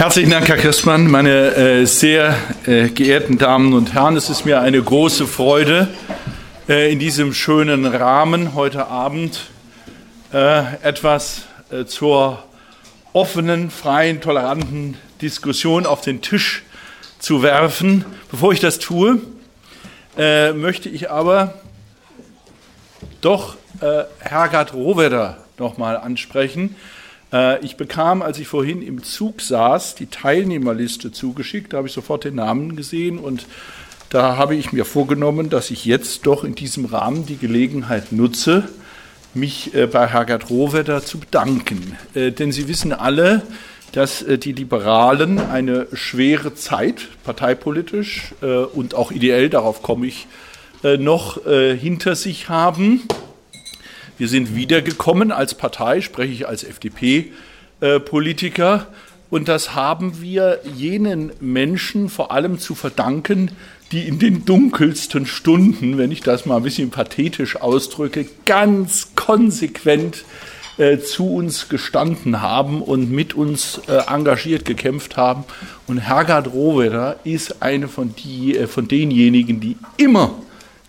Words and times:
Herzlichen 0.00 0.30
Dank, 0.30 0.48
Herr 0.48 0.56
Christmann. 0.56 1.10
Meine 1.10 1.54
äh, 1.54 1.84
sehr 1.84 2.34
äh, 2.64 2.88
geehrten 2.88 3.36
Damen 3.36 3.74
und 3.74 3.92
Herren, 3.92 4.16
es 4.16 4.30
ist 4.30 4.46
mir 4.46 4.62
eine 4.62 4.82
große 4.82 5.26
Freude, 5.26 5.88
äh, 6.70 6.90
in 6.90 6.98
diesem 6.98 7.34
schönen 7.34 7.84
Rahmen 7.84 8.54
heute 8.54 8.86
Abend 8.86 9.50
äh, 10.32 10.74
etwas 10.82 11.42
äh, 11.70 11.84
zur 11.84 12.42
offenen, 13.12 13.70
freien, 13.70 14.22
toleranten 14.22 14.96
Diskussion 15.20 15.84
auf 15.84 16.00
den 16.00 16.22
Tisch 16.22 16.62
zu 17.18 17.42
werfen. 17.42 18.06
Bevor 18.30 18.54
ich 18.54 18.60
das 18.60 18.78
tue, 18.78 19.20
äh, 20.16 20.54
möchte 20.54 20.88
ich 20.88 21.10
aber 21.10 21.60
doch 23.20 23.56
Hergard 24.18 24.72
Rohwedder 24.72 25.36
noch 25.58 25.76
mal 25.76 25.98
ansprechen 25.98 26.74
ich 27.62 27.76
bekam, 27.76 28.22
als 28.22 28.40
ich 28.40 28.48
vorhin 28.48 28.82
im 28.82 29.04
Zug 29.04 29.40
saß, 29.40 29.94
die 29.94 30.06
Teilnehmerliste 30.06 31.12
zugeschickt. 31.12 31.72
Da 31.72 31.76
habe 31.76 31.86
ich 31.86 31.94
sofort 31.94 32.24
den 32.24 32.34
Namen 32.34 32.74
gesehen 32.74 33.18
und 33.18 33.46
da 34.08 34.36
habe 34.36 34.56
ich 34.56 34.72
mir 34.72 34.84
vorgenommen, 34.84 35.50
dass 35.50 35.70
ich 35.70 35.84
jetzt 35.84 36.26
doch 36.26 36.42
in 36.42 36.56
diesem 36.56 36.86
Rahmen 36.86 37.26
die 37.26 37.36
Gelegenheit 37.36 38.10
nutze, 38.10 38.68
mich 39.34 39.72
äh, 39.72 39.86
bei 39.86 40.08
Hergert 40.08 40.50
Rohwedder 40.50 41.04
zu 41.04 41.20
bedanken. 41.20 41.96
Äh, 42.14 42.32
denn 42.32 42.50
Sie 42.50 42.66
wissen 42.66 42.92
alle, 42.92 43.42
dass 43.92 44.24
die 44.24 44.52
Liberalen 44.52 45.38
eine 45.38 45.86
schwere 45.92 46.54
Zeit, 46.54 47.08
parteipolitisch 47.24 48.34
und 48.72 48.94
auch 48.94 49.10
ideell, 49.10 49.48
darauf 49.48 49.82
komme 49.82 50.06
ich 50.06 50.28
noch, 50.84 51.44
hinter 51.44 52.14
sich 52.14 52.48
haben. 52.48 53.02
Wir 54.20 54.28
sind 54.28 54.54
wiedergekommen 54.54 55.32
als 55.32 55.54
Partei, 55.54 56.02
spreche 56.02 56.34
ich 56.34 56.46
als 56.46 56.62
FDP-Politiker. 56.62 58.86
Und 59.30 59.48
das 59.48 59.74
haben 59.74 60.20
wir 60.20 60.60
jenen 60.76 61.32
Menschen 61.40 62.10
vor 62.10 62.30
allem 62.30 62.58
zu 62.58 62.74
verdanken, 62.74 63.52
die 63.92 64.06
in 64.06 64.18
den 64.18 64.44
dunkelsten 64.44 65.24
Stunden, 65.24 65.96
wenn 65.96 66.12
ich 66.12 66.20
das 66.20 66.44
mal 66.44 66.58
ein 66.58 66.64
bisschen 66.64 66.90
pathetisch 66.90 67.56
ausdrücke, 67.56 68.26
ganz 68.44 69.12
konsequent 69.16 70.26
äh, 70.76 70.98
zu 70.98 71.34
uns 71.34 71.70
gestanden 71.70 72.42
haben 72.42 72.82
und 72.82 73.10
mit 73.10 73.32
uns 73.32 73.80
äh, 73.88 74.02
engagiert 74.06 74.66
gekämpft 74.66 75.16
haben. 75.16 75.44
Und 75.86 75.96
Hergard 75.96 76.52
Rohwedder 76.52 77.18
ist 77.24 77.62
eine 77.62 77.88
von, 77.88 78.14
die, 78.16 78.54
äh, 78.54 78.66
von 78.66 78.86
denjenigen, 78.86 79.60
die 79.60 79.78
immer 79.96 80.34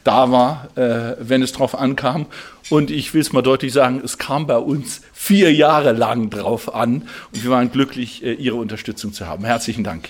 da 0.03 0.31
war, 0.31 0.69
äh, 0.75 1.15
wenn 1.19 1.41
es 1.41 1.51
drauf 1.51 1.77
ankam. 1.77 2.25
Und 2.69 2.91
ich 2.91 3.13
will 3.13 3.21
es 3.21 3.33
mal 3.33 3.41
deutlich 3.41 3.73
sagen, 3.73 4.01
es 4.03 4.17
kam 4.17 4.47
bei 4.47 4.57
uns 4.57 5.01
vier 5.13 5.53
Jahre 5.53 5.91
lang 5.91 6.29
drauf 6.29 6.73
an. 6.73 7.07
Und 7.33 7.43
wir 7.43 7.51
waren 7.51 7.71
glücklich, 7.71 8.23
äh, 8.23 8.33
Ihre 8.33 8.55
Unterstützung 8.55 9.13
zu 9.13 9.27
haben. 9.27 9.45
Herzlichen 9.45 9.83
Dank. 9.83 10.09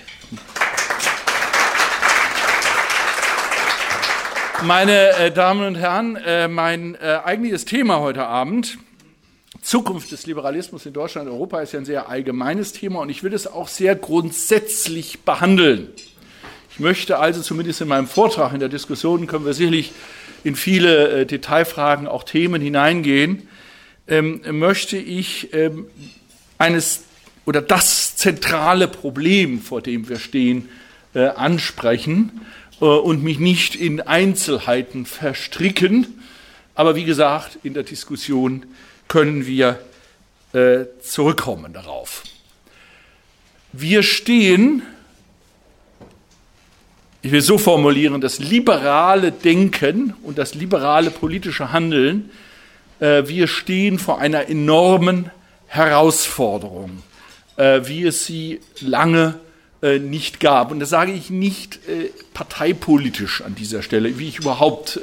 Meine 4.64 5.16
äh, 5.16 5.32
Damen 5.32 5.66
und 5.66 5.74
Herren, 5.74 6.14
äh, 6.14 6.46
mein 6.46 6.94
äh, 6.94 7.18
eigentliches 7.24 7.64
Thema 7.64 7.98
heute 7.98 8.24
Abend, 8.24 8.78
Zukunft 9.60 10.12
des 10.12 10.24
Liberalismus 10.26 10.86
in 10.86 10.92
Deutschland 10.92 11.28
und 11.28 11.34
Europa, 11.34 11.60
ist 11.62 11.72
ja 11.72 11.80
ein 11.80 11.84
sehr 11.84 12.08
allgemeines 12.08 12.72
Thema 12.72 13.00
und 13.00 13.08
ich 13.08 13.24
will 13.24 13.34
es 13.34 13.48
auch 13.48 13.66
sehr 13.66 13.96
grundsätzlich 13.96 15.20
behandeln. 15.22 15.88
Ich 16.74 16.80
möchte 16.80 17.18
also 17.18 17.42
zumindest 17.42 17.82
in 17.82 17.88
meinem 17.88 18.06
Vortrag, 18.06 18.54
in 18.54 18.60
der 18.60 18.70
Diskussion 18.70 19.26
können 19.26 19.44
wir 19.44 19.52
sicherlich 19.52 19.92
in 20.42 20.56
viele 20.56 21.20
äh, 21.20 21.26
Detailfragen, 21.26 22.06
auch 22.06 22.24
Themen 22.24 22.62
hineingehen, 22.62 23.46
ähm, 24.08 24.40
möchte 24.58 24.96
ich 24.96 25.52
ähm, 25.52 25.86
eines 26.56 27.04
oder 27.44 27.60
das 27.60 28.16
zentrale 28.16 28.88
Problem, 28.88 29.60
vor 29.60 29.82
dem 29.82 30.08
wir 30.08 30.18
stehen, 30.18 30.70
äh, 31.12 31.26
ansprechen 31.26 32.40
äh, 32.80 32.86
und 32.86 33.22
mich 33.22 33.38
nicht 33.38 33.74
in 33.74 34.00
Einzelheiten 34.00 35.04
verstricken. 35.04 36.22
Aber 36.74 36.96
wie 36.96 37.04
gesagt, 37.04 37.58
in 37.64 37.74
der 37.74 37.82
Diskussion 37.82 38.64
können 39.08 39.46
wir 39.46 39.78
zurückkommen 41.00 41.72
darauf. 41.72 42.24
Wir 43.72 44.02
stehen 44.02 44.82
ich 47.22 47.30
will 47.30 47.40
so 47.40 47.56
formulieren, 47.56 48.20
das 48.20 48.40
liberale 48.40 49.30
Denken 49.30 50.14
und 50.24 50.38
das 50.38 50.54
liberale 50.54 51.10
politische 51.10 51.72
Handeln, 51.72 52.30
äh, 52.98 53.28
wir 53.28 53.46
stehen 53.46 54.00
vor 54.00 54.18
einer 54.18 54.48
enormen 54.48 55.30
Herausforderung, 55.68 57.02
äh, 57.56 57.82
wie 57.84 58.04
es 58.04 58.26
sie 58.26 58.60
lange 58.80 59.34
äh, 59.82 60.00
nicht 60.00 60.40
gab. 60.40 60.72
Und 60.72 60.80
das 60.80 60.90
sage 60.90 61.12
ich 61.12 61.30
nicht 61.30 61.78
parteipolitisch 62.34 63.42
an 63.42 63.54
dieser 63.54 63.82
Stelle, 63.82 64.18
wie 64.18 64.28
ich 64.28 64.38
überhaupt 64.38 65.00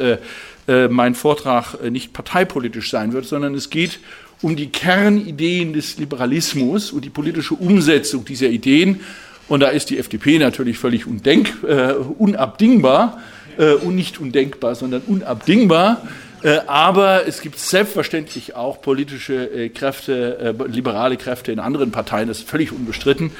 mein 0.68 1.16
Vortrag 1.16 1.81
nicht 1.90 2.13
parteipolitisch 2.13 2.91
sein 2.91 3.12
wird, 3.12 3.25
sondern 3.25 3.56
es 3.56 3.72
geht 3.72 4.00
um 4.41 4.56
die 4.56 4.69
Kernideen 4.69 5.74
des 5.74 5.97
Liberalismus 5.97 6.91
und 6.91 7.03
die 7.03 7.09
politische 7.09 7.56
Umsetzung 7.56 8.24
dieser 8.24 8.50
Ideen 8.50 9.00
und 9.49 9.59
da 9.61 9.69
ist 9.69 9.89
die 9.89 9.97
FDP 9.97 10.37
natürlich 10.37 10.77
völlig 10.77 11.07
undenk, 11.07 11.63
äh, 11.67 11.93
unabdingbar 11.93 13.19
äh, 13.57 13.73
und 13.73 13.95
nicht 13.95 14.19
undenkbar, 14.19 14.75
sondern 14.75 15.01
unabdingbar. 15.01 16.03
Äh, 16.41 16.59
aber 16.67 17.27
es 17.27 17.41
gibt 17.41 17.59
selbstverständlich 17.59 18.55
auch 18.55 18.81
politische 18.81 19.51
äh, 19.51 19.69
Kräfte, 19.69 20.55
äh, 20.57 20.67
liberale 20.67 21.17
Kräfte 21.17 21.51
in 21.51 21.59
anderen 21.59 21.91
Parteien, 21.91 22.29
das 22.29 22.39
ist 22.39 22.49
völlig 22.49 22.71
unbestritten. 22.71 23.31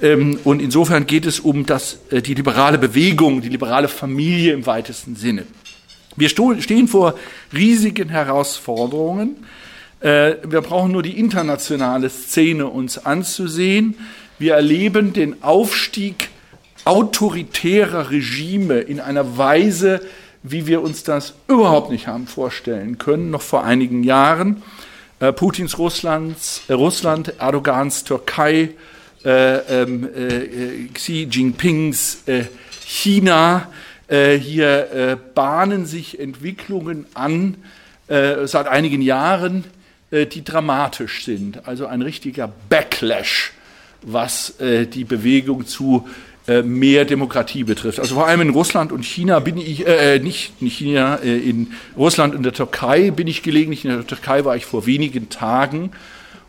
Ähm, 0.00 0.38
und 0.44 0.62
insofern 0.62 1.06
geht 1.06 1.26
es 1.26 1.40
um 1.40 1.66
das, 1.66 1.98
äh, 2.10 2.22
die 2.22 2.34
liberale 2.34 2.78
Bewegung, 2.78 3.40
die 3.40 3.48
liberale 3.48 3.88
Familie 3.88 4.52
im 4.52 4.66
weitesten 4.66 5.16
Sinne. 5.16 5.44
Wir 6.16 6.28
stehen 6.28 6.86
vor 6.86 7.14
riesigen 7.52 8.08
Herausforderungen. 8.08 9.44
Wir 10.00 10.60
brauchen 10.60 10.92
nur 10.92 11.02
die 11.02 11.18
internationale 11.18 12.08
Szene 12.08 12.68
uns 12.68 12.98
anzusehen. 12.98 13.96
Wir 14.38 14.54
erleben 14.54 15.12
den 15.12 15.44
Aufstieg 15.44 16.28
autoritärer 16.84 18.10
Regime 18.10 18.80
in 18.80 18.98
einer 18.98 19.38
Weise, 19.38 20.00
wie 20.42 20.66
wir 20.66 20.82
uns 20.82 21.04
das 21.04 21.34
überhaupt 21.46 21.90
nicht 21.90 22.08
haben 22.08 22.26
vorstellen 22.26 22.98
können, 22.98 23.30
noch 23.30 23.42
vor 23.42 23.62
einigen 23.62 24.02
Jahren. 24.02 24.62
Äh, 25.20 25.32
Putins 25.32 25.78
Russlands, 25.78 26.62
äh, 26.66 26.72
Russland, 26.72 27.34
Erdogans 27.38 28.02
Türkei, 28.02 28.70
äh, 29.24 29.82
ähm, 29.82 30.08
äh 30.12 30.88
Xi 30.92 31.28
Jinpings 31.30 32.24
äh, 32.26 32.44
China. 32.84 33.68
Äh, 34.08 34.36
hier 34.36 35.18
bahnen 35.34 35.86
sich 35.86 36.20
Entwicklungen 36.20 37.06
an 37.14 37.56
seit 38.06 38.66
einigen 38.68 39.00
Jahren, 39.00 39.64
die 40.10 40.44
dramatisch 40.44 41.24
sind. 41.24 41.66
Also 41.66 41.86
ein 41.86 42.02
richtiger 42.02 42.52
Backlash 42.68 43.53
was 44.04 44.60
äh, 44.60 44.86
die 44.86 45.04
Bewegung 45.04 45.66
zu 45.66 46.06
äh, 46.46 46.62
mehr 46.62 47.06
Demokratie 47.06 47.64
betrifft. 47.64 47.98
Also 47.98 48.16
vor 48.16 48.26
allem 48.26 48.42
in 48.42 48.50
Russland 48.50 48.92
und 48.92 49.02
China 49.02 49.38
bin 49.40 49.56
ich, 49.56 49.86
äh, 49.86 50.16
äh 50.16 50.18
nicht 50.18 50.52
in 50.60 50.68
China, 50.68 51.16
äh, 51.16 51.38
in 51.38 51.72
Russland 51.96 52.34
und 52.34 52.42
der 52.42 52.52
Türkei 52.52 53.10
bin 53.10 53.26
ich 53.26 53.42
gelegentlich. 53.42 53.84
In 53.84 53.92
der 53.92 54.06
Türkei 54.06 54.44
war 54.44 54.54
ich 54.54 54.66
vor 54.66 54.84
wenigen 54.84 55.30
Tagen. 55.30 55.92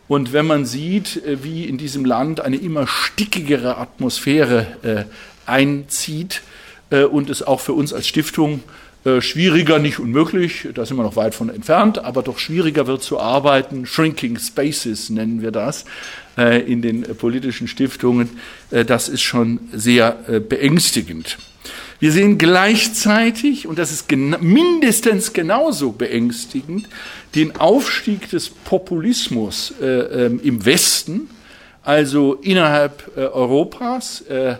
Und 0.06 0.32
wenn 0.34 0.46
man 0.46 0.66
sieht, 0.66 1.24
äh, 1.24 1.42
wie 1.42 1.64
in 1.64 1.78
diesem 1.78 2.04
Land 2.04 2.40
eine 2.40 2.56
immer 2.56 2.86
stickigere 2.86 3.78
Atmosphäre 3.78 4.66
äh, 4.82 5.04
einzieht 5.50 6.42
äh, 6.90 7.04
und 7.04 7.30
es 7.30 7.42
auch 7.42 7.60
für 7.60 7.72
uns 7.72 7.94
als 7.94 8.06
Stiftung 8.06 8.62
äh, 9.06 9.22
schwieriger, 9.22 9.78
nicht 9.78 9.98
unmöglich, 9.98 10.68
da 10.74 10.84
sind 10.84 10.98
wir 10.98 11.04
noch 11.04 11.16
weit 11.16 11.34
von 11.34 11.48
entfernt, 11.48 12.00
aber 12.00 12.22
doch 12.22 12.38
schwieriger 12.38 12.86
wird 12.86 13.02
zu 13.02 13.18
arbeiten. 13.18 13.86
Shrinking 13.86 14.38
Spaces 14.38 15.08
nennen 15.08 15.40
wir 15.40 15.52
das 15.52 15.86
in 16.36 16.82
den 16.82 17.02
politischen 17.16 17.68
Stiftungen. 17.68 18.28
Äh, 18.70 18.84
das 18.84 19.08
ist 19.08 19.22
schon 19.22 19.60
sehr 19.72 20.12
beängstigend. 20.48 21.38
Wir 21.98 22.12
sehen 22.12 22.36
gleichzeitig, 22.36 23.66
und 23.66 23.78
das 23.78 23.90
ist 23.90 24.08
gen 24.08 24.36
mindestens 24.40 25.32
genauso 25.32 25.92
beängstigend, 25.92 26.88
den 27.34 27.56
Aufstieg 27.56 28.28
des 28.28 28.50
Populismus 28.50 29.72
äh, 29.80 29.86
ähm, 29.86 30.40
im 30.42 30.64
Westen, 30.66 31.30
also 31.82 32.34
innerhalb 32.34 33.12
äh, 33.16 33.20
Europas, 33.20 34.20
äh, 34.22 34.56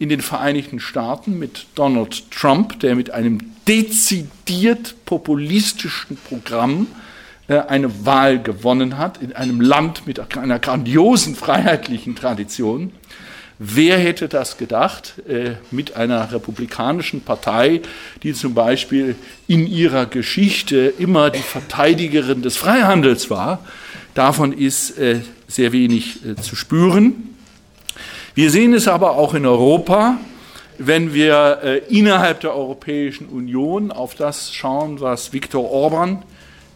in 0.00 0.08
den 0.08 0.20
Vereinigten 0.20 0.80
Staaten 0.80 1.38
mit 1.38 1.66
Donald 1.76 2.30
Trump, 2.32 2.80
der 2.80 2.96
mit 2.96 3.10
einem 3.10 3.38
dezidiert 3.68 4.96
populistischen 5.04 6.16
Programm 6.16 6.88
äh, 6.90 7.09
eine 7.50 8.06
Wahl 8.06 8.40
gewonnen 8.42 8.98
hat, 8.98 9.22
in 9.22 9.32
einem 9.34 9.60
Land 9.60 10.06
mit 10.06 10.36
einer 10.36 10.58
grandiosen 10.58 11.34
freiheitlichen 11.34 12.14
Tradition. 12.14 12.92
Wer 13.58 13.98
hätte 13.98 14.28
das 14.28 14.56
gedacht 14.56 15.14
äh, 15.28 15.52
mit 15.70 15.96
einer 15.96 16.32
republikanischen 16.32 17.20
Partei, 17.20 17.82
die 18.22 18.32
zum 18.32 18.54
Beispiel 18.54 19.16
in 19.48 19.66
ihrer 19.66 20.06
Geschichte 20.06 20.94
immer 20.98 21.30
die 21.30 21.40
Verteidigerin 21.40 22.40
des 22.40 22.56
Freihandels 22.56 23.28
war? 23.28 23.58
Davon 24.14 24.52
ist 24.52 24.98
äh, 24.98 25.20
sehr 25.46 25.72
wenig 25.72 26.20
zu 26.40 26.56
spüren. 26.56 27.30
Wir 28.34 28.50
sehen 28.50 28.72
es 28.72 28.86
aber 28.86 29.16
auch 29.16 29.34
in 29.34 29.44
Europa, 29.44 30.16
wenn 30.78 31.12
wir 31.12 31.58
äh, 31.62 31.78
innerhalb 31.88 32.40
der 32.40 32.54
Europäischen 32.54 33.26
Union 33.26 33.90
auf 33.90 34.14
das 34.14 34.54
schauen, 34.54 35.00
was 35.00 35.32
Viktor 35.34 35.70
Orban 35.70 36.22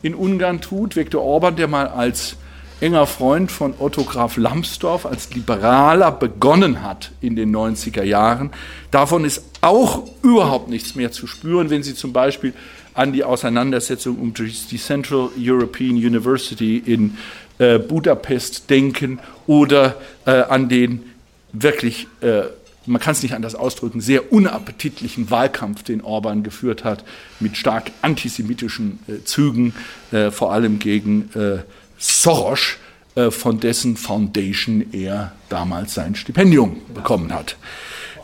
in 0.04 0.14
Ungarn 0.14 0.60
tut. 0.60 0.96
Viktor 0.96 1.22
Orban, 1.22 1.56
der 1.56 1.66
mal 1.66 1.88
als 1.88 2.36
enger 2.80 3.06
Freund 3.06 3.50
von 3.50 3.74
Otto 3.78 4.04
Graf 4.04 4.36
Lambsdorff, 4.36 5.06
als 5.06 5.32
Liberaler 5.34 6.12
begonnen 6.12 6.82
hat 6.82 7.12
in 7.22 7.36
den 7.36 7.54
90er 7.56 8.02
Jahren. 8.02 8.50
Davon 8.90 9.24
ist 9.24 9.42
auch 9.62 10.02
überhaupt 10.22 10.68
nichts 10.68 10.94
mehr 10.94 11.10
zu 11.10 11.26
spüren, 11.26 11.70
wenn 11.70 11.82
Sie 11.82 11.94
zum 11.94 12.12
Beispiel 12.12 12.52
an 12.92 13.12
die 13.12 13.24
Auseinandersetzung 13.24 14.18
um 14.18 14.34
die 14.34 14.78
Central 14.78 15.30
European 15.38 15.96
University 15.96 16.76
in 16.76 17.16
äh, 17.58 17.78
Budapest 17.78 18.68
denken 18.68 19.20
oder 19.46 19.96
äh, 20.26 20.32
an 20.32 20.68
den 20.68 21.12
wirklich 21.52 22.08
äh, 22.20 22.42
man 22.86 23.00
kann 23.00 23.12
es 23.12 23.22
nicht 23.22 23.34
anders 23.34 23.54
ausdrücken, 23.54 24.00
sehr 24.00 24.32
unappetitlichen 24.32 25.30
Wahlkampf, 25.30 25.82
den 25.82 26.02
Orban 26.02 26.42
geführt 26.42 26.84
hat, 26.84 27.04
mit 27.40 27.56
stark 27.56 27.90
antisemitischen 28.02 28.98
äh, 29.08 29.24
Zügen, 29.24 29.74
äh, 30.12 30.30
vor 30.30 30.52
allem 30.52 30.78
gegen 30.78 31.30
äh, 31.34 31.62
Soros, 31.98 32.76
äh, 33.16 33.30
von 33.30 33.60
dessen 33.60 33.96
Foundation 33.96 34.86
er 34.92 35.32
damals 35.48 35.94
sein 35.94 36.16
Stipendium 36.16 36.82
bekommen 36.92 37.32
hat. 37.32 37.56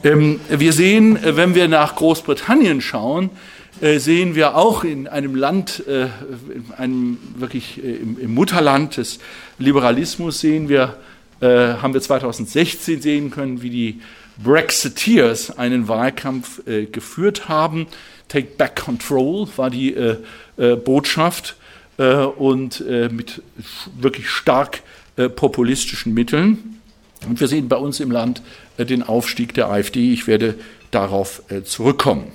Ähm, 0.02 0.40
wir 0.48 0.72
sehen, 0.72 1.16
äh, 1.16 1.36
wenn 1.36 1.54
wir 1.54 1.68
nach 1.68 1.94
Großbritannien 1.94 2.80
schauen, 2.80 3.30
äh, 3.80 3.98
sehen 3.98 4.34
wir 4.34 4.56
auch 4.56 4.82
in 4.82 5.06
einem 5.06 5.36
Land, 5.36 5.84
in 5.86 6.72
einem 6.76 7.18
wirklich 7.36 7.82
im, 7.82 8.18
im 8.18 8.34
Mutterland 8.34 8.96
des 8.96 9.20
Liberalismus 9.58 10.40
sehen 10.40 10.68
wir, 10.68 10.96
haben 11.40 11.94
wir 11.94 12.02
2016 12.02 13.00
sehen 13.00 13.30
können, 13.30 13.62
wie 13.62 13.70
die 13.70 14.00
Brexiteers 14.42 15.58
einen 15.58 15.88
Wahlkampf 15.88 16.66
äh, 16.66 16.86
geführt 16.86 17.48
haben. 17.48 17.86
Take 18.28 18.48
Back 18.56 18.76
Control 18.76 19.48
war 19.56 19.70
die 19.70 19.94
äh, 19.94 20.16
äh, 20.56 20.76
Botschaft 20.76 21.56
äh, 21.98 22.14
und 22.14 22.80
äh, 22.80 23.08
mit 23.10 23.42
wirklich 23.98 24.30
stark 24.30 24.82
äh, 25.16 25.28
populistischen 25.28 26.14
Mitteln. 26.14 26.80
Und 27.28 27.40
wir 27.40 27.48
sehen 27.48 27.68
bei 27.68 27.76
uns 27.76 28.00
im 28.00 28.10
Land 28.10 28.40
den 28.78 29.02
Aufstieg 29.02 29.52
der 29.52 29.68
AfD. 29.68 30.10
Ich 30.12 30.26
werde 30.26 30.54
darauf 30.90 31.42
zurückkommen. 31.64 32.32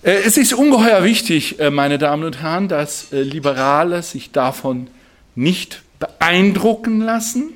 Es 0.00 0.38
ist 0.38 0.54
ungeheuer 0.54 1.04
wichtig, 1.04 1.56
meine 1.70 1.98
Damen 1.98 2.24
und 2.24 2.40
Herren, 2.40 2.68
dass 2.68 3.08
Liberale 3.10 4.02
sich 4.02 4.32
davon 4.32 4.86
nicht 5.34 5.82
beeindrucken 5.98 7.02
lassen, 7.02 7.52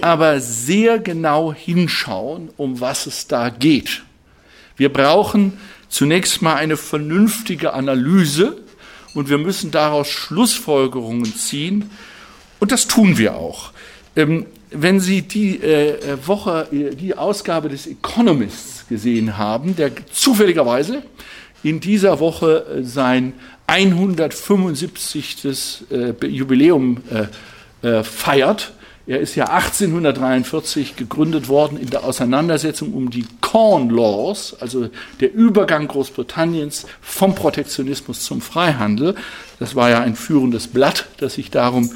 aber 0.00 0.40
sehr 0.40 0.98
genau 0.98 1.52
hinschauen, 1.52 2.50
um 2.56 2.80
was 2.80 3.06
es 3.06 3.26
da 3.26 3.50
geht. 3.50 4.02
Wir 4.76 4.90
brauchen 4.90 5.58
zunächst 5.88 6.42
mal 6.42 6.54
eine 6.54 6.76
vernünftige 6.76 7.74
Analyse 7.74 8.56
und 9.14 9.28
wir 9.28 9.38
müssen 9.38 9.70
daraus 9.70 10.08
Schlussfolgerungen 10.08 11.34
ziehen 11.34 11.90
und 12.60 12.72
das 12.72 12.86
tun 12.86 13.18
wir 13.18 13.36
auch. 13.36 13.72
Ähm, 14.16 14.46
wenn 14.70 15.00
Sie 15.00 15.22
die 15.22 15.60
äh, 15.60 16.16
Woche, 16.26 16.68
die 16.70 17.16
Ausgabe 17.16 17.68
des 17.68 17.86
Economists 17.86 18.86
gesehen 18.88 19.36
haben, 19.36 19.74
der 19.74 19.90
zufälligerweise 20.12 21.02
in 21.62 21.80
dieser 21.80 22.20
Woche 22.20 22.78
äh, 22.78 22.84
sein 22.84 23.32
175. 23.66 25.84
Äh, 25.90 26.26
Jubiläum 26.26 26.98
feiert, 28.02 28.72
er 29.10 29.18
ist 29.18 29.34
ja 29.34 29.46
1843 29.46 30.94
gegründet 30.94 31.48
worden 31.48 31.76
in 31.76 31.90
der 31.90 32.04
Auseinandersetzung 32.04 32.92
um 32.92 33.10
die 33.10 33.26
Corn 33.40 33.90
Laws, 33.90 34.56
also 34.60 34.88
der 35.18 35.34
Übergang 35.34 35.88
Großbritanniens 35.88 36.86
vom 37.00 37.34
Protektionismus 37.34 38.22
zum 38.22 38.40
Freihandel. 38.40 39.16
Das 39.58 39.74
war 39.74 39.90
ja 39.90 39.98
ein 39.98 40.14
führendes 40.14 40.68
Blatt, 40.68 41.08
das 41.16 41.34
sich 41.34 41.50
darum 41.50 41.90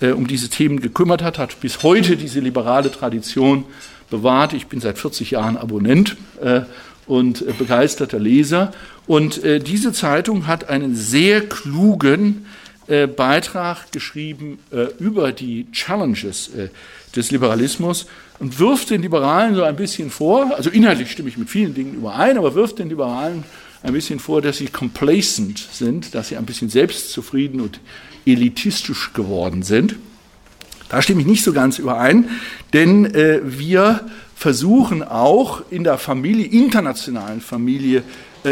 äh, 0.00 0.08
um 0.08 0.26
diese 0.26 0.48
Themen 0.48 0.80
gekümmert 0.80 1.22
hat, 1.22 1.38
hat 1.38 1.60
bis 1.60 1.84
heute 1.84 2.16
diese 2.16 2.40
liberale 2.40 2.90
Tradition 2.90 3.62
bewahrt. 4.10 4.52
Ich 4.52 4.66
bin 4.66 4.80
seit 4.80 4.98
40 4.98 5.30
Jahren 5.30 5.56
Abonnent 5.56 6.16
äh, 6.42 6.62
und 7.06 7.42
äh, 7.42 7.52
begeisterter 7.56 8.18
Leser. 8.18 8.72
Und 9.06 9.44
äh, 9.44 9.60
diese 9.60 9.92
Zeitung 9.92 10.48
hat 10.48 10.68
einen 10.68 10.96
sehr 10.96 11.42
klugen 11.42 12.46
äh, 12.88 13.06
Beitrag 13.06 13.90
geschrieben 13.92 14.58
äh, 14.70 14.86
über 14.98 15.32
die 15.32 15.66
Challenges 15.72 16.48
äh, 16.48 16.68
des 17.14 17.30
Liberalismus 17.30 18.06
und 18.38 18.58
wirft 18.58 18.90
den 18.90 19.02
Liberalen 19.02 19.54
so 19.54 19.62
ein 19.62 19.76
bisschen 19.76 20.10
vor, 20.10 20.54
also 20.56 20.70
inhaltlich 20.70 21.10
stimme 21.10 21.28
ich 21.28 21.36
mit 21.36 21.50
vielen 21.50 21.74
Dingen 21.74 21.94
überein, 21.94 22.38
aber 22.38 22.54
wirft 22.54 22.78
den 22.78 22.88
Liberalen 22.88 23.44
ein 23.82 23.92
bisschen 23.92 24.18
vor, 24.18 24.42
dass 24.42 24.58
sie 24.58 24.66
complacent 24.66 25.58
sind, 25.72 26.14
dass 26.14 26.28
sie 26.28 26.36
ein 26.36 26.46
bisschen 26.46 26.68
selbstzufrieden 26.68 27.60
und 27.60 27.80
elitistisch 28.26 29.12
geworden 29.12 29.62
sind. 29.62 29.96
Da 30.88 31.02
stimme 31.02 31.20
ich 31.22 31.26
nicht 31.26 31.44
so 31.44 31.52
ganz 31.52 31.78
überein, 31.78 32.28
denn 32.72 33.06
äh, 33.14 33.40
wir 33.42 34.08
versuchen 34.34 35.02
auch 35.02 35.62
in 35.70 35.82
der 35.82 35.98
Familie, 35.98 36.46
internationalen 36.46 37.40
Familie 37.40 38.02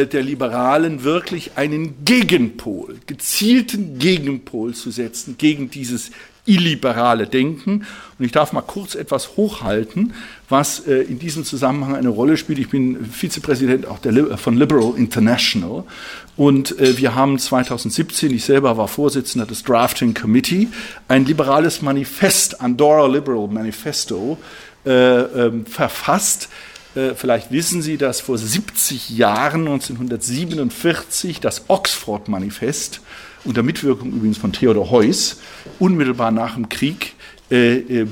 der 0.03 0.23
Liberalen 0.23 1.05
wirklich 1.05 1.53
einen 1.57 2.05
Gegenpol, 2.05 2.97
gezielten 3.07 3.99
Gegenpol 3.99 4.75
zu 4.75 4.91
setzen 4.91 5.37
gegen 5.39 5.71
dieses 5.71 6.11
illiberale 6.47 7.27
Denken. 7.27 7.87
Und 8.19 8.25
ich 8.25 8.33
darf 8.33 8.53
mal 8.53 8.63
kurz 8.63 8.95
etwas 8.95 9.37
hochhalten, 9.37 10.13
was 10.49 10.87
äh, 10.87 10.97
in 11.03 11.19
diesem 11.19 11.45
Zusammenhang 11.45 11.97
eine 11.97 12.11
Rolle 12.11 12.37
spielt. 12.37 12.59
Ich 12.59 12.69
bin 12.69 13.05
Vizepräsident 13.07 13.87
auch 13.87 13.99
der, 13.99 14.37
von 14.37 14.57
Liberal 14.57 14.95
International 14.97 15.85
und 16.37 16.79
äh, 16.79 16.99
wir 16.99 17.15
haben 17.15 17.39
2017, 17.39 18.33
ich 18.35 18.45
selber 18.45 18.77
war 18.77 18.89
Vorsitzender 18.89 19.47
des 19.47 19.63
Drafting 19.63 20.15
Committee, 20.15 20.69
ein 21.09 21.25
liberales 21.25 21.81
Manifest, 21.81 22.61
Andorra 22.61 23.07
Liberal 23.07 23.49
Manifesto, 23.49 24.39
äh, 24.85 24.91
ähm, 24.91 25.65
verfasst, 25.65 26.45
äh, 26.45 26.74
vielleicht 26.95 27.51
wissen 27.51 27.83
Sie, 27.83 27.97
dass 27.97 28.21
vor 28.21 28.39
70 28.39 29.11
Jahren, 29.11 29.67
1947, 29.67 31.41
das 31.41 31.65
Oxford-Manifest, 31.69 33.01
unter 33.45 33.63
Mitwirkung 33.63 34.13
übrigens 34.13 34.39
von 34.39 34.53
Theodor 34.53 34.91
Heuss, 34.91 35.41
unmittelbar 35.79 36.31
nach 36.31 36.55
dem 36.55 36.69
Krieg, 36.69 37.15
äh, 37.51 37.77
äh, 37.77 38.07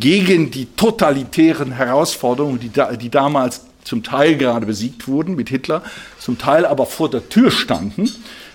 gegen 0.00 0.50
die 0.50 0.66
totalitären 0.66 1.72
Herausforderungen, 1.72 2.58
die, 2.58 2.72
da, 2.72 2.92
die 2.96 3.10
damals 3.10 3.62
zum 3.84 4.02
Teil 4.02 4.36
gerade 4.36 4.66
besiegt 4.66 5.06
wurden 5.06 5.36
mit 5.36 5.48
Hitler, 5.48 5.82
zum 6.18 6.36
Teil 6.36 6.66
aber 6.66 6.86
vor 6.86 7.08
der 7.08 7.28
Tür 7.28 7.52
standen 7.52 8.10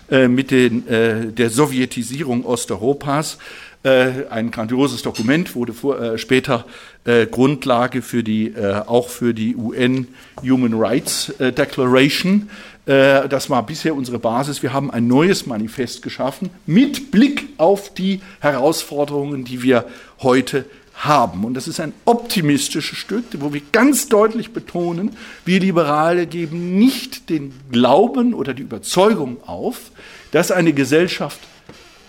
äh, 0.09 0.27
mit 0.27 0.51
den, 0.51 0.85
äh, 0.87 1.27
der 1.27 1.49
Sowjetisierung 1.49 2.45
Osteuropas, 2.45 3.35
äh, 3.35 3.37
ein 3.83 4.51
grandioses 4.51 5.01
Dokument, 5.01 5.55
wurde 5.55 5.73
vor, 5.73 5.99
äh, 5.99 6.17
später 6.17 6.65
äh, 7.03 7.25
Grundlage 7.25 8.01
für 8.01 8.23
die, 8.23 8.49
äh, 8.49 8.81
auch 8.85 9.09
für 9.09 9.33
die 9.33 9.55
UN 9.55 10.07
Human 10.43 10.73
Rights 10.75 11.29
äh, 11.39 11.51
Declaration. 11.51 12.49
Äh, 12.85 13.27
das 13.27 13.49
war 13.49 13.65
bisher 13.65 13.95
unsere 13.95 14.19
Basis. 14.19 14.61
Wir 14.61 14.73
haben 14.73 14.91
ein 14.91 15.07
neues 15.07 15.45
Manifest 15.45 16.01
geschaffen 16.01 16.49
mit 16.65 17.11
Blick 17.11 17.49
auf 17.57 17.93
die 17.93 18.21
Herausforderungen, 18.39 19.45
die 19.45 19.63
wir 19.63 19.85
heute 20.19 20.65
haben. 20.93 21.45
Und 21.45 21.55
das 21.55 21.67
ist 21.67 21.79
ein 21.79 21.93
optimistisches 22.05 22.97
Stück, 22.97 23.25
wo 23.39 23.53
wir 23.53 23.61
ganz 23.71 24.07
deutlich 24.09 24.51
betonen, 24.51 25.15
wir 25.45 25.59
Liberale 25.59 26.27
geben 26.27 26.77
nicht 26.77 27.29
den 27.29 27.53
Glauben 27.71 28.33
oder 28.33 28.53
die 28.53 28.61
Überzeugung 28.61 29.37
auf, 29.45 29.91
dass 30.31 30.51
eine 30.51 30.73
Gesellschaft 30.73 31.39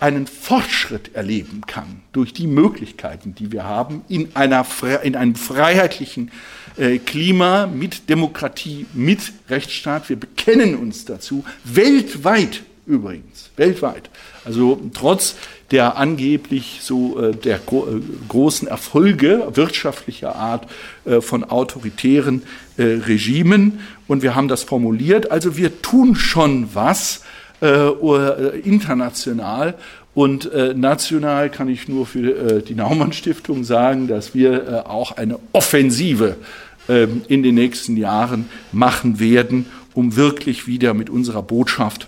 einen 0.03 0.27
Fortschritt 0.27 1.15
erleben 1.15 1.61
kann 1.65 2.01
durch 2.11 2.33
die 2.33 2.45
Möglichkeiten, 2.45 3.35
die 3.35 3.53
wir 3.53 3.63
haben, 3.63 4.03
in, 4.09 4.35
einer, 4.35 4.65
in 5.01 5.15
einem 5.15 5.35
freiheitlichen 5.35 6.29
äh, 6.75 6.97
Klima 6.97 7.67
mit 7.67 8.09
Demokratie, 8.09 8.85
mit 8.93 9.31
Rechtsstaat. 9.49 10.09
Wir 10.09 10.17
bekennen 10.17 10.75
uns 10.75 11.05
dazu, 11.05 11.45
weltweit 11.63 12.63
übrigens, 12.85 13.49
weltweit. 13.55 14.09
Also 14.43 14.81
trotz 14.93 15.37
der 15.71 15.95
angeblich 15.95 16.79
so 16.81 17.17
äh, 17.21 17.33
der 17.33 17.55
äh, 17.55 17.59
großen 18.27 18.67
Erfolge 18.67 19.51
wirtschaftlicher 19.53 20.35
Art 20.35 20.67
von 21.21 21.45
autoritären 21.45 22.43
Regimen. 22.77 23.79
Und 24.07 24.21
wir 24.21 24.35
haben 24.35 24.47
das 24.47 24.63
formuliert. 24.63 25.31
Also 25.31 25.55
wir 25.55 25.81
tun 25.81 26.15
schon 26.15 26.69
was, 26.73 27.23
äh, 27.63 27.87
äh, 27.87 28.59
international. 28.59 29.75
Und 30.13 30.51
äh, 30.51 30.73
national 30.73 31.49
kann 31.49 31.69
ich 31.69 31.87
nur 31.87 32.05
für 32.05 32.57
äh, 32.57 32.61
die 32.61 32.75
Naumann 32.75 33.13
Stiftung 33.13 33.63
sagen, 33.63 34.07
dass 34.07 34.35
wir 34.35 34.67
äh, 34.67 34.89
auch 34.89 35.13
eine 35.13 35.39
Offensive 35.53 36.35
äh, 36.89 37.07
in 37.29 37.41
den 37.41 37.55
nächsten 37.55 37.95
Jahren 37.95 38.49
machen 38.73 39.19
werden, 39.21 39.65
um 39.93 40.17
wirklich 40.17 40.67
wieder 40.67 40.93
mit 40.93 41.09
unserer 41.09 41.41
Botschaft 41.41 42.07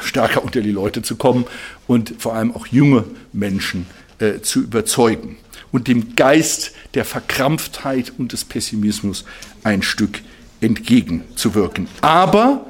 stärker 0.00 0.42
unter 0.42 0.62
die 0.62 0.72
Leute 0.72 1.02
zu 1.02 1.16
kommen 1.16 1.44
und 1.86 2.14
vor 2.18 2.34
allem 2.34 2.50
auch 2.56 2.66
junge 2.66 3.04
Menschen 3.34 3.86
äh, 4.18 4.40
zu 4.40 4.62
überzeugen. 4.62 5.36
und 5.72 5.88
dem 5.88 6.14
Geist 6.14 6.72
der 6.94 7.04
Verkrampftheit 7.04 8.12
und 8.16 8.32
des 8.32 8.44
Pessimismus 8.44 9.24
ein 9.64 9.82
Stück 9.82 10.20
entgegenzuwirken. 10.60 11.88
Aber 12.00 12.64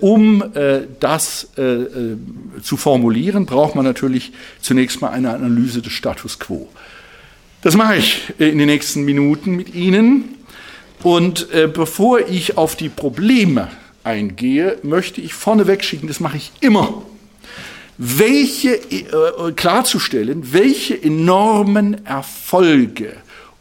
um 0.00 0.42
äh, 0.54 0.80
das 0.98 1.48
äh, 1.56 1.62
äh, 1.62 2.16
zu 2.60 2.76
formulieren, 2.76 3.46
braucht 3.46 3.76
man 3.76 3.84
natürlich 3.84 4.32
zunächst 4.60 5.00
mal 5.00 5.10
eine 5.10 5.30
Analyse 5.30 5.80
des 5.80 5.92
Status 5.92 6.40
quo. 6.40 6.68
Das 7.62 7.76
mache 7.76 7.96
ich 7.96 8.22
äh, 8.40 8.48
in 8.48 8.58
den 8.58 8.66
nächsten 8.66 9.04
Minuten 9.04 9.52
mit 9.54 9.72
Ihnen. 9.74 10.36
Und 11.04 11.52
äh, 11.52 11.68
bevor 11.72 12.18
ich 12.20 12.56
auf 12.56 12.74
die 12.74 12.88
Probleme 12.88 13.68
eingehe, 14.02 14.78
möchte 14.82 15.20
ich 15.20 15.34
vorneweg 15.34 15.84
schicken, 15.84 16.08
das 16.08 16.18
mache 16.18 16.36
ich 16.36 16.50
immer, 16.60 17.02
welche, 17.96 18.80
klarzustellen, 19.54 20.52
welche 20.52 21.00
enormen 21.00 22.04
Erfolge 22.04 23.14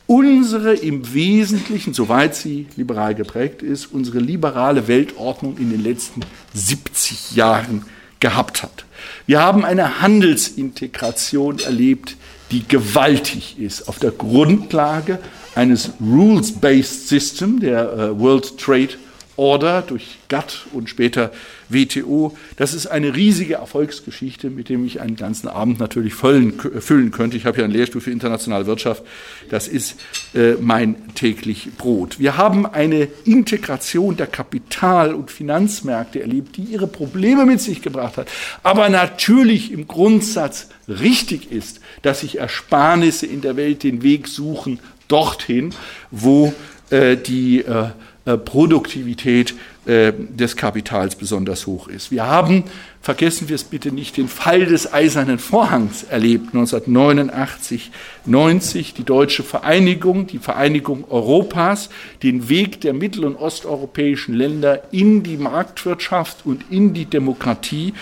unsere 0.08 0.74
im 0.74 1.14
Wesentlichen, 1.14 1.94
soweit 1.94 2.36
sie 2.36 2.68
liberal 2.76 3.16
geprägt 3.16 3.62
ist, 3.62 3.88
unsere 3.88 4.20
liberale 4.20 4.88
Weltordnung 4.88 5.58
in 5.58 5.70
den 5.70 5.84
letzten 5.84 6.22
70 6.54 7.36
Jahren 7.36 7.86
gehabt 8.20 8.64
hat. 8.64 8.86
Wir 9.26 9.42
haben 9.42 9.66
eine 9.66 10.02
Handelsintegration 10.02 11.60
erlebt, 11.60 12.16
die 12.52 12.68
gewaltig 12.68 13.60
ist, 13.60 13.88
auf 13.88 14.00
der 14.00 14.12
Grundlage 14.12 15.20
eines 15.56 15.92
Rules-Based 16.00 17.08
System, 17.08 17.60
der 17.60 17.94
äh, 17.94 18.20
World 18.20 18.58
Trade 18.58 18.90
Order 19.36 19.82
durch 19.82 20.18
GATT 20.28 20.68
und 20.74 20.90
später 20.90 21.32
WTO. 21.70 22.38
Das 22.58 22.74
ist 22.74 22.88
eine 22.88 23.16
riesige 23.16 23.56
Erfolgsgeschichte, 23.56 24.50
mit 24.50 24.70
dem 24.70 24.86
ich 24.86 25.02
einen 25.02 25.16
ganzen 25.16 25.48
Abend 25.48 25.80
natürlich 25.80 26.14
füllen, 26.14 26.54
füllen 26.80 27.12
könnte. 27.12 27.38
Ich 27.38 27.46
habe 27.46 27.58
ja 27.58 27.64
einen 27.64 27.74
Lehrstuhl 27.74 28.02
für 28.02 28.12
internationale 28.12 28.68
Wirtschaft. 28.68 29.04
Das 29.50 29.68
ist 29.68 30.00
äh, 30.36 30.54
mein 30.60 31.14
täglich 31.16 31.70
Brot. 31.78 32.20
Wir 32.20 32.38
haben 32.38 32.66
eine 32.66 33.08
Integration 33.26 34.18
der 34.18 34.28
Kapital- 34.28 35.16
und 35.16 35.32
Finanzmärkte 35.32 36.22
erlebt, 36.22 36.58
die 36.58 36.64
ihre 36.64 36.88
Probleme 36.88 37.46
mit 37.46 37.60
sich 37.60 37.82
gebracht 37.82 38.18
hat, 38.18 38.28
aber 38.62 38.90
natürlich 38.90 39.72
im 39.72 39.88
Grundsatz 39.88 40.70
richtig 40.88 41.52
ist, 41.52 41.80
dass 42.02 42.20
sich 42.20 42.38
Ersparnisse 42.38 43.26
in 43.26 43.42
der 43.42 43.56
Welt 43.56 43.84
den 43.84 44.04
Weg 44.04 44.28
suchen 44.28 44.80
dorthin, 45.08 45.74
wo 46.12 46.54
äh, 46.90 47.18
die 47.18 47.62
äh, 47.62 47.74
äh, 47.74 47.90
Produktivität 48.26 49.54
äh, 49.86 50.14
des 50.14 50.56
Kapitals 50.56 51.16
besonders 51.16 51.68
hoch 51.68 51.90
ist. 51.90 52.10
Wir 52.10 52.26
haben, 52.26 52.64
vergessen 53.02 53.50
wir 53.50 53.56
es 53.56 53.66
bitte 53.66 53.92
nicht, 53.92 54.16
den 54.16 54.30
Fall 54.30 54.66
des 54.66 54.94
Eisernen 54.94 55.40
Vorhangs 55.40 56.04
erlebt, 56.04 56.54
1989, 56.54 57.92
90, 58.26 58.94
die 58.94 59.04
deutsche 59.04 59.44
Vereinigung, 59.44 60.26
die 60.26 60.40
Vereinigung 60.40 61.04
Europas, 61.10 61.90
den 62.24 62.48
Weg 62.48 62.80
der 62.80 62.94
mittel- 62.94 63.26
und 63.26 63.36
osteuropäischen 63.36 64.36
Länder 64.36 64.84
in 64.92 65.24
die 65.24 65.36
Marktwirtschaft 65.36 66.46
und 66.46 66.72
in 66.72 66.94
die 66.94 67.06
Demokratie 67.06 67.94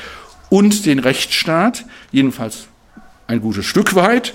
und 0.49 0.85
den 0.85 0.99
Rechtsstaat, 0.99 1.85
jedenfalls 2.11 2.67
ein 3.25 3.41
gutes 3.41 3.65
Stück 3.65 3.95
weit. 3.95 4.33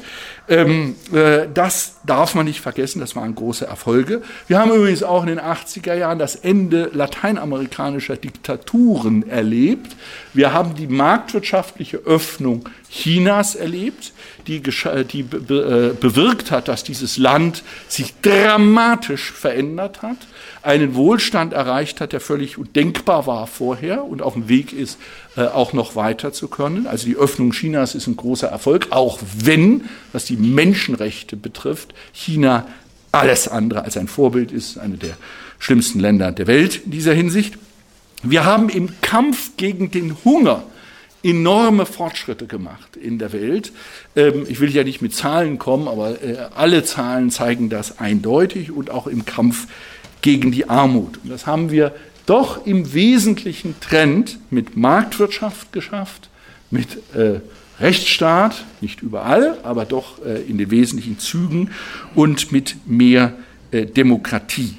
Ähm, 0.49 0.95
äh, 1.13 1.49
das 1.53 1.97
darf 2.05 2.35
man 2.35 2.47
nicht 2.47 2.61
vergessen, 2.61 3.01
das 3.01 3.17
waren 3.17 3.35
große 3.35 3.67
Erfolge. 3.67 4.23
Wir 4.47 4.59
haben 4.59 4.73
übrigens 4.73 5.03
auch 5.03 5.23
in 5.23 5.29
den 5.29 5.41
80er 5.41 5.95
Jahren 5.95 6.19
das 6.19 6.37
Ende 6.37 6.91
lateinamerikanischer 6.93 8.17
Diktaturen 8.17 9.29
erlebt. 9.29 9.97
Wir 10.35 10.53
haben 10.53 10.75
die 10.75 10.87
marktwirtschaftliche 10.87 11.99
Öffnung 11.99 12.69
Chinas 12.89 13.57
erlebt, 13.57 14.13
die, 14.47 14.61
die 14.61 15.23
be 15.23 15.93
äh, 15.95 16.01
bewirkt 16.01 16.51
hat, 16.51 16.69
dass 16.69 16.85
dieses 16.85 17.17
Land 17.17 17.63
sich 17.89 18.15
dramatisch 18.23 19.33
verändert 19.33 20.03
hat 20.03 20.19
einen 20.67 20.97
Wohlstand 20.97 21.53
erreicht 21.53 22.01
hat, 22.01 22.13
der 22.13 22.21
völlig 22.21 22.59
undenkbar 22.59 23.29
war 23.29 23.47
vorher 23.47 24.03
und 24.03 24.21
auf 24.21 24.33
dem 24.33 24.49
Weg 24.49 24.73
ist, 24.73 24.99
äh, 25.37 25.43
auch 25.43 25.73
noch 25.73 25.95
weiter 25.95 26.33
zu 26.33 26.49
können. 26.49 26.89
Also 26.89 27.07
die 27.07 27.15
Öffnung 27.15 27.53
Chinas 27.53 27.95
ist 27.95 28.09
ein 28.09 28.17
großer 28.17 28.49
Erfolg, 28.49 28.89
auch 28.91 29.21
wenn, 29.39 29.85
was 30.13 30.25
die 30.25 30.37
Menschenrechte 30.37 31.37
betrifft, 31.37 31.95
China 32.13 32.67
alles 33.13 33.47
andere 33.47 33.85
als 33.85 33.97
ein 33.97 34.09
Vorbild 34.09 34.51
ist, 34.51 34.77
eine 34.77 34.97
der 34.97 35.17
schlimmsten 35.61 36.01
Länder 36.01 36.33
der 36.33 36.49
Welt 36.49 36.83
in 36.85 36.91
dieser 36.91 37.15
Hinsicht. 37.15 37.55
Wir 38.25 38.45
haben 38.45 38.69
im 38.69 38.89
Kampf 39.03 39.53
gegen 39.57 39.93
den 39.93 40.17
Hunger 40.25 40.65
enorme 41.27 41.87
Fortschritte 41.87 42.47
gemacht 42.47 42.97
in 42.97 43.19
der 43.19 43.33
Welt. 43.33 43.73
Ähm, 44.15 44.47
ich 44.49 44.61
will 44.61 44.71
ja 44.71 44.85
nicht 44.85 45.03
mit 45.03 45.15
Zahlen 45.15 45.59
kommen, 45.59 45.89
aber 45.89 46.23
äh, 46.23 46.37
alle 46.55 46.85
Zahlen 46.85 47.31
zeigen 47.31 47.69
das 47.69 47.99
eindeutig 47.99 48.71
und 48.71 48.91
auch 48.91 49.07
im 49.07 49.25
Kampf 49.25 49.67
gegen 50.23 50.53
die 50.53 50.69
Armut. 50.69 51.19
Und 51.23 51.31
das 51.31 51.47
haben 51.47 51.71
wir 51.71 51.95
doch 52.27 52.65
im 52.67 52.95
wesentlichen 52.95 53.75
Trend 53.81 54.39
mit 54.51 54.77
Marktwirtschaft 54.77 55.73
geschafft, 55.73 56.29
mit 56.71 56.89
äh, 57.15 57.41
Rechtsstaat, 57.81 58.65
nicht 58.81 59.03
überall, 59.03 59.59
aber 59.63 59.85
doch 59.85 60.25
äh, 60.25 60.41
in 60.43 60.59
den 60.59 60.71
wesentlichen 60.71 61.19
Zügen 61.19 61.71
und 62.15 62.53
mit 62.53 62.77
mehr 62.87 63.35
Demokratie. 63.73 64.77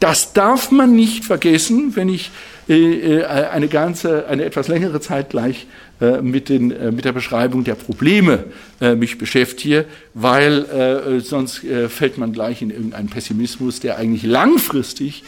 Das 0.00 0.32
darf 0.32 0.70
man 0.70 0.96
nicht 0.96 1.26
vergessen, 1.26 1.94
wenn 1.94 2.08
ich 2.08 2.30
eine 2.70 3.68
ganze, 3.68 4.28
eine 4.28 4.44
etwas 4.44 4.68
längere 4.68 5.00
Zeit 5.00 5.30
gleich 5.30 5.66
äh, 6.00 6.22
mit, 6.22 6.48
den, 6.48 6.68
mit 6.94 7.04
der 7.04 7.12
Beschreibung 7.12 7.64
der 7.64 7.74
Probleme 7.74 8.44
mich 8.80 9.18
beschäftige, 9.18 9.84
weil 10.14 11.20
sonst 11.22 11.60
fällt 11.88 12.16
man 12.16 12.32
gleich 12.32 12.62
in 12.62 12.70
irgendeinen 12.70 13.08
Pessimismus, 13.08 13.80
der 13.80 13.98
eigentlich 13.98 14.22
langfristig 14.22 15.24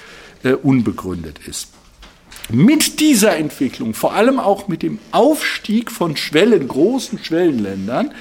unbegründet 0.62 1.38
ist. 1.46 1.68
Mit 2.50 2.99
dieser 3.00 3.37
Entwicklung, 3.37 3.94
vor 3.94 4.14
allem 4.14 4.38
auch 4.38 4.68
mit 4.68 4.82
dem 4.82 4.99
Aufstieg 5.11 5.90
von 5.90 6.16
Schwellen, 6.16 6.68
großen 6.68 7.18
Schwellenländern, 7.22 8.12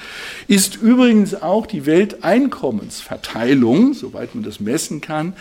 ist 0.48 0.76
übrigens 0.76 1.34
auch 1.34 1.66
die 1.66 1.86
Welteinkommensverteilung, 1.86 3.94
soweit 3.94 4.34
man 4.34 4.44
das 4.44 4.60
messen 4.60 5.00
kann, 5.00 5.32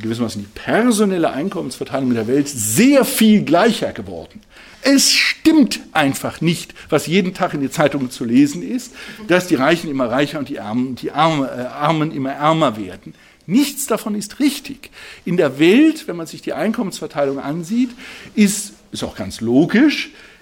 gewissermaßen 0.00 0.42
die 0.42 0.48
personelle 0.54 1.30
Einkommensverteilung 1.32 2.10
in 2.10 2.16
der 2.16 2.26
Welt 2.26 2.48
sehr 2.48 3.04
viel 3.04 3.42
gleicher 3.42 3.92
geworden. 3.92 4.40
Es 4.82 5.12
stimmt 5.12 5.80
einfach 5.92 6.40
nicht, 6.40 6.74
was 6.90 7.06
jeden 7.06 7.32
Tag 7.34 7.54
in 7.54 7.60
den 7.60 7.70
Zeitungen 7.70 8.10
zu 8.10 8.24
lesen 8.24 8.62
ist, 8.62 8.94
dass 9.28 9.46
die 9.46 9.54
Reichen 9.54 9.90
immer 9.90 10.10
reicher 10.10 10.38
und 10.38 10.48
die 10.48 10.60
Armen, 10.60 10.94
die 10.96 11.08
äh, 11.08 11.12
Armen 11.12 12.12
immer 12.12 12.32
ärmer 12.32 12.76
werden. 12.76 13.14
Nichts 13.46 13.86
davon 13.86 14.14
ist 14.14 14.40
richtig. 14.40 14.90
In 15.24 15.36
der 15.36 15.58
Welt, 15.58 16.08
wenn 16.08 16.16
man 16.16 16.26
sich 16.26 16.42
die 16.42 16.54
Einkommensverteilung 16.54 17.38
ansieht, 17.38 17.90
ist, 18.34 18.72
ist 18.90 19.04
auch 19.04 19.16
ganz 19.16 19.40
logisch, 19.40 20.08
äh, 20.08 20.10
äh, 20.10 20.33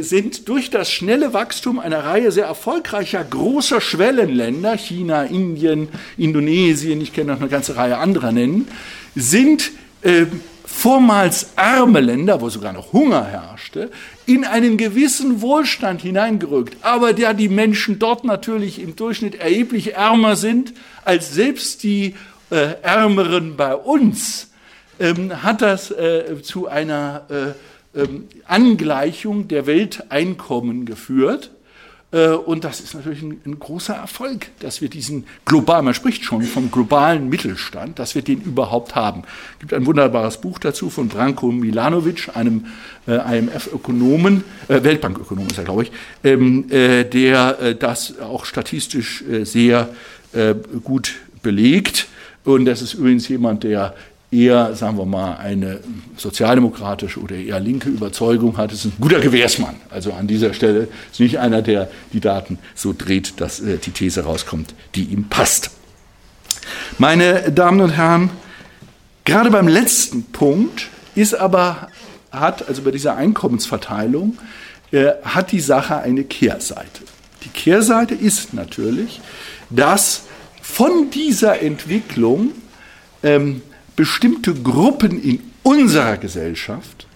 sind 0.00 0.48
durch 0.48 0.70
das 0.70 0.92
schnelle 0.92 1.32
Wachstum 1.32 1.80
einer 1.80 2.04
Reihe 2.04 2.30
sehr 2.30 2.46
erfolgreicher 2.46 3.24
großer 3.24 3.80
Schwellenländer, 3.80 4.76
China, 4.76 5.24
Indien, 5.24 5.88
Indonesien, 6.16 7.00
ich 7.00 7.12
kann 7.12 7.26
noch 7.26 7.40
eine 7.40 7.48
ganze 7.48 7.76
Reihe 7.76 7.98
anderer 7.98 8.30
nennen, 8.30 8.68
sind 9.16 9.72
äh, 10.02 10.26
vormals 10.66 11.56
arme 11.56 12.00
Länder, 12.00 12.40
wo 12.40 12.50
sogar 12.50 12.72
noch 12.72 12.92
Hunger 12.92 13.24
herrschte, 13.24 13.90
in 14.26 14.44
einen 14.44 14.76
gewissen 14.76 15.40
Wohlstand 15.40 16.02
hineingerückt. 16.02 16.76
Aber 16.82 17.12
da 17.12 17.32
die 17.32 17.48
Menschen 17.48 17.98
dort 17.98 18.24
natürlich 18.24 18.80
im 18.80 18.94
Durchschnitt 18.94 19.36
erheblich 19.36 19.94
ärmer 19.94 20.36
sind 20.36 20.74
als 21.04 21.32
selbst 21.32 21.82
die 21.82 22.14
äh, 22.50 22.74
Ärmeren 22.82 23.56
bei 23.56 23.74
uns, 23.74 24.50
ähm, 25.00 25.42
hat 25.42 25.62
das 25.62 25.90
äh, 25.90 26.42
zu 26.42 26.68
einer 26.68 27.24
äh, 27.28 27.75
Angleichung 28.46 29.48
der 29.48 29.66
Welteinkommen 29.66 30.84
geführt. 30.84 31.50
Äh, 32.12 32.28
und 32.28 32.64
das 32.64 32.80
ist 32.80 32.94
natürlich 32.94 33.22
ein, 33.22 33.40
ein, 33.44 33.58
großer 33.58 33.94
Erfolg, 33.94 34.48
dass 34.60 34.80
wir 34.80 34.88
diesen 34.88 35.24
globalen, 35.44 35.84
man 35.84 35.94
spricht 35.94 36.24
schon 36.24 36.42
vom 36.42 36.70
globalen 36.70 37.28
Mittelstand, 37.28 37.98
dass 37.98 38.14
wir 38.14 38.22
den 38.22 38.40
überhaupt 38.42 38.94
haben. 38.94 39.22
Es 39.54 39.60
gibt 39.60 39.74
ein 39.74 39.86
wunderbares 39.86 40.40
Buch 40.40 40.58
dazu 40.58 40.88
von 40.88 41.08
Branko 41.08 41.50
Milanovic, 41.50 42.30
einem 42.34 42.66
äh, 43.08 43.38
IMF-Ökonomen, 43.38 44.44
äh, 44.68 44.82
Weltbankökonom 44.82 45.48
ist 45.48 45.58
er, 45.58 45.64
glaube 45.64 45.84
ich, 45.84 45.92
ähm, 46.22 46.70
äh, 46.70 47.04
der 47.04 47.60
äh, 47.60 47.74
das 47.74 48.18
auch 48.20 48.44
statistisch 48.44 49.22
äh, 49.22 49.44
sehr 49.44 49.88
gut 50.84 51.14
belegt. 51.42 52.08
Und 52.44 52.66
das 52.66 52.82
ist 52.82 52.92
übrigens 52.92 53.26
jemand, 53.28 53.64
der 53.64 53.94
eher, 54.30 54.74
sagen 54.74 54.98
wir 54.98 55.06
mal, 55.06 55.36
eine 55.36 55.80
sozialdemokratische 56.16 57.20
oder 57.20 57.36
eher 57.36 57.60
linke 57.60 57.88
Überzeugung 57.88 58.56
hat, 58.56 58.72
ist 58.72 58.84
ein 58.84 58.92
guter 59.00 59.20
Gewährsmann. 59.20 59.76
Also 59.90 60.12
an 60.12 60.26
dieser 60.26 60.52
Stelle 60.52 60.88
ist 61.12 61.20
nicht 61.20 61.38
einer, 61.38 61.62
der 61.62 61.88
die 62.12 62.20
Daten 62.20 62.58
so 62.74 62.92
dreht, 62.96 63.40
dass 63.40 63.60
äh, 63.60 63.78
die 63.78 63.90
These 63.90 64.24
rauskommt, 64.24 64.74
die 64.94 65.04
ihm 65.04 65.28
passt. 65.28 65.70
Meine 66.98 67.52
Damen 67.52 67.80
und 67.80 67.90
Herren, 67.90 68.30
gerade 69.24 69.50
beim 69.50 69.68
letzten 69.68 70.24
Punkt 70.24 70.88
ist 71.14 71.34
aber, 71.34 71.88
hat, 72.32 72.68
also 72.68 72.82
bei 72.82 72.90
dieser 72.90 73.16
Einkommensverteilung, 73.16 74.36
äh, 74.90 75.12
hat 75.22 75.52
die 75.52 75.60
Sache 75.60 75.98
eine 75.98 76.24
Kehrseite. 76.24 77.02
Die 77.44 77.48
Kehrseite 77.48 78.14
ist 78.14 78.54
natürlich, 78.54 79.20
dass 79.70 80.22
von 80.60 81.10
dieser 81.10 81.62
Entwicklung 81.62 82.50
ähm, 83.22 83.62
bestimmte 83.96 84.54
Gruppen 84.54 85.20
in 85.22 85.40
unserer 85.62 86.18
Gesellschaft 86.18 87.06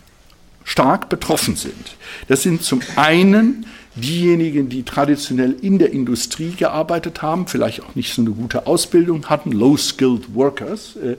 stark 0.64 1.08
betroffen 1.08 1.56
sind. 1.56 1.96
Das 2.28 2.42
sind 2.42 2.62
zum 2.62 2.80
einen 2.96 3.66
diejenigen, 3.94 4.68
die 4.68 4.82
traditionell 4.82 5.56
in 5.60 5.78
der 5.78 5.92
Industrie 5.92 6.52
gearbeitet 6.52 7.22
haben, 7.22 7.46
vielleicht 7.46 7.82
auch 7.82 7.94
nicht 7.94 8.14
so 8.14 8.22
eine 8.22 8.30
gute 8.30 8.66
Ausbildung 8.66 9.26
hatten, 9.26 9.52
low-skilled 9.52 10.34
workers, 10.34 10.96
äh, 10.96 11.16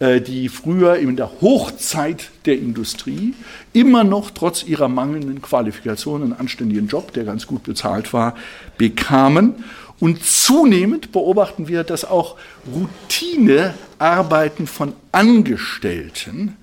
äh, 0.00 0.20
die 0.20 0.48
früher 0.48 0.96
in 0.96 1.16
der 1.16 1.30
Hochzeit 1.40 2.30
der 2.46 2.58
Industrie 2.58 3.34
immer 3.72 4.04
noch 4.04 4.30
trotz 4.30 4.62
ihrer 4.62 4.88
mangelnden 4.88 5.42
Qualifikation 5.42 6.22
einen 6.22 6.32
anständigen 6.32 6.88
Job, 6.88 7.12
der 7.12 7.24
ganz 7.24 7.46
gut 7.46 7.62
bezahlt 7.64 8.12
war, 8.12 8.34
bekamen. 8.78 9.64
Und 10.00 10.24
zunehmend 10.24 11.12
beobachten 11.12 11.68
wir, 11.68 11.84
dass 11.84 12.04
auch 12.04 12.36
Routinearbeiten 12.74 14.66
von 14.66 14.94
Angestellten 15.12 16.56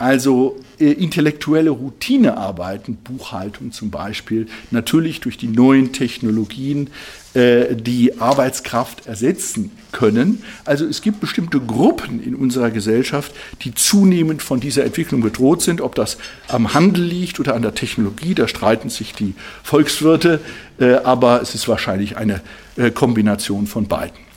also 0.00 0.58
äh, 0.78 0.92
intellektuelle 0.92 1.68
Routinearbeiten, 1.68 2.96
Buchhaltung 2.96 3.70
zum 3.70 3.90
Beispiel, 3.90 4.46
natürlich 4.70 5.20
durch 5.20 5.36
die 5.36 5.46
neuen 5.46 5.92
Technologien 5.92 6.88
äh, 7.34 7.76
die 7.76 8.18
Arbeitskraft 8.18 9.06
ersetzen 9.06 9.72
können. 9.92 10.42
Also 10.64 10.86
es 10.86 11.02
gibt 11.02 11.20
bestimmte 11.20 11.60
Gruppen 11.60 12.22
in 12.22 12.34
unserer 12.34 12.70
Gesellschaft, 12.70 13.34
die 13.60 13.74
zunehmend 13.74 14.42
von 14.42 14.58
dieser 14.58 14.86
Entwicklung 14.86 15.20
bedroht 15.20 15.60
sind. 15.60 15.82
Ob 15.82 15.94
das 15.94 16.16
am 16.48 16.72
Handel 16.72 17.04
liegt 17.04 17.38
oder 17.38 17.54
an 17.54 17.60
der 17.60 17.74
Technologie, 17.74 18.34
da 18.34 18.48
streiten 18.48 18.88
sich 18.88 19.12
die 19.12 19.34
Volkswirte, 19.62 20.40
äh, 20.78 20.94
aber 20.94 21.42
es 21.42 21.54
ist 21.54 21.68
wahrscheinlich 21.68 22.16
eine 22.16 22.40
Kombination 22.88 23.66
von 23.66 23.86
beiden 23.86 24.30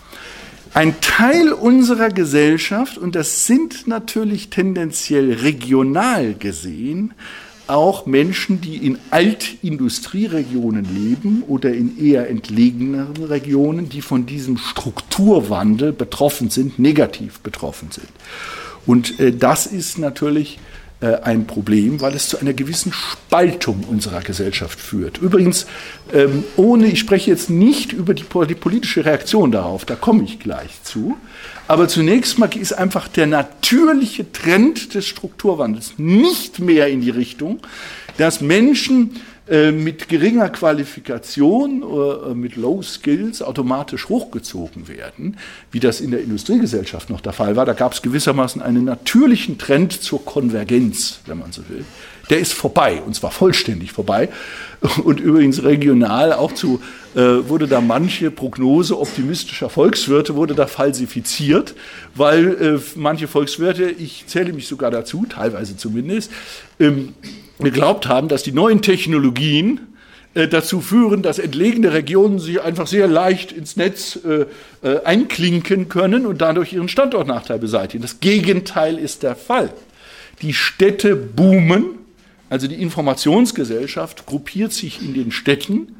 ein 0.74 1.00
Teil 1.02 1.54
unserer 1.54 2.10
Gesellschaft, 2.10 2.98
und 2.98 3.16
das 3.16 3.46
sind 3.46 3.88
natürlich 3.88 4.50
tendenziell 4.50 5.32
regional 5.32 6.34
gesehen, 6.34 7.14
auch 7.68 8.06
Menschen, 8.08 8.60
die 8.60 8.78
in 8.78 8.98
Altindustrieregionen 9.12 10.84
leben 10.84 11.44
oder 11.48 11.74
in 11.74 11.98
eher 12.04 12.30
entlegeneren 12.30 13.24
Regionen, 13.24 13.88
die 13.88 14.02
von 14.02 14.26
diesem 14.26 14.58
Strukturwandel 14.58 15.94
betroffen 15.94 16.50
sind, 16.50 16.80
negativ 16.80 17.40
betroffen 17.40 17.90
sind. 17.92 18.10
Und 18.86 19.20
äh, 19.20 19.32
das 19.32 19.66
ist 19.66 19.98
natürlich 19.98 20.60
äh, 21.04 21.22
ein 21.22 21.46
Problem, 21.46 22.00
weil 22.00 22.16
es 22.16 22.30
zu 22.30 22.40
einer 22.40 22.54
gewissen 22.54 22.94
Spaltung 22.94 23.84
unserer 23.90 24.22
Gesellschaft 24.22 24.80
führt. 24.80 25.18
Übrigens, 25.18 25.68
ähm, 26.14 26.46
ohne, 26.56 26.88
ich 26.88 27.00
spreche 27.00 27.30
jetzt 27.30 27.50
nicht 27.50 27.92
über 27.92 28.14
die, 28.14 28.24
die 28.48 28.56
politische 28.56 29.04
Reaktion 29.04 29.52
darauf, 29.52 29.84
da 29.84 29.96
komme 29.96 30.24
ich 30.24 30.40
gleich 30.40 30.82
zu, 30.84 31.18
aber 31.68 31.90
zunächst 31.90 32.40
mal 32.40 32.50
ist 32.56 32.72
einfach 32.72 33.10
der 33.10 33.28
natürliche 33.28 34.32
Trend 34.32 34.94
des 34.94 35.06
Strukturwandels 35.06 35.96
nicht 35.98 36.60
mehr 36.60 36.88
in 36.88 37.02
die 37.02 37.10
Richtung, 37.10 37.60
dass 38.18 38.40
Menschen 38.40 39.20
mit 39.46 40.08
geringer 40.08 40.50
Qualifikation 40.50 41.84
äh, 41.84 42.34
mit 42.34 42.56
Low 42.56 42.82
Skills 42.82 43.42
automatisch 43.42 44.08
hochgezogen 44.08 44.88
werden, 44.88 45.38
wie 45.72 45.82
das 45.82 46.00
in 46.00 46.12
der 46.12 46.22
Industriegesellschaft 46.22 47.10
noch 47.10 47.20
der 47.20 47.34
Fall 47.34 47.58
war. 47.58 47.66
Da 47.66 47.74
gab 47.74 47.92
es 47.92 48.02
gewissermaßen 48.02 48.62
einen 48.62 48.86
natürlichen 48.86 49.58
Trend 49.58 50.02
zur 50.02 50.24
Konvergenz, 50.24 51.20
wenn 51.26 51.40
man 51.40 51.52
so 51.52 51.68
will. 51.68 51.84
Der 52.30 52.40
ist 52.40 52.54
vorbei, 52.54 53.02
und 53.06 53.16
zwar 53.16 53.32
vollständig 53.32 53.92
vorbei. 53.92 54.30
Und 55.04 55.20
übrigens 55.20 55.64
regional 55.64 56.34
auch 56.34 56.54
zu, 56.54 56.82
äh, 57.16 57.20
wurde 57.20 57.68
da 57.68 57.82
manche 57.82 58.32
Prognose 58.32 58.98
optimistischer 59.00 59.70
Volkswirte 59.70 60.36
wurde 60.36 60.56
da 60.56 60.68
falsifiziert, 60.68 61.76
weil 62.16 62.48
äh, 62.62 62.80
manche 62.96 63.28
Volkswirte, 63.28 63.90
ich 63.90 64.26
zähle 64.28 64.54
mich 64.54 64.68
sogar 64.68 64.90
dazu, 64.92 65.26
teilweise 65.28 65.76
zumindest, 65.78 66.32
ähm, 66.80 67.14
geglaubt 67.60 68.08
haben, 68.08 68.28
dass 68.28 68.44
die 68.44 68.52
neuen 68.52 68.82
Technologien 68.82 69.80
äh, 70.34 70.48
dazu 70.48 70.82
führen, 70.82 71.22
dass 71.22 71.38
entlegene 71.38 71.94
Regionen 71.94 72.40
sich 72.40 72.62
einfach 72.62 72.88
sehr 72.88 73.08
leicht 73.08 73.52
ins 73.52 73.76
Netz 73.76 74.20
äh, 74.26 74.46
äh, 74.88 75.04
einklinken 75.04 75.90
können 75.90 76.26
und 76.26 76.42
dadurch 76.42 76.74
ihren 76.74 76.90
Standortnachteil 76.90 77.60
beseitigen. 77.60 78.02
Das 78.02 78.20
Gegenteil 78.20 78.98
ist 78.98 79.24
der 79.24 79.36
Fall. 79.36 79.72
Die 80.42 80.54
Städte 80.54 81.16
boomen, 81.16 82.00
also 82.54 82.68
die 82.68 82.80
Informationsgesellschaft 82.80 84.28
gruppiert 84.28 84.74
sich 84.74 85.02
in 85.02 85.16
den 85.16 85.32
Städten 85.32 85.96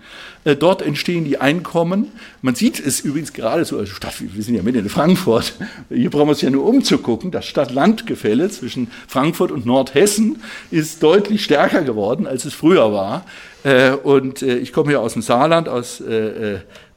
äh, 0.46 0.56
dort 0.56 0.82
entstehen 0.82 1.26
die 1.26 1.40
Einkommen. 1.40 2.12
Man 2.42 2.56
sieht 2.56 2.80
es 2.80 3.00
übrigens 3.00 3.34
gerade 3.34 3.64
so, 3.66 3.78
also 3.78 3.94
Stadt, 3.94 4.16
wir 4.20 4.44
sind 4.44 4.56
ja 4.56 4.62
mitten 4.62 4.80
in 4.80 4.90
Frankfurt, 4.90 5.54
hier 5.90 6.10
brauchen 6.10 6.28
wir 6.28 6.32
uns 6.32 6.42
ja 6.42 6.50
nur 6.50 6.66
umzugucken, 6.66 7.32
das 7.32 7.46
Stadt-Land-Gefälle 7.46 8.50
zwischen 8.50 8.92
Frankfurt 9.08 9.52
und 9.52 9.66
Nordhessen 9.66 10.42
ist 10.72 11.02
deutlich 11.02 11.44
stärker 11.44 11.84
geworden, 11.84 12.28
als 12.28 12.46
es 12.46 12.54
früher 12.54 12.92
war. 12.92 13.26
Äh, 13.64 13.92
und 13.92 14.42
äh, 14.42 14.58
ich 14.58 14.74
komme 14.74 14.90
hier 14.90 15.00
aus 15.00 15.14
dem 15.14 15.22
Saarland, 15.22 15.70
aus 15.70 16.04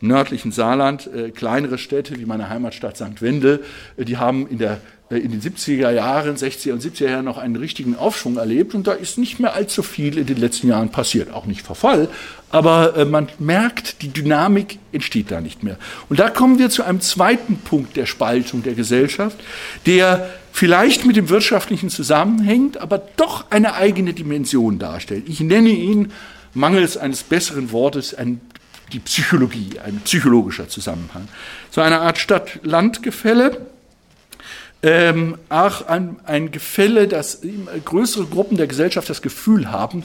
nördlichen 0.01 0.53
Saarland, 0.53 1.09
kleinere 1.35 1.79
Städte 1.79 2.19
wie 2.19 2.27
meine 2.27 2.51
Heimatstadt 2.51 2.97
St. 2.97 3.23
Wendel, 3.23 3.64
die 3.97 4.19
haben 4.19 4.47
in 4.47 4.59
der 4.59 4.81
in 5.09 5.31
den 5.31 5.40
70er 5.40 5.90
Jahren, 5.90 6.35
60er 6.35 6.73
und 6.73 6.83
70er 6.83 7.09
Jahren 7.09 7.25
noch 7.25 7.38
einen 7.38 7.55
richtigen 7.55 7.97
Aufschwung 7.97 8.38
erlebt 8.38 8.75
und 8.75 8.88
da 8.88 8.92
ist 8.92 9.19
nicht 9.19 9.38
mehr 9.38 9.55
allzu 9.55 9.85
viel 9.85 10.19
in 10.19 10.27
den 10.27 10.37
letzten 10.37 10.69
Jahren 10.69 10.90
passiert. 10.90 11.33
Auch 11.33 11.47
nicht 11.47 11.62
Verfall, 11.62 12.09
aber 12.51 12.97
äh, 12.97 13.05
man 13.05 13.29
merkt, 13.38 14.03
die 14.03 14.09
Dynamik 14.09 14.81
entsteht 14.90 15.31
da 15.31 15.40
nicht 15.40 15.62
mehr. 15.62 15.79
Und 16.09 16.19
da 16.19 16.29
kommen 16.29 16.59
wir 16.59 16.71
zu 16.71 16.83
einem 16.83 17.01
zweiten 17.01 17.59
Punkt 17.59 17.97
der 17.97 18.07
Spaltung 18.07 18.64
der 18.64 18.75
Gesellschaft, 18.75 19.38
der 19.87 20.29
vielleicht 20.53 21.07
mit 21.07 21.14
dem 21.14 21.29
Wirtschaftlichen 21.29 21.88
zusammenhängt, 21.88 22.79
aber 22.79 23.01
doch 23.16 23.51
eine 23.51 23.75
eigene 23.75 24.12
Dimension 24.12 24.81
darstellt. 24.81 25.29
Ich 25.29 25.38
nenne 25.38 25.69
ihn 25.69 26.11
mangels 26.53 26.97
eines 26.97 27.23
besseren 27.23 27.71
Wortes 27.71 28.12
ein 28.12 28.40
die 28.92 29.01
Psychologie, 29.01 29.81
ein 29.85 30.01
psychologischer 30.05 30.69
Zusammenhang. 30.69 31.27
So 31.71 31.81
eine 31.81 32.01
Art 32.01 32.19
Stadt-Land-Gefälle, 32.19 33.66
ähm, 34.87 35.37
auch 35.49 35.88
ein, 35.88 36.16
ein 36.25 36.53
Gefälle, 36.53 37.09
dass 37.09 37.40
größere 37.85 38.27
Gruppen 38.27 38.57
der 38.57 38.68
Gesellschaft 38.68 39.11
das 39.11 39.20
Gefühl 39.20 39.72
haben, 39.72 40.05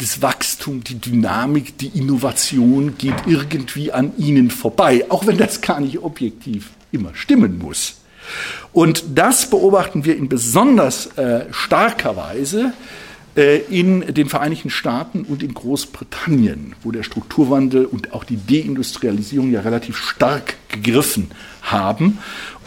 das 0.00 0.20
Wachstum, 0.20 0.82
die 0.82 0.98
Dynamik, 0.98 1.78
die 1.78 1.96
Innovation 1.96 2.98
geht 2.98 3.14
irgendwie 3.26 3.92
an 3.92 4.12
ihnen 4.18 4.50
vorbei, 4.50 5.06
auch 5.10 5.28
wenn 5.28 5.38
das 5.38 5.60
gar 5.60 5.78
nicht 5.78 6.00
objektiv 6.00 6.70
immer 6.90 7.14
stimmen 7.14 7.58
muss. 7.58 8.00
Und 8.72 9.04
das 9.14 9.48
beobachten 9.48 10.04
wir 10.04 10.16
in 10.16 10.28
besonders 10.28 11.06
äh, 11.16 11.44
starker 11.52 12.16
Weise 12.16 12.72
äh, 13.36 13.58
in 13.58 14.12
den 14.12 14.28
Vereinigten 14.28 14.70
Staaten 14.70 15.22
und 15.22 15.44
in 15.44 15.54
Großbritannien, 15.54 16.74
wo 16.82 16.90
der 16.90 17.04
Strukturwandel 17.04 17.84
und 17.84 18.12
auch 18.12 18.24
die 18.24 18.38
Deindustrialisierung 18.44 19.52
ja 19.52 19.60
relativ 19.60 19.96
stark 19.96 20.56
gegriffen 20.68 21.30
haben. 21.62 22.18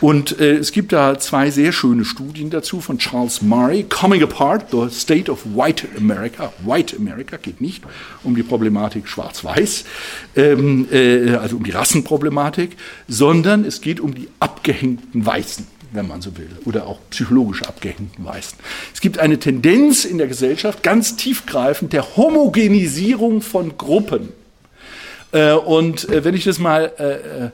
Und 0.03 0.37
äh, 0.41 0.57
es 0.57 0.73
gibt 0.73 0.91
da 0.91 1.17
zwei 1.17 1.49
sehr 1.49 1.71
schöne 1.71 2.03
Studien 2.03 2.49
dazu 2.49 2.81
von 2.81 2.97
Charles 2.97 3.41
Murray, 3.41 3.83
Coming 3.83 4.21
Apart, 4.21 4.65
The 4.69 4.89
State 4.93 5.31
of 5.31 5.45
White 5.55 5.87
America. 5.95 6.51
White 6.65 6.97
America 6.97 7.37
geht 7.37 7.61
nicht 7.61 7.85
um 8.21 8.35
die 8.35 8.43
Problematik 8.43 9.07
Schwarz-Weiß, 9.07 9.85
ähm, 10.35 10.89
äh, 10.91 11.35
also 11.35 11.55
um 11.55 11.63
die 11.63 11.71
Rassenproblematik, 11.71 12.75
sondern 13.07 13.63
es 13.63 13.79
geht 13.79 14.01
um 14.01 14.13
die 14.13 14.27
abgehängten 14.41 15.25
Weißen 15.25 15.67
wenn 15.93 16.07
man 16.07 16.23
so 16.23 16.35
will, 16.37 16.49
oder 16.65 16.87
auch 16.87 16.99
psychologisch 17.11 17.61
abgehängten 17.61 18.25
Weißen. 18.25 18.57
Es 18.95 18.99
gibt 18.99 19.19
eine 19.19 19.37
Tendenz 19.37 20.05
in 20.05 20.17
der 20.17 20.25
Gesellschaft, 20.27 20.81
ganz 20.81 21.15
tiefgreifend, 21.17 21.93
der 21.93 22.17
Homogenisierung 22.17 23.41
von 23.41 23.77
Gruppen. 23.77 24.29
Äh, 25.31 25.53
und 25.53 26.09
äh, 26.09 26.23
wenn 26.23 26.33
ich 26.33 26.45
das 26.45 26.57
mal 26.57 26.91
äh, 26.97 27.51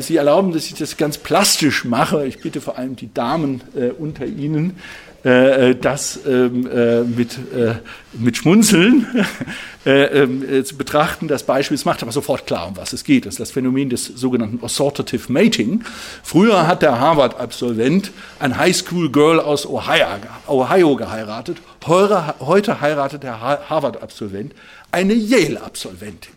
Sie 0.00 0.16
erlauben, 0.16 0.52
dass 0.52 0.66
ich 0.66 0.74
das 0.74 0.96
ganz 0.96 1.18
plastisch 1.18 1.84
mache. 1.84 2.26
Ich 2.26 2.40
bitte 2.40 2.60
vor 2.60 2.78
allem 2.78 2.96
die 2.96 3.12
Damen 3.12 3.62
äh, 3.74 3.88
unter 3.88 4.24
Ihnen, 4.24 4.78
äh, 5.24 5.70
äh 5.70 5.74
das 5.74 6.20
ähm, 6.26 6.66
äh, 6.66 7.02
mit, 7.02 7.32
äh, 7.54 7.74
mit 8.12 8.36
Schmunzeln 8.36 9.06
ähm, 9.86 10.64
zu 10.64 10.76
betrachten. 10.76 11.28
Das 11.28 11.42
Beispiel, 11.42 11.74
es 11.74 11.84
macht 11.84 12.02
aber 12.02 12.12
sofort 12.12 12.46
klar, 12.46 12.68
um 12.68 12.76
was 12.76 12.92
es 12.92 13.04
geht. 13.04 13.26
Das 13.26 13.34
ist 13.34 13.40
das 13.40 13.50
Phänomen 13.50 13.90
des 13.90 14.04
sogenannten 14.04 14.64
Assortative 14.64 15.32
Mating. 15.32 15.82
Früher 16.22 16.66
hat 16.66 16.82
der 16.82 17.00
Harvard-Absolvent 17.00 18.12
ein 18.38 18.56
Highschool-Girl 18.58 19.40
aus 19.40 19.66
Ohio 19.66 20.96
geheiratet. 20.96 21.58
Heute 21.86 22.80
heiratet 22.80 23.22
der 23.22 23.40
Harvard-Absolvent 23.40 24.54
eine 24.92 25.14
Yale-Absolventin. 25.14 26.33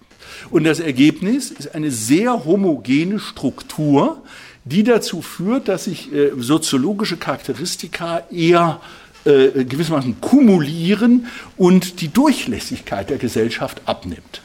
Und 0.50 0.64
das 0.64 0.80
Ergebnis 0.80 1.52
ist 1.52 1.76
eine 1.76 1.92
sehr 1.92 2.46
homogene 2.46 3.20
Struktur, 3.20 4.22
die 4.66 4.84
dazu 4.84 5.22
führt, 5.22 5.68
dass 5.68 5.86
sich 5.86 6.14
äh, 6.14 6.32
soziologische 6.38 7.18
Charakteristika 7.18 8.24
eher 8.32 8.82
äh, 9.26 9.66
gewissermaßen 9.66 10.22
kumulieren 10.22 11.28
und 11.58 12.02
die 12.02 12.10
Durchlässigkeit 12.10 13.10
der 13.10 13.18
Gesellschaft 13.18 13.82
abnimmt. 13.86 14.42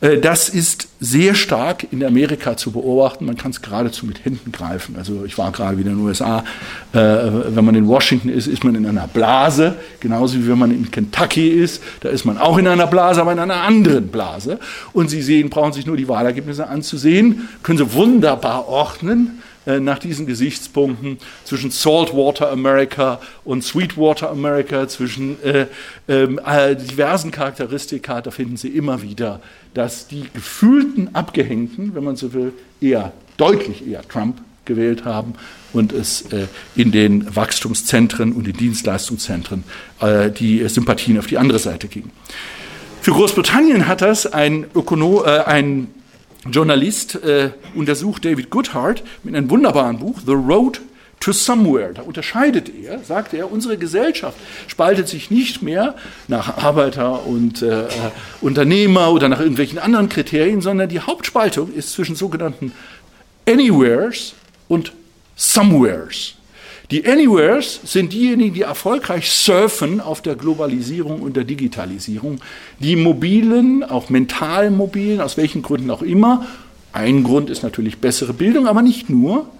Äh, 0.00 0.18
das 0.18 0.48
ist 0.48 0.88
sehr 1.00 1.34
stark 1.34 1.86
in 1.92 2.04
Amerika 2.04 2.56
zu 2.56 2.70
beobachten. 2.70 3.24
Man 3.24 3.36
kann 3.36 3.50
es 3.50 3.62
geradezu 3.62 4.06
mit 4.06 4.24
Händen 4.24 4.52
greifen. 4.52 4.96
Also 4.96 5.24
ich 5.24 5.38
war 5.38 5.52
gerade 5.52 5.78
wieder 5.78 5.90
in 5.90 5.96
den 5.96 6.06
USA. 6.06 6.44
Äh, 6.92 6.98
wenn 6.98 7.64
man 7.64 7.74
in 7.74 7.86
Washington 7.86 8.28
ist, 8.28 8.46
ist 8.46 8.64
man 8.64 8.74
in 8.74 8.86
einer 8.86 9.06
Blase. 9.08 9.76
Genauso 10.00 10.38
wie 10.38 10.48
wenn 10.48 10.58
man 10.58 10.70
in 10.70 10.90
Kentucky 10.90 11.48
ist. 11.48 11.82
Da 12.00 12.08
ist 12.08 12.24
man 12.24 12.38
auch 12.38 12.58
in 12.58 12.66
einer 12.66 12.86
Blase, 12.86 13.20
aber 13.20 13.32
in 13.32 13.38
einer 13.38 13.62
anderen 13.62 14.08
Blase. 14.08 14.58
Und 14.92 15.10
Sie 15.10 15.22
sehen, 15.22 15.50
brauchen 15.50 15.72
sich 15.72 15.86
nur 15.86 15.96
die 15.96 16.08
Wahlergebnisse 16.08 16.66
anzusehen, 16.66 17.48
können 17.62 17.78
Sie 17.78 17.92
wunderbar 17.92 18.68
ordnen 18.68 19.42
nach 19.80 19.98
diesen 19.98 20.26
Gesichtspunkten 20.26 21.18
zwischen 21.44 21.70
Saltwater 21.70 22.50
America 22.50 23.20
und 23.44 23.62
Sweetwater 23.62 24.30
America, 24.30 24.88
zwischen 24.88 25.42
äh, 25.42 25.66
ähm, 26.08 26.40
äh, 26.44 26.74
diversen 26.76 27.30
Charakteristika, 27.30 28.20
da 28.20 28.30
finden 28.30 28.56
Sie 28.56 28.68
immer 28.68 29.02
wieder, 29.02 29.40
dass 29.74 30.08
die 30.08 30.24
gefühlten 30.32 31.14
Abgehängten, 31.14 31.94
wenn 31.94 32.04
man 32.04 32.16
so 32.16 32.32
will, 32.32 32.52
eher 32.80 33.12
deutlich 33.36 33.86
eher 33.86 34.06
Trump 34.06 34.40
gewählt 34.64 35.04
haben 35.04 35.34
und 35.72 35.92
es 35.92 36.22
äh, 36.32 36.46
in 36.76 36.92
den 36.92 37.34
Wachstumszentren 37.34 38.32
und 38.32 38.46
den 38.46 38.56
Dienstleistungszentren 38.56 39.64
äh, 40.00 40.30
die 40.30 40.68
Sympathien 40.68 41.18
auf 41.18 41.26
die 41.26 41.38
andere 41.38 41.58
Seite 41.58 41.88
ging. 41.88 42.10
Für 43.00 43.12
Großbritannien 43.12 43.88
hat 43.88 44.02
das 44.02 44.26
ein, 44.26 44.66
Ökono 44.74 45.24
äh, 45.24 45.44
ein 45.44 45.88
Journalist 46.50 47.16
äh, 47.16 47.50
untersucht 47.74 48.24
David 48.24 48.50
Goodhart 48.50 49.02
mit 49.22 49.34
einem 49.34 49.50
wunderbaren 49.50 49.98
Buch, 49.98 50.20
The 50.24 50.32
Road 50.32 50.80
to 51.20 51.32
Somewhere. 51.32 51.92
Da 51.94 52.02
unterscheidet 52.02 52.68
er, 52.68 53.00
sagt 53.00 53.34
er, 53.34 53.50
unsere 53.50 53.76
Gesellschaft 53.76 54.38
spaltet 54.66 55.08
sich 55.08 55.30
nicht 55.30 55.62
mehr 55.62 55.94
nach 56.28 56.58
Arbeiter 56.58 57.26
und 57.26 57.62
äh, 57.62 57.84
Unternehmer 58.40 59.12
oder 59.12 59.28
nach 59.28 59.40
irgendwelchen 59.40 59.78
anderen 59.78 60.08
Kriterien, 60.08 60.60
sondern 60.60 60.88
die 60.88 61.00
Hauptspaltung 61.00 61.72
ist 61.72 61.92
zwischen 61.92 62.16
sogenannten 62.16 62.72
Anywheres 63.46 64.34
und 64.68 64.92
Somewheres. 65.36 66.37
Die 66.90 67.06
Anywheres 67.06 67.80
sind 67.84 68.14
diejenigen, 68.14 68.54
die 68.54 68.62
erfolgreich 68.62 69.30
surfen 69.30 70.00
auf 70.00 70.22
der 70.22 70.36
Globalisierung 70.36 71.20
und 71.20 71.36
der 71.36 71.44
Digitalisierung. 71.44 72.40
Die 72.78 72.96
mobilen, 72.96 73.84
auch 73.84 74.08
mental 74.08 74.70
mobilen, 74.70 75.20
aus 75.20 75.36
welchen 75.36 75.60
Gründen 75.60 75.90
auch 75.90 76.00
immer. 76.00 76.46
Ein 76.92 77.24
Grund 77.24 77.50
ist 77.50 77.62
natürlich 77.62 77.98
bessere 77.98 78.32
Bildung, 78.32 78.66
aber 78.66 78.80
nicht 78.80 79.10
nur. 79.10 79.50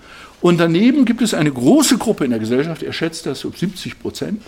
Und 0.41 0.59
daneben 0.59 1.05
gibt 1.05 1.21
es 1.21 1.35
eine 1.35 1.51
große 1.51 1.99
Gruppe 1.99 2.25
in 2.25 2.31
der 2.31 2.39
Gesellschaft, 2.39 2.83
er 2.83 2.93
schätzt 2.93 3.27
das 3.27 3.45
um 3.45 3.53
70 3.53 3.99
Prozent, 3.99 4.41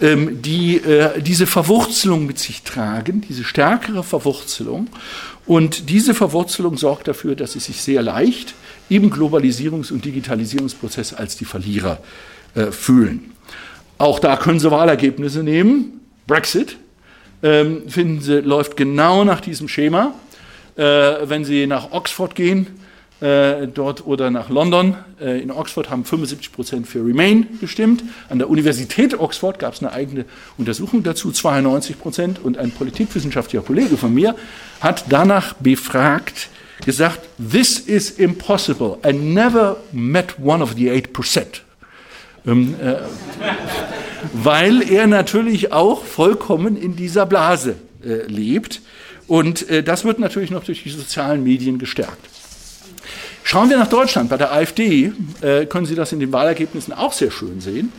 ähm, 0.00 0.40
die 0.40 0.78
äh, 0.78 1.20
diese 1.20 1.46
Verwurzelung 1.46 2.26
mit 2.26 2.38
sich 2.38 2.62
tragen, 2.62 3.20
diese 3.28 3.44
stärkere 3.44 4.02
Verwurzelung. 4.02 4.88
Und 5.44 5.90
diese 5.90 6.14
Verwurzelung 6.14 6.76
sorgt 6.78 7.06
dafür, 7.06 7.36
dass 7.36 7.52
sie 7.52 7.60
sich 7.60 7.82
sehr 7.82 8.02
leicht 8.02 8.54
im 8.88 9.12
Globalisierungs- 9.12 9.92
und 9.92 10.04
Digitalisierungsprozess 10.04 11.12
als 11.12 11.36
die 11.36 11.44
Verlierer 11.44 11.98
äh, 12.54 12.72
fühlen. 12.72 13.32
Auch 13.98 14.18
da 14.18 14.36
können 14.36 14.58
Sie 14.58 14.70
Wahlergebnisse 14.70 15.42
nehmen. 15.42 16.00
Brexit, 16.26 16.76
ähm, 17.42 17.88
finden 17.88 18.20
Sie, 18.20 18.40
läuft 18.40 18.76
genau 18.76 19.24
nach 19.24 19.40
diesem 19.40 19.68
Schema. 19.68 20.14
Äh, 20.76 20.82
wenn 20.82 21.44
Sie 21.44 21.66
nach 21.66 21.92
Oxford 21.92 22.34
gehen, 22.34 22.66
äh, 23.20 23.66
dort 23.66 24.06
oder 24.06 24.30
nach 24.30 24.50
London. 24.50 24.94
Äh, 25.20 25.40
in 25.40 25.50
Oxford 25.50 25.88
haben 25.88 26.04
75 26.04 26.52
Prozent 26.52 26.86
für 26.86 26.98
Remain 26.98 27.46
gestimmt. 27.60 28.04
An 28.28 28.38
der 28.38 28.50
Universität 28.50 29.18
Oxford 29.18 29.58
gab 29.58 29.74
es 29.74 29.82
eine 29.82 29.92
eigene 29.92 30.26
Untersuchung 30.58 31.02
dazu, 31.02 31.32
92 31.32 31.98
Prozent. 31.98 32.38
Und 32.42 32.58
ein 32.58 32.70
politikwissenschaftlicher 32.70 33.64
Kollege 33.64 33.96
von 33.96 34.12
mir 34.12 34.36
hat 34.80 35.06
danach 35.08 35.54
befragt, 35.54 36.48
gesagt, 36.84 37.20
this 37.50 37.78
is 37.78 38.10
impossible. 38.10 38.98
I 39.06 39.12
never 39.12 39.78
met 39.92 40.38
one 40.38 40.62
of 40.62 40.74
the 40.74 40.90
8%. 40.90 41.62
Ähm, 42.46 42.74
äh, 42.80 42.96
weil 44.32 44.82
er 44.82 45.06
natürlich 45.06 45.72
auch 45.72 46.04
vollkommen 46.04 46.76
in 46.76 46.96
dieser 46.96 47.26
Blase 47.26 47.76
äh, 48.04 48.26
lebt. 48.26 48.82
Und 49.26 49.68
äh, 49.68 49.82
das 49.82 50.04
wird 50.04 50.18
natürlich 50.18 50.50
noch 50.50 50.64
durch 50.64 50.82
die 50.82 50.90
sozialen 50.90 51.42
Medien 51.42 51.78
gestärkt. 51.78 52.35
Schauen 53.48 53.70
wir 53.70 53.78
nach 53.78 53.88
Deutschland. 53.88 54.28
Bei 54.28 54.38
der 54.38 54.52
AfD 54.52 55.12
äh, 55.40 55.66
können 55.66 55.86
Sie 55.86 55.94
das 55.94 56.10
in 56.10 56.18
den 56.18 56.32
Wahlergebnissen 56.32 56.92
auch 56.92 57.12
sehr 57.12 57.30
schön 57.30 57.60
sehen. 57.60 57.92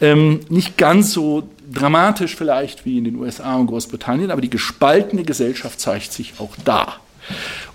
Ähm, 0.00 0.40
nicht 0.48 0.76
ganz 0.76 1.12
so 1.12 1.48
dramatisch 1.72 2.34
vielleicht 2.34 2.84
wie 2.84 2.98
in 2.98 3.04
den 3.04 3.14
USA 3.14 3.54
und 3.54 3.68
Großbritannien, 3.68 4.32
aber 4.32 4.40
die 4.40 4.50
gespaltene 4.50 5.22
Gesellschaft 5.22 5.78
zeigt 5.78 6.12
sich 6.12 6.34
auch 6.40 6.56
da. 6.64 6.96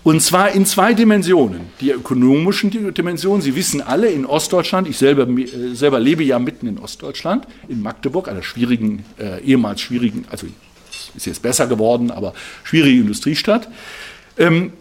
Und 0.03 0.21
zwar 0.23 0.51
in 0.51 0.65
zwei 0.65 0.93
Dimensionen. 0.93 1.61
Die 1.79 1.91
ökonomischen 1.91 2.93
Dimensionen, 2.93 3.41
Sie 3.41 3.55
wissen 3.55 3.79
alle, 3.79 4.09
in 4.09 4.25
Ostdeutschland, 4.25 4.85
ich 4.89 4.97
selber, 4.97 5.25
äh, 5.25 5.73
selber 5.73 6.01
lebe 6.01 6.25
ja 6.25 6.37
mitten 6.37 6.67
in 6.67 6.77
Ostdeutschland, 6.77 7.47
in 7.69 7.81
Magdeburg, 7.81 8.27
einer 8.27 8.43
schwierigen, 8.43 9.05
äh, 9.17 9.41
ehemals 9.41 9.79
schwierigen, 9.79 10.25
also 10.29 10.47
ist 11.15 11.27
jetzt 11.27 11.41
besser 11.41 11.67
geworden, 11.67 12.11
aber 12.11 12.33
schwierige 12.65 12.99
Industriestadt. 12.99 13.69
Ähm, 14.37 14.73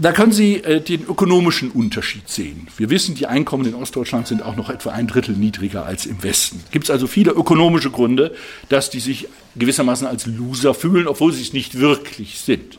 da 0.00 0.12
können 0.12 0.32
Sie 0.32 0.56
äh, 0.56 0.82
den 0.82 1.06
ökonomischen 1.06 1.70
Unterschied 1.70 2.28
sehen. 2.28 2.68
Wir 2.76 2.90
wissen, 2.90 3.14
die 3.14 3.26
Einkommen 3.26 3.64
in 3.64 3.74
Ostdeutschland 3.74 4.26
sind 4.26 4.42
auch 4.42 4.56
noch 4.56 4.68
etwa 4.68 4.90
ein 4.90 5.06
Drittel 5.06 5.34
niedriger 5.34 5.86
als 5.86 6.04
im 6.04 6.22
Westen. 6.22 6.62
Gibt 6.70 6.84
es 6.84 6.90
also 6.90 7.06
viele 7.06 7.30
ökonomische 7.30 7.90
Gründe, 7.90 8.34
dass 8.68 8.90
die 8.90 9.00
sich 9.00 9.28
gewissermaßen 9.56 10.06
als 10.06 10.26
Loser 10.26 10.74
fühlen, 10.74 11.08
obwohl 11.08 11.32
sie 11.32 11.40
es 11.40 11.54
nicht 11.54 11.80
wirklich 11.80 12.40
sind. 12.40 12.78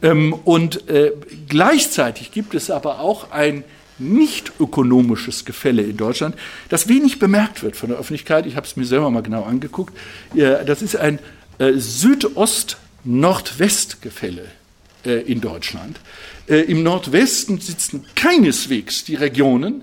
Ähm, 0.00 0.32
und 0.32 0.88
äh, 0.88 1.10
gleichzeitig 1.48 2.30
gibt 2.30 2.54
es 2.54 2.70
aber 2.70 3.00
auch 3.00 3.32
ein 3.32 3.64
nicht 3.98 4.52
ökonomisches 4.60 5.44
Gefälle 5.44 5.82
in 5.82 5.96
Deutschland, 5.96 6.36
das 6.68 6.86
wenig 6.86 7.18
bemerkt 7.18 7.64
wird 7.64 7.74
von 7.76 7.88
der 7.88 7.98
Öffentlichkeit. 7.98 8.46
Ich 8.46 8.54
habe 8.54 8.66
es 8.66 8.76
mir 8.76 8.84
selber 8.84 9.10
mal 9.10 9.22
genau 9.22 9.42
angeguckt. 9.44 9.96
Das 10.34 10.82
ist 10.82 10.96
ein 10.96 11.18
äh, 11.58 11.72
Südost-Nordwest-Gefälle 11.72 14.44
äh, 15.06 15.20
in 15.20 15.40
Deutschland. 15.40 16.00
Im 16.48 16.84
Nordwesten 16.84 17.58
sitzen 17.58 18.04
keineswegs 18.14 19.02
die 19.02 19.16
Regionen, 19.16 19.82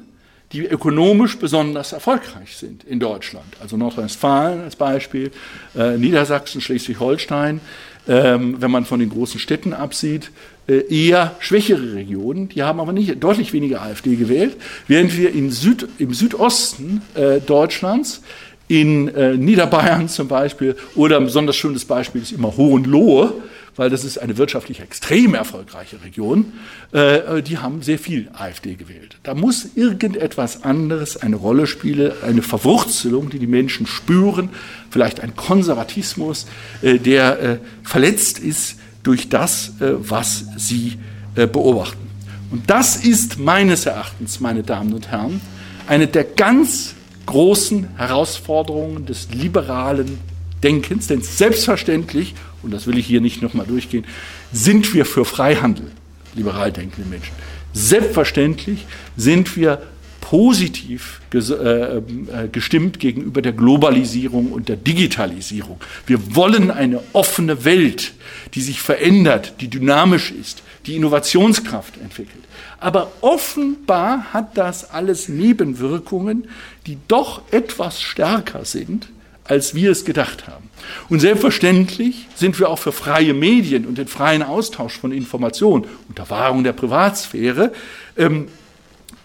die 0.54 0.66
ökonomisch 0.66 1.38
besonders 1.38 1.92
erfolgreich 1.92 2.56
sind 2.56 2.86
in 2.86 3.02
Deutschland. 3.02 3.48
Also 3.62 3.76
Nordrhein-Westfalen 3.76 4.62
als 4.62 4.78
Beispiel, 4.78 5.32
Niedersachsen, 5.74 6.62
Schleswig-Holstein, 6.62 7.60
ähm, 8.08 8.58
wenn 8.60 8.72
man 8.72 8.86
von 8.86 9.00
den 9.00 9.10
großen 9.10 9.40
Städten 9.40 9.74
absieht, 9.74 10.32
äh, 10.68 10.84
eher 10.94 11.36
schwächere 11.40 11.94
Regionen. 11.94 12.50
Die 12.50 12.64
haben 12.64 12.80
aber 12.80 12.92
nicht 12.92 13.24
deutlich 13.24 13.54
weniger 13.54 13.82
AfD 13.82 14.16
gewählt, 14.16 14.58
während 14.88 15.18
wir 15.18 15.34
in 15.34 15.52
Süd, 15.52 15.88
im 16.00 16.14
Südosten 16.14 17.02
äh, 17.16 17.40
Deutschlands 17.40 18.22
in 18.68 19.08
äh, 19.10 19.38
Niederbayern 19.38 20.10
zum 20.10 20.28
Beispiel 20.28 20.76
oder 20.96 21.18
ein 21.18 21.26
besonders 21.26 21.56
schönes 21.56 21.86
Beispiel 21.86 22.22
ist 22.22 22.32
immer 22.32 22.56
Hohenlohe, 22.58 23.34
weil 23.76 23.90
das 23.90 24.04
ist 24.04 24.18
eine 24.18 24.38
wirtschaftlich 24.38 24.80
extrem 24.80 25.34
erfolgreiche 25.34 26.02
Region, 26.04 26.54
äh, 26.92 27.42
die 27.42 27.58
haben 27.58 27.82
sehr 27.82 28.00
viel 28.00 28.30
AfD 28.34 28.76
gewählt. 28.76 29.18
Da 29.24 29.34
muss 29.34 29.70
irgendetwas 29.76 30.64
anderes 30.64 31.18
eine 31.18 31.36
Rolle 31.36 31.68
spielen, 31.68 32.12
eine 32.24 32.42
Verwurzelung, 32.42 33.30
die 33.30 33.40
die 33.40 33.48
Menschen 33.48 33.88
spüren, 33.88 34.50
vielleicht 34.90 35.20
ein 35.20 35.36
Konservatismus, 35.36 36.46
äh, 36.82 37.00
der 37.00 37.40
äh, 37.40 37.58
verletzt 37.84 38.40
ist 38.40 38.78
durch 39.04 39.30
das, 39.30 39.74
äh, 39.80 39.94
was 39.98 40.46
sie 40.58 40.98
äh, 41.36 41.48
beobachten. 41.48 42.04
Und 42.52 42.70
das 42.70 42.98
ist 42.98 43.40
meines 43.40 43.86
Erachtens, 43.86 44.40
meine 44.40 44.62
Damen 44.62 44.94
und 44.94 45.10
Herren, 45.10 45.42
eine 45.88 46.08
der 46.08 46.24
ganz 46.24 46.94
großen 47.26 47.88
Herausforderungen 47.98 49.06
des 49.06 49.30
liberalen 49.34 50.20
Denkens, 50.62 51.08
denn 51.08 51.22
selbstverständlich 51.22 52.36
und 52.64 52.72
das 52.72 52.88
will 52.88 52.98
ich 52.98 53.06
hier 53.06 53.22
nicht 53.22 53.42
nochmal 53.42 53.66
durchgehen, 53.66 54.06
sind 54.52 54.94
wir 54.94 55.06
für 55.06 55.26
Freihandel, 55.26 55.92
liberal 56.36 56.72
denkende 56.72 57.10
Menschen. 57.10 57.34
Selbstverständlich 57.74 58.86
sind 59.18 59.56
wir 59.56 59.82
positiv 60.22 61.20
äh, 61.34 61.38
äh, 61.38 62.02
gestimmt 62.50 63.00
gegenüber 63.00 63.42
der 63.42 63.52
Globalisierung 63.52 64.54
und 64.54 64.70
der 64.70 64.78
Digitalisierung. 64.78 65.82
Wir 66.08 66.36
wollen 66.36 66.72
eine 66.72 67.02
offene 67.12 67.66
Welt, 67.66 68.14
die 68.54 68.62
sich 68.62 68.82
verändert, 68.82 69.56
die 69.60 69.68
dynamisch 69.68 70.32
ist, 70.32 70.64
die 70.86 70.96
Innovationskraft 70.96 71.98
entwickelt. 72.02 72.44
Aber 72.80 73.12
offenbar 73.22 74.34
hat 74.34 74.58
das 74.58 74.92
alles 74.92 75.28
Nebenwirkungen, 75.28 76.48
die 76.88 76.98
doch 77.08 77.42
etwas 77.52 78.02
stärker 78.02 78.66
sind, 78.66 79.10
als 79.46 79.76
wir 79.76 79.92
es 79.92 80.06
gedacht 80.06 80.48
haben. 80.48 80.70
Und 81.10 81.20
selbstverständlich 81.20 82.28
sind 82.36 82.60
wir 82.60 82.70
auch 82.70 82.80
für 82.80 82.92
freie 82.92 83.34
Medien 83.34 83.86
und 83.86 83.98
den 83.98 84.08
freien 84.08 84.44
Austausch 84.44 84.98
von 84.98 85.12
Informationen 85.12 85.86
unter 86.10 86.30
Wahrung 86.30 86.64
der 86.64 86.74
Privatsphäre. 86.74 87.72
Ähm, 88.18 88.48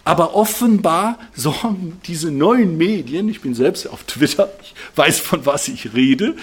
Aber 0.09 0.33
offenbar 0.33 1.19
sorgen 1.35 1.99
diese 2.07 2.31
neuen 2.31 2.79
Medien, 2.79 3.29
ich 3.29 3.41
bin 3.41 3.53
selbst 3.53 3.85
auf 3.85 4.05
Twitter, 4.05 4.49
ich 4.63 4.73
weiß 4.95 5.19
von 5.19 5.45
was 5.45 5.67
ich 5.67 5.93
rede, 5.93 6.33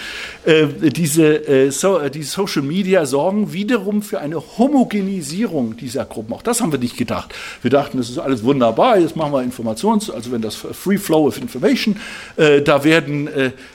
äh, 0.44 0.68
diese, 0.92 1.48
äh, 1.48 1.66
äh, 1.66 2.10
die 2.10 2.22
Social 2.22 2.62
Media 2.62 3.06
sorgen 3.06 3.52
wiederum 3.52 4.02
für 4.02 4.20
eine 4.20 4.36
Homogenisierung 4.36 5.76
dieser 5.76 6.04
Gruppen. 6.04 6.34
Auch 6.34 6.42
das 6.42 6.60
haben 6.60 6.70
wir 6.70 6.78
nicht 6.78 6.96
gedacht. 6.96 7.34
Wir 7.62 7.72
dachten, 7.72 7.98
das 7.98 8.08
ist 8.08 8.18
alles 8.18 8.44
wunderbar, 8.44 9.00
jetzt 9.00 9.16
machen 9.16 9.32
wir 9.32 9.42
Informations, 9.42 10.10
also 10.10 10.30
wenn 10.30 10.42
das 10.42 10.54
Free 10.54 10.98
Flow 10.98 11.26
of 11.26 11.36
Information, 11.36 11.96
da 12.36 12.84
werden, 12.84 13.28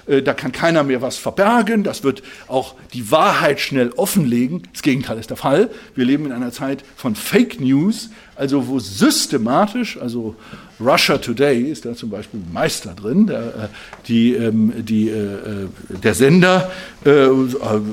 da 0.08 0.34
kann 0.34 0.54
keiner 0.54 0.84
mehr 0.84 1.02
was 1.02 1.18
verbergen, 1.18 1.84
das 1.84 2.06
wird 2.06 2.24
auch 2.48 2.76
die 2.94 3.12
Wahrheit 3.12 3.60
schnell 3.60 3.90
offenlegen. 3.98 4.64
Das 4.72 4.84
Gegenteil 4.84 5.18
ist 5.18 5.32
der 5.32 5.38
Fall. 5.38 5.70
Wir 5.96 6.06
leben 6.06 6.28
in 6.28 6.32
einer 6.32 6.54
Zeit 6.54 6.86
von 6.96 7.16
Fake 7.16 7.60
News, 7.60 8.10
also 8.36 8.68
wo 8.68 8.80
systematisch, 8.80 9.98
also 9.98 10.36
Russia 10.80 11.18
Today 11.18 11.62
ist 11.64 11.86
da 11.86 11.94
zum 11.94 12.10
Beispiel 12.10 12.42
Meister 12.52 12.94
drin, 12.94 13.28
der, 13.28 13.40
äh, 13.40 13.68
die, 14.08 14.34
ähm, 14.34 14.74
die, 14.78 15.10
äh, 15.10 15.14
äh, 15.14 15.68
der 16.04 16.14
Sender, 16.14 16.72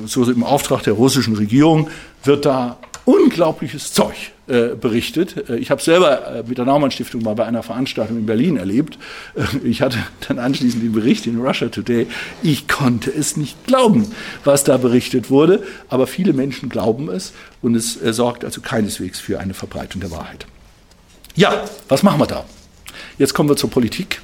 so 0.05 0.31
im 0.31 0.43
Auftrag 0.43 0.83
der 0.83 0.93
russischen 0.93 1.35
Regierung, 1.35 1.89
wird 2.23 2.45
da 2.45 2.77
unglaubliches 3.09 3.91
Zeug 3.91 4.31
äh, 4.47 4.75
berichtet. 4.75 5.49
Ich 5.49 5.71
habe 5.71 5.81
selber 5.81 6.27
äh, 6.27 6.43
mit 6.47 6.59
der 6.59 6.65
Naumann 6.65 6.91
Stiftung 6.91 7.23
mal 7.23 7.33
bei 7.33 7.43
einer 7.43 7.63
Veranstaltung 7.63 8.17
in 8.17 8.27
Berlin 8.27 8.55
erlebt. 8.55 8.99
Äh, 9.35 9.67
ich 9.67 9.81
hatte 9.81 9.97
dann 10.27 10.37
anschließend 10.37 10.83
den 10.83 10.91
Bericht 10.91 11.25
in 11.25 11.41
Russia 11.41 11.69
Today. 11.69 12.05
Ich 12.43 12.67
konnte 12.67 13.09
es 13.09 13.35
nicht 13.35 13.65
glauben, 13.65 14.11
was 14.43 14.63
da 14.63 14.77
berichtet 14.77 15.31
wurde, 15.31 15.63
aber 15.89 16.05
viele 16.05 16.33
Menschen 16.33 16.69
glauben 16.69 17.09
es 17.09 17.33
und 17.63 17.73
es 17.73 17.93
sorgt 17.93 18.45
also 18.45 18.61
keineswegs 18.61 19.19
für 19.19 19.39
eine 19.39 19.55
Verbreitung 19.55 20.01
der 20.01 20.11
Wahrheit. 20.11 20.45
Ja, 21.35 21.65
was 21.87 22.03
machen 22.03 22.19
wir 22.19 22.27
da? 22.27 22.45
Jetzt 23.17 23.33
kommen 23.33 23.49
wir 23.49 23.57
zur 23.57 23.71
Politik. 23.71 24.21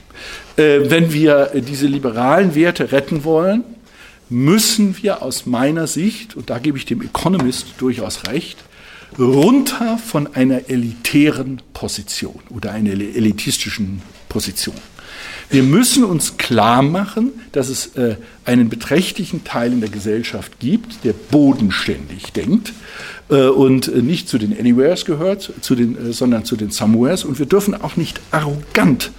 Wenn 0.56 1.12
wir 1.12 1.52
diese 1.56 1.88
liberalen 1.88 2.56
Werte 2.56 2.92
retten 2.92 3.24
wollen, 3.24 3.64
müssen 4.30 4.96
wir 5.02 5.22
aus 5.22 5.46
meiner 5.46 5.88
Sicht, 5.88 6.36
und 6.36 6.50
da 6.50 6.60
gebe 6.60 6.78
ich 6.78 6.86
dem 6.86 7.02
Economist 7.02 7.68
durchaus 7.78 8.28
recht, 8.28 8.58
runter 9.18 9.98
von 9.98 10.34
einer 10.36 10.70
elitären 10.70 11.62
Position 11.74 12.40
oder 12.50 12.72
einer 12.72 12.92
elitistischen 12.92 14.02
Position. 14.30 14.76
Wir 15.50 15.64
müssen 15.64 16.04
uns 16.04 16.38
klar 16.38 16.82
machen, 16.82 17.32
dass 17.52 17.70
es 17.70 17.96
äh, 17.96 18.16
einen 18.46 18.68
beträchtlichen 18.68 19.44
Teil 19.44 19.72
in 19.72 19.80
der 19.80 19.90
Gesellschaft 19.90 20.60
gibt, 20.60 21.04
der 21.04 21.14
bodenständig 21.14 22.34
denkt 22.34 22.74
äh, 23.30 23.48
und 23.48 23.88
äh, 23.88 24.02
nicht 24.02 24.28
zu 24.28 24.38
den 24.38 24.58
Anywheres 24.58 25.06
gehört, 25.06 25.54
zu 25.62 25.76
den, 25.76 26.10
äh, 26.10 26.14
sondern 26.14 26.46
zu 26.46 26.56
den 26.56 26.72
Somewheres. 26.72 27.24
Und 27.24 27.38
wir 27.38 27.46
dürfen 27.46 27.80
auch 27.80 27.96
nicht 27.96 28.20
arrogant 28.32 29.12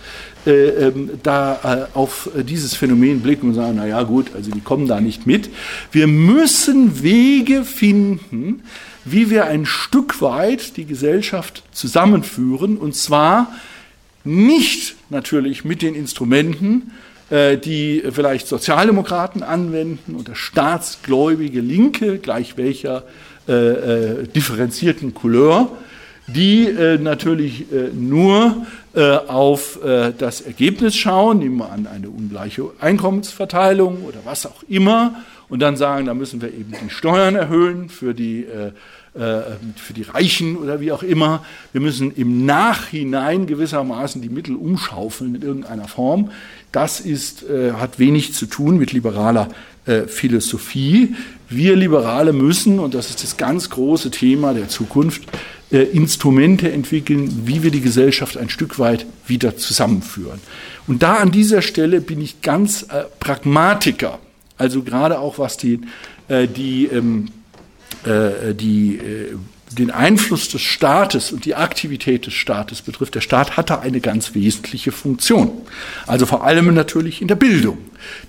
äh, 0.46 0.68
ähm, 0.68 1.10
da 1.22 1.88
äh, 1.92 1.96
auf 1.96 2.30
dieses 2.36 2.74
Phänomen 2.74 3.20
blicken 3.20 3.48
und 3.48 3.54
sagen, 3.54 3.74
na 3.76 3.86
ja, 3.86 4.02
gut, 4.02 4.32
also 4.34 4.50
die 4.50 4.60
kommen 4.60 4.86
da 4.86 5.00
nicht 5.00 5.26
mit. 5.26 5.48
Wir 5.90 6.06
müssen 6.06 7.02
Wege 7.02 7.64
finden, 7.64 8.62
wie 9.06 9.30
wir 9.30 9.46
ein 9.46 9.64
Stück 9.64 10.20
weit 10.20 10.76
die 10.76 10.84
Gesellschaft 10.84 11.62
zusammenführen, 11.72 12.76
und 12.76 12.94
zwar 12.94 13.52
nicht 14.24 14.96
natürlich 15.10 15.64
mit 15.64 15.80
den 15.80 15.94
Instrumenten, 15.94 16.90
äh, 17.30 17.56
die 17.56 18.02
vielleicht 18.10 18.48
Sozialdemokraten 18.48 19.42
anwenden 19.42 20.16
oder 20.16 20.34
staatsgläubige 20.34 21.60
Linke, 21.60 22.18
gleich 22.18 22.56
welcher 22.56 23.04
äh, 23.48 23.52
äh, 23.52 24.26
differenzierten 24.26 25.14
Couleur, 25.14 25.70
die 26.26 26.64
äh, 26.66 26.98
natürlich 26.98 27.72
äh, 27.72 27.90
nur 27.94 28.66
auf 28.96 29.78
das 30.18 30.40
Ergebnis 30.40 30.96
schauen, 30.96 31.40
nehmen 31.40 31.58
wir 31.58 31.70
an 31.70 31.86
eine 31.86 32.08
ungleiche 32.08 32.70
Einkommensverteilung 32.80 34.04
oder 34.04 34.20
was 34.24 34.46
auch 34.46 34.62
immer, 34.68 35.14
und 35.48 35.60
dann 35.60 35.76
sagen, 35.76 36.06
da 36.06 36.14
müssen 36.14 36.40
wir 36.40 36.48
eben 36.48 36.72
die 36.84 36.90
Steuern 36.90 37.36
erhöhen 37.36 37.88
für 37.88 38.14
die, 38.14 38.44
äh, 38.44 38.72
äh, 39.18 39.42
für 39.76 39.92
die 39.92 40.02
Reichen 40.02 40.56
oder 40.56 40.80
wie 40.80 40.92
auch 40.92 41.02
immer. 41.02 41.44
Wir 41.72 41.80
müssen 41.80 42.12
im 42.14 42.44
Nachhinein 42.46 43.46
gewissermaßen 43.46 44.22
die 44.22 44.28
Mittel 44.28 44.56
umschaufeln 44.56 45.36
in 45.36 45.42
irgendeiner 45.42 45.88
Form. 45.88 46.30
Das 46.72 47.00
ist, 47.00 47.48
äh, 47.48 47.72
hat 47.72 47.98
wenig 47.98 48.34
zu 48.34 48.46
tun 48.46 48.76
mit 48.76 48.92
liberaler 48.92 49.48
äh, 49.86 50.02
Philosophie. 50.02 51.14
Wir 51.48 51.76
Liberale 51.76 52.32
müssen, 52.32 52.80
und 52.80 52.94
das 52.94 53.10
ist 53.10 53.22
das 53.22 53.36
ganz 53.36 53.70
große 53.70 54.10
Thema 54.10 54.52
der 54.52 54.68
Zukunft, 54.68 55.22
äh, 55.70 55.78
Instrumente 55.78 56.70
entwickeln, 56.70 57.42
wie 57.46 57.62
wir 57.62 57.70
die 57.70 57.80
Gesellschaft 57.80 58.36
ein 58.36 58.48
Stück 58.48 58.78
weit 58.78 59.06
wieder 59.26 59.56
zusammenführen. 59.56 60.40
Und 60.86 61.02
da 61.02 61.16
an 61.16 61.32
dieser 61.32 61.62
Stelle 61.62 62.00
bin 62.00 62.20
ich 62.20 62.40
ganz 62.40 62.82
äh, 62.82 63.04
Pragmatiker. 63.18 64.20
Also 64.58 64.82
gerade 64.82 65.18
auch 65.18 65.38
was 65.38 65.56
die, 65.56 65.80
äh, 66.28 66.46
die, 66.46 66.86
ähm, 66.86 67.28
äh, 68.04 68.54
die, 68.54 68.96
äh, 68.96 69.34
den 69.72 69.90
Einfluss 69.90 70.48
des 70.48 70.62
Staates 70.62 71.32
und 71.32 71.44
die 71.44 71.56
Aktivität 71.56 72.26
des 72.26 72.34
Staates 72.34 72.82
betrifft. 72.82 73.16
Der 73.16 73.20
Staat 73.20 73.56
hatte 73.56 73.80
eine 73.80 74.00
ganz 74.00 74.34
wesentliche 74.34 74.92
Funktion. 74.92 75.50
Also 76.06 76.26
vor 76.26 76.44
allem 76.44 76.72
natürlich 76.72 77.20
in 77.20 77.28
der 77.28 77.34
Bildung. 77.34 77.78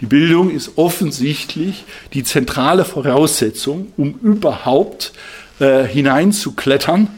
Die 0.01 0.07
Bildung 0.07 0.49
ist 0.49 0.71
offensichtlich 0.77 1.85
die 2.13 2.23
zentrale 2.23 2.83
Voraussetzung, 2.83 3.93
um 3.95 4.15
überhaupt 4.23 5.13
äh, 5.59 5.83
hineinzuklettern 5.83 7.09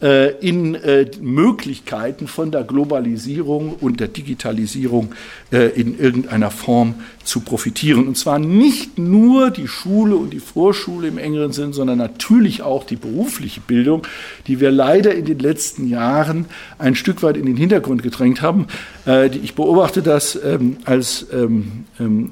äh, 0.00 0.36
in 0.38 0.76
äh, 0.76 1.10
Möglichkeiten 1.20 2.28
von 2.28 2.52
der 2.52 2.62
Globalisierung 2.62 3.72
und 3.80 3.98
der 3.98 4.06
Digitalisierung 4.06 5.12
äh, 5.50 5.70
in 5.70 5.98
irgendeiner 5.98 6.52
Form 6.52 6.94
zu 7.24 7.40
profitieren. 7.40 8.06
Und 8.06 8.16
zwar 8.16 8.38
nicht 8.38 8.96
nur 8.96 9.50
die 9.50 9.66
Schule 9.66 10.14
und 10.14 10.32
die 10.32 10.38
Vorschule 10.38 11.08
im 11.08 11.18
engeren 11.18 11.50
Sinn, 11.50 11.72
sondern 11.72 11.98
natürlich 11.98 12.62
auch 12.62 12.84
die 12.84 12.94
berufliche 12.94 13.60
Bildung, 13.60 14.06
die 14.46 14.60
wir 14.60 14.70
leider 14.70 15.16
in 15.16 15.24
den 15.24 15.40
letzten 15.40 15.88
Jahren 15.88 16.46
ein 16.78 16.94
Stück 16.94 17.24
weit 17.24 17.36
in 17.36 17.46
den 17.46 17.56
Hintergrund 17.56 18.04
gedrängt 18.04 18.40
haben. 18.40 18.68
Ich 19.42 19.56
beobachte 19.56 20.02
das 20.02 20.38
ähm, 20.44 20.76
als 20.84 21.26
ähm, 21.32 21.86
ähm, 21.98 22.30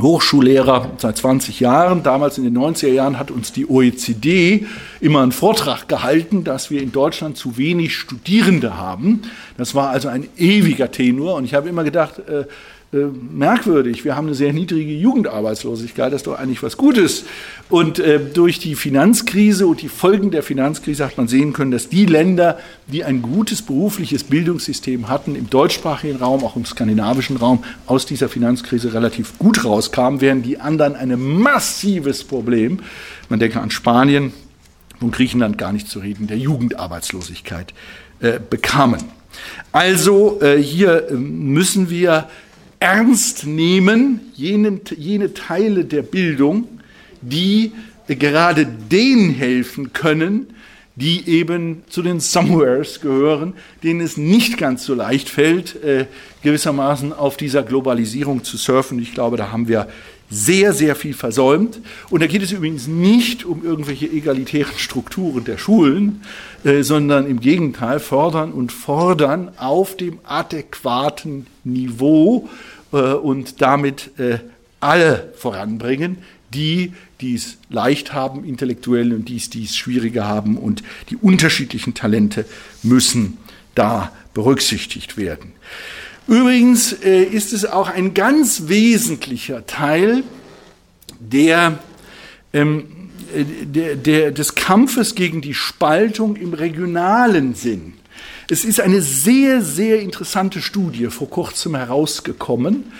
Hochschullehrer 0.00 0.92
seit 0.98 1.16
20 1.16 1.60
Jahren. 1.60 2.02
Damals 2.02 2.38
in 2.38 2.44
den 2.44 2.56
90er 2.56 2.88
Jahren 2.88 3.18
hat 3.18 3.30
uns 3.30 3.52
die 3.52 3.68
OECD 3.68 4.66
immer 5.00 5.22
einen 5.22 5.32
Vortrag 5.32 5.88
gehalten, 5.88 6.44
dass 6.44 6.70
wir 6.70 6.82
in 6.82 6.92
Deutschland 6.92 7.36
zu 7.36 7.56
wenig 7.56 7.96
Studierende 7.96 8.76
haben. 8.76 9.22
Das 9.56 9.74
war 9.74 9.90
also 9.90 10.08
ein 10.08 10.28
ewiger 10.36 10.90
Tenor. 10.90 11.34
Und 11.34 11.44
ich 11.44 11.54
habe 11.54 11.68
immer 11.68 11.84
gedacht, 11.84 12.18
äh, 12.20 12.44
äh, 12.90 12.96
merkwürdig. 12.96 14.06
Wir 14.06 14.16
haben 14.16 14.28
eine 14.28 14.34
sehr 14.34 14.54
niedrige 14.54 14.94
Jugendarbeitslosigkeit, 14.94 16.10
das 16.10 16.20
ist 16.22 16.26
doch 16.26 16.38
eigentlich 16.38 16.62
was 16.62 16.78
Gutes. 16.78 17.24
Und 17.68 17.98
äh, 17.98 18.18
durch 18.18 18.60
die 18.60 18.76
Finanzkrise 18.76 19.66
und 19.66 19.82
die 19.82 19.90
Folgen 19.90 20.30
der 20.30 20.42
Finanzkrise 20.42 21.04
hat 21.04 21.18
man 21.18 21.28
sehen 21.28 21.52
können, 21.52 21.70
dass 21.70 21.90
die 21.90 22.06
Länder, 22.06 22.58
die 22.86 23.04
ein 23.04 23.20
gutes 23.20 23.60
berufliches 23.60 24.24
Bildungssystem 24.24 25.10
hatten, 25.10 25.34
im 25.34 25.50
deutschsprachigen 25.50 26.16
Raum, 26.16 26.42
auch 26.42 26.56
im 26.56 26.64
skandinavischen 26.64 27.36
Raum, 27.36 27.62
aus 27.84 28.06
dieser 28.06 28.30
Finanzkrise 28.30 28.94
relativ 28.94 29.38
gut 29.38 29.66
rauskamen, 29.66 30.22
während 30.22 30.46
die 30.46 30.58
anderen 30.58 30.96
ein 30.96 31.20
massives 31.20 32.24
Problem, 32.24 32.80
man 33.28 33.38
denke 33.38 33.60
an 33.60 33.70
Spanien 33.70 34.32
und 35.00 35.12
Griechenland 35.12 35.58
gar 35.58 35.74
nicht 35.74 35.88
zu 35.88 35.98
reden, 35.98 36.26
der 36.26 36.38
Jugendarbeitslosigkeit 36.38 37.74
äh, 38.20 38.40
bekamen. 38.40 39.04
Also 39.72 40.40
äh, 40.40 40.56
hier 40.56 41.10
äh, 41.10 41.14
müssen 41.14 41.90
wir 41.90 42.28
ernst 42.80 43.46
nehmen, 43.46 44.20
jene, 44.34 44.80
jene 44.96 45.34
Teile 45.34 45.84
der 45.84 46.02
Bildung, 46.02 46.68
die 47.20 47.72
gerade 48.06 48.66
denen 48.66 49.30
helfen 49.30 49.92
können, 49.92 50.46
die 50.96 51.28
eben 51.28 51.84
zu 51.88 52.02
den 52.02 52.18
Somewheres 52.18 53.00
gehören, 53.00 53.54
denen 53.84 54.00
es 54.00 54.16
nicht 54.16 54.58
ganz 54.58 54.84
so 54.84 54.94
leicht 54.94 55.28
fällt, 55.28 55.82
äh, 55.84 56.06
gewissermaßen 56.42 57.12
auf 57.12 57.36
dieser 57.36 57.62
Globalisierung 57.62 58.42
zu 58.42 58.56
surfen. 58.56 59.00
Ich 59.00 59.14
glaube, 59.14 59.36
da 59.36 59.52
haben 59.52 59.68
wir 59.68 59.88
sehr, 60.30 60.72
sehr 60.72 60.94
viel 60.94 61.14
versäumt. 61.14 61.80
Und 62.10 62.22
da 62.22 62.26
geht 62.26 62.42
es 62.42 62.52
übrigens 62.52 62.86
nicht 62.86 63.44
um 63.44 63.64
irgendwelche 63.64 64.06
egalitären 64.06 64.76
Strukturen 64.76 65.44
der 65.44 65.58
Schulen, 65.58 66.22
äh, 66.64 66.82
sondern 66.82 67.26
im 67.26 67.40
Gegenteil 67.40 68.00
fördern 68.00 68.52
und 68.52 68.72
fordern 68.72 69.50
auf 69.56 69.96
dem 69.96 70.18
adäquaten 70.24 71.46
Niveau 71.64 72.48
äh, 72.92 72.96
und 72.96 73.62
damit 73.62 74.18
äh, 74.18 74.38
alle 74.80 75.32
voranbringen, 75.36 76.18
die 76.54 76.92
dies 77.20 77.58
leicht 77.68 78.12
haben, 78.12 78.44
intellektuell 78.44 79.12
und 79.12 79.28
dies 79.28 79.50
dies 79.50 79.76
schwieriger 79.76 80.26
haben 80.26 80.56
und 80.56 80.82
die 81.10 81.16
unterschiedlichen 81.16 81.94
Talente 81.94 82.44
müssen 82.82 83.38
da 83.74 84.12
berücksichtigt 84.34 85.16
werden. 85.16 85.52
Übrigens 86.28 86.92
äh, 86.92 87.22
ist 87.22 87.54
es 87.54 87.64
auch 87.64 87.88
ein 87.88 88.12
ganz 88.12 88.64
wesentlicher 88.66 89.66
Teil 89.66 90.24
der, 91.18 91.78
ähm, 92.52 92.84
äh, 93.34 93.44
der, 93.44 93.96
der, 93.96 94.30
des 94.30 94.54
Kampfes 94.54 95.14
gegen 95.14 95.40
die 95.40 95.54
Spaltung 95.54 96.36
im 96.36 96.52
regionalen 96.52 97.54
Sinn. 97.54 97.94
Es 98.50 98.66
ist 98.66 98.78
eine 98.78 99.00
sehr, 99.00 99.62
sehr 99.62 100.00
interessante 100.00 100.60
Studie 100.60 101.06
vor 101.06 101.30
kurzem 101.30 101.74
herausgekommen 101.74 102.92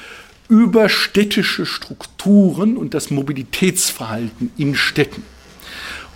über 0.49 0.89
städtische 0.89 1.67
Strukturen 1.67 2.79
und 2.79 2.95
das 2.95 3.11
Mobilitätsverhalten 3.11 4.53
in 4.57 4.75
Städten. 4.75 5.23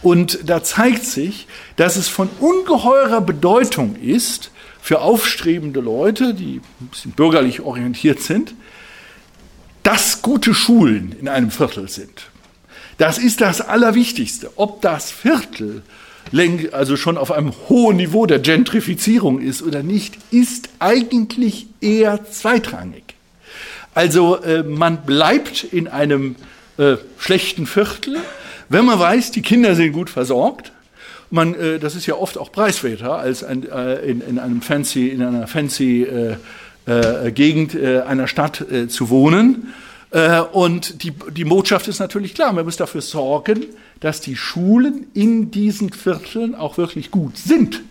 Und 0.00 0.48
da 0.48 0.64
zeigt 0.64 1.04
sich, 1.04 1.46
dass 1.76 1.96
es 1.96 2.08
von 2.08 2.30
ungeheurer 2.40 3.20
Bedeutung 3.20 3.96
ist 3.96 4.50
für 4.82 5.00
aufstrebende 5.00 5.78
Leute, 5.78 6.34
die 6.34 6.60
ein 6.80 6.88
bisschen 6.88 7.12
bürgerlich 7.12 7.60
orientiert 7.60 8.20
sind, 8.20 8.52
dass 9.84 10.22
gute 10.22 10.54
Schulen 10.54 11.14
in 11.20 11.28
einem 11.28 11.52
Viertel 11.52 11.88
sind. 11.88 12.24
Das 12.98 13.16
ist 13.16 13.40
das 13.40 13.60
Allerwichtigste. 13.60 14.50
Ob 14.56 14.82
das 14.82 15.12
Viertel 15.12 15.82
also 16.72 16.96
schon 16.96 17.16
auf 17.16 17.30
einem 17.30 17.52
hohen 17.68 17.96
Niveau 17.96 18.26
der 18.26 18.40
Gentrifizierung 18.40 19.40
ist 19.40 19.62
oder 19.62 19.82
nicht, 19.84 20.16
ist 20.32 20.68
eigentlich 20.80 21.66
eher 21.80 22.28
zweitrangig. 22.30 23.04
Also 23.94 24.36
äh, 24.36 24.62
man 24.62 25.04
bleibt 25.04 25.64
in 25.64 25.86
einem 25.86 26.36
äh, 26.78 26.96
schlechten 27.18 27.66
Viertel, 27.66 28.16
wenn 28.68 28.84
man 28.84 28.98
weiß, 28.98 29.30
die 29.30 29.42
Kinder 29.42 29.74
sind 29.76 29.92
gut 29.92 30.10
versorgt. 30.10 30.71
Man, 31.32 31.54
äh, 31.54 31.78
das 31.78 31.96
ist 31.96 32.04
ja 32.04 32.14
oft 32.14 32.36
auch 32.36 32.52
preiswerter 32.52 33.16
als 33.16 33.42
ein, 33.42 33.66
äh, 33.66 33.94
in, 34.02 34.20
in, 34.20 34.38
einem 34.38 34.60
fancy, 34.60 35.08
in 35.08 35.22
einer 35.22 35.46
fancy 35.46 36.02
äh, 36.02 36.36
äh, 36.84 37.32
Gegend 37.32 37.74
einer 37.74 38.26
Stadt 38.26 38.64
zu 38.88 39.08
wohnen. 39.08 39.72
und 40.52 41.04
die, 41.04 41.12
die 41.30 41.44
Botschaft 41.44 41.86
ist 41.86 42.00
natürlich 42.00 42.34
klar, 42.34 42.52
man 42.52 42.64
muss 42.64 42.76
dafür 42.76 43.00
sorgen, 43.00 43.64
dass 44.00 44.20
die 44.20 44.34
Schulen 44.34 45.06
in 45.14 45.52
diesen 45.52 45.92
Vierteln 45.92 46.56
auch 46.56 46.76
wirklich 46.76 47.12
gut 47.12 47.38
sind. 47.38 47.82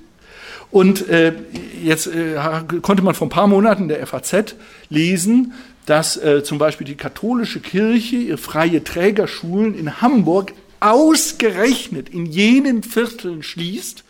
Und 0.71 1.07
äh, 1.09 1.33
jetzt 1.81 2.07
äh, 2.07 2.35
konnte 2.81 3.01
man 3.01 3.15
vor 3.15 3.27
ein 3.27 3.31
paar 3.31 3.47
Monaten 3.47 3.83
in 3.83 3.87
der 3.87 4.05
FAZ 4.05 4.55
lesen, 4.89 5.53
dass 5.85 6.17
äh, 6.17 6.43
zum 6.43 6.57
Beispiel 6.57 6.85
die 6.85 6.95
katholische 6.95 7.59
Kirche 7.61 8.17
ihre 8.17 8.37
freie 8.37 8.83
Trägerschulen 8.83 9.73
in 9.77 10.01
Hamburg 10.01 10.53
ausgerechnet 10.81 12.09
in 12.09 12.25
jenen 12.25 12.83
Vierteln 12.83 13.43
schließt, 13.43 14.03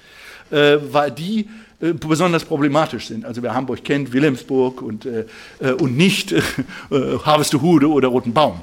äh, 0.50 0.78
weil 0.90 1.12
die 1.12 1.48
äh, 1.80 1.94
besonders 1.94 2.46
problematisch 2.46 3.08
sind. 3.08 3.26
Also 3.26 3.44
wer 3.44 3.54
Hamburg 3.54 3.84
kennt, 3.84 4.14
Wilhelmsburg 4.14 4.82
und, 4.82 5.06
äh, 5.06 5.26
äh 5.60 5.74
und 5.74 5.96
nicht 5.96 6.32
äh, 6.32 6.42
Harvestehude 6.90 7.88
oder 7.88 8.08
Roten 8.08 8.34
Baum. 8.34 8.62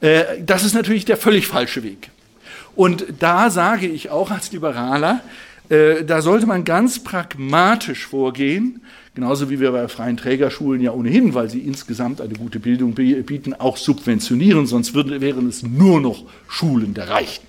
Äh, 0.00 0.42
das 0.44 0.64
ist 0.64 0.74
natürlich 0.74 1.04
der 1.04 1.16
völlig 1.16 1.46
falsche 1.46 1.82
Weg. 1.82 2.10
Und 2.74 3.06
da 3.18 3.50
sage 3.50 3.86
ich 3.86 4.10
auch 4.10 4.30
als 4.30 4.52
Liberaler, 4.52 5.20
äh, 5.68 6.04
da 6.04 6.22
sollte 6.22 6.46
man 6.46 6.64
ganz 6.64 7.02
pragmatisch 7.02 8.06
vorgehen, 8.06 8.82
genauso 9.14 9.50
wie 9.50 9.60
wir 9.60 9.72
bei 9.72 9.88
freien 9.88 10.16
Trägerschulen 10.16 10.80
ja 10.80 10.92
ohnehin, 10.92 11.34
weil 11.34 11.50
sie 11.50 11.60
insgesamt 11.60 12.20
eine 12.20 12.34
gute 12.34 12.60
Bildung 12.60 12.94
bieten, 12.94 13.54
auch 13.54 13.76
subventionieren, 13.76 14.66
sonst 14.66 14.94
würden, 14.94 15.20
wären 15.20 15.48
es 15.48 15.62
nur 15.62 16.00
noch 16.00 16.24
Schulen 16.48 16.94
der 16.94 17.08
Reichen. 17.08 17.46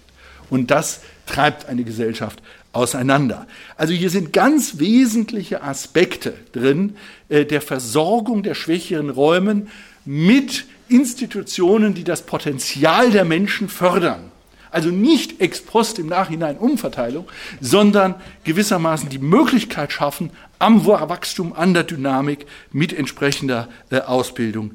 Und 0.50 0.72
das 0.72 1.02
treibt 1.26 1.68
eine 1.68 1.84
Gesellschaft 1.84 2.42
auseinander. 2.72 3.48
Also 3.78 3.94
hier 3.94 4.10
sind 4.10 4.34
ganz 4.34 4.80
wesentliche 4.80 5.64
Aspekte 5.64 6.34
drin 6.52 6.96
äh, 7.30 7.46
der 7.46 7.62
Versorgung 7.62 8.44
der 8.44 8.56
schwächeren 8.56 9.10
Räumen 9.10 9.70
mit 10.06 10.66
Institutionen, 10.88 11.94
die 11.94 12.04
das 12.04 12.24
Potenzial 12.24 13.12
der 13.12 13.26
Menschen 13.26 13.70
fördern. 13.70 14.32
Also 14.72 14.90
nicht 14.90 15.42
ex 15.42 15.62
post 15.62 16.00
im 16.00 16.08
Nachhinein 16.08 16.58
Umverteilung, 16.58 17.28
sondern 17.60 18.16
gewissermaßen 18.44 19.10
die 19.10 19.20
Möglichkeit 19.20 19.92
schaffen, 19.92 20.32
am 20.60 20.86
Wachstum, 20.86 21.54
an 21.54 21.74
der 21.74 21.84
Dynamik 21.84 22.46
mit 22.72 22.94
entsprechender 22.94 23.70
äh, 23.90 24.00
Ausbildung 24.00 24.72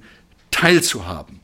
teilzuhaben. 0.50 1.40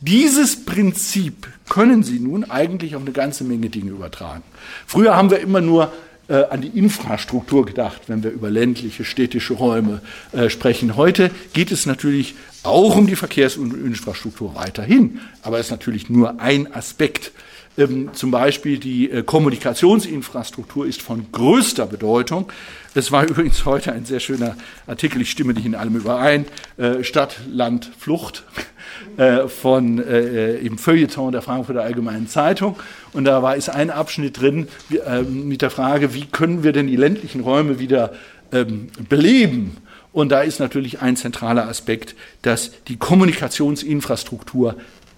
Dieses 0.00 0.64
Prinzip 0.64 1.48
können 1.68 2.02
Sie 2.02 2.18
nun 2.18 2.44
eigentlich 2.44 2.96
auf 2.96 3.02
eine 3.02 3.12
ganze 3.12 3.44
Menge 3.44 3.70
Dinge 3.70 3.90
übertragen. 3.90 4.42
Früher 4.86 5.16
haben 5.16 5.30
wir 5.30 5.38
immer 5.40 5.60
nur 5.60 5.92
äh, 6.28 6.44
an 6.50 6.60
die 6.60 6.78
Infrastruktur 6.78 7.64
gedacht, 7.64 8.02
wenn 8.08 8.22
wir 8.22 8.30
über 8.30 8.50
ländliche, 8.50 9.04
städtische 9.04 9.54
Räume 9.54 10.02
äh, 10.32 10.50
sprechen. 10.50 10.96
Heute 10.96 11.30
geht 11.52 11.70
es 11.70 11.86
natürlich 11.86 12.34
auch 12.62 12.96
um 12.96 13.06
die 13.06 13.16
Verkehrsinfrastruktur 13.16 14.54
weiterhin, 14.54 15.20
aber 15.42 15.60
es 15.60 15.66
ist 15.66 15.70
natürlich 15.70 16.10
nur 16.10 16.40
ein 16.40 16.74
Aspekt 16.74 17.32
ähm, 17.78 18.10
zum 18.12 18.30
Beispiel 18.30 18.78
die 18.78 19.10
äh, 19.10 19.22
Kommunikationsinfrastruktur 19.22 20.86
ist 20.86 21.02
von 21.02 21.26
größter 21.32 21.86
Bedeutung. 21.86 22.50
Es 22.94 23.12
war 23.12 23.24
übrigens 23.28 23.64
heute 23.64 23.92
ein 23.92 24.04
sehr 24.04 24.20
schöner 24.20 24.56
Artikel, 24.86 25.20
ich 25.20 25.30
stimme 25.30 25.52
nicht 25.52 25.66
in 25.66 25.74
allem 25.74 25.96
überein, 25.96 26.46
äh, 26.76 27.04
Stadt, 27.04 27.36
Land, 27.50 27.90
Flucht 27.98 28.44
äh, 29.16 29.48
von, 29.48 30.02
äh, 30.02 30.56
im 30.56 30.78
Feuilleton 30.78 31.32
der 31.32 31.42
Frankfurter 31.42 31.82
Allgemeinen 31.82 32.28
Zeitung. 32.28 32.76
Und 33.12 33.24
da 33.24 33.42
war 33.42 33.56
ist 33.56 33.68
ein 33.68 33.90
Abschnitt 33.90 34.40
drin 34.40 34.68
wie, 34.88 34.98
äh, 34.98 35.22
mit 35.22 35.62
der 35.62 35.70
Frage, 35.70 36.14
wie 36.14 36.26
können 36.26 36.62
wir 36.62 36.72
denn 36.72 36.86
die 36.86 36.96
ländlichen 36.96 37.40
Räume 37.40 37.78
wieder 37.78 38.12
ähm, 38.52 38.88
beleben? 39.08 39.76
Und 40.16 40.30
da 40.30 40.40
ist 40.40 40.60
natürlich 40.60 41.02
ein 41.02 41.14
zentraler 41.14 41.68
Aspekt, 41.68 42.14
dass 42.40 42.70
die 42.84 42.96
Kommunikationsinfrastruktur 42.96 44.76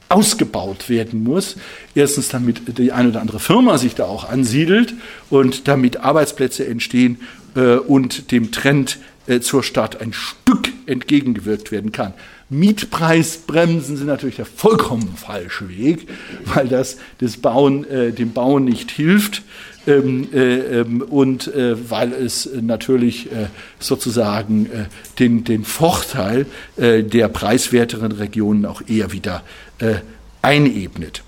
ausgebaut 0.08 0.88
werden 0.88 1.22
muss. 1.22 1.56
Erstens, 1.94 2.28
damit 2.28 2.78
die 2.78 2.92
eine 2.92 3.10
oder 3.10 3.20
andere 3.20 3.40
Firma 3.40 3.78
sich 3.78 3.94
da 3.94 4.04
auch 4.04 4.28
ansiedelt 4.28 4.94
und 5.30 5.68
damit 5.68 5.98
Arbeitsplätze 5.98 6.66
entstehen 6.66 7.20
äh, 7.54 7.76
und 7.76 8.30
dem 8.30 8.52
Trend 8.52 8.98
äh, 9.26 9.40
zur 9.40 9.62
Stadt 9.62 10.00
ein 10.00 10.12
Stück 10.12 10.70
entgegengewirkt 10.86 11.70
werden 11.70 11.92
kann. 11.92 12.14
Mietpreisbremsen 12.50 13.96
sind 13.96 14.06
natürlich 14.06 14.36
der 14.36 14.46
vollkommen 14.46 15.14
falsche 15.16 15.68
Weg, 15.68 16.08
weil 16.46 16.68
das 16.68 16.96
das 17.18 17.36
Bauen, 17.36 17.84
äh, 17.84 18.12
dem 18.12 18.32
Bauen 18.32 18.64
nicht 18.64 18.90
hilft 18.90 19.42
ähm, 19.88 20.28
äh, 20.34 20.80
ähm, 20.80 21.02
und 21.02 21.48
äh, 21.54 21.90
weil 21.90 22.12
es 22.12 22.48
natürlich 22.60 23.32
äh, 23.32 23.46
sozusagen 23.78 24.66
äh, 24.66 24.84
den, 25.18 25.44
den 25.44 25.64
Vorteil 25.64 26.46
äh, 26.76 27.02
der 27.02 27.28
preiswerteren 27.28 28.12
Regionen 28.12 28.66
auch 28.66 28.82
eher 28.86 29.12
wieder 29.12 29.44
einebnet. 30.42 31.22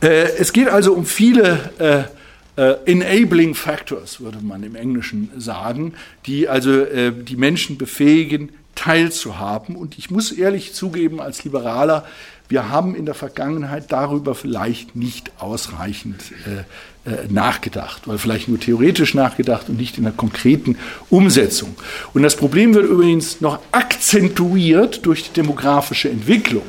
Es 0.00 0.52
geht 0.52 0.68
also 0.68 0.94
um 0.94 1.06
viele 1.06 2.08
enabling 2.56 3.54
factors, 3.54 4.20
würde 4.20 4.38
man 4.42 4.64
im 4.64 4.74
Englischen 4.74 5.30
sagen, 5.36 5.94
die 6.26 6.48
also 6.48 6.84
die 7.12 7.36
Menschen 7.36 7.78
befähigen, 7.78 8.50
teilzuhaben. 8.76 9.74
Und 9.74 9.98
ich 9.98 10.10
muss 10.10 10.30
ehrlich 10.30 10.72
zugeben, 10.72 11.20
als 11.20 11.42
Liberaler, 11.42 12.04
wir 12.48 12.68
haben 12.68 12.94
in 12.94 13.06
der 13.06 13.14
Vergangenheit 13.14 13.90
darüber 13.90 14.36
vielleicht 14.36 14.94
nicht 14.94 15.32
ausreichend 15.38 16.22
äh, 16.46 17.10
äh, 17.10 17.26
nachgedacht, 17.28 18.06
oder 18.06 18.18
vielleicht 18.18 18.48
nur 18.48 18.60
theoretisch 18.60 19.14
nachgedacht 19.14 19.68
und 19.68 19.76
nicht 19.76 19.98
in 19.98 20.04
der 20.04 20.12
konkreten 20.12 20.76
Umsetzung. 21.10 21.74
Und 22.14 22.22
das 22.22 22.36
Problem 22.36 22.74
wird 22.74 22.88
übrigens 22.88 23.40
noch 23.40 23.58
akzentuiert 23.72 25.04
durch 25.04 25.24
die 25.24 25.32
demografische 25.32 26.08
Entwicklung. 26.08 26.62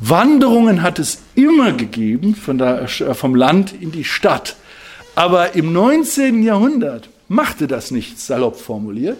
Wanderungen 0.00 0.82
hat 0.82 0.98
es 0.98 1.18
immer 1.34 1.72
gegeben 1.72 2.34
von 2.34 2.58
der, 2.58 2.82
äh, 2.82 3.14
vom 3.14 3.34
Land 3.34 3.72
in 3.80 3.92
die 3.92 4.04
Stadt. 4.04 4.56
Aber 5.14 5.54
im 5.54 5.72
19. 5.72 6.42
Jahrhundert 6.42 7.08
machte 7.28 7.66
das 7.66 7.90
nichts, 7.90 8.26
salopp 8.26 8.60
formuliert, 8.60 9.18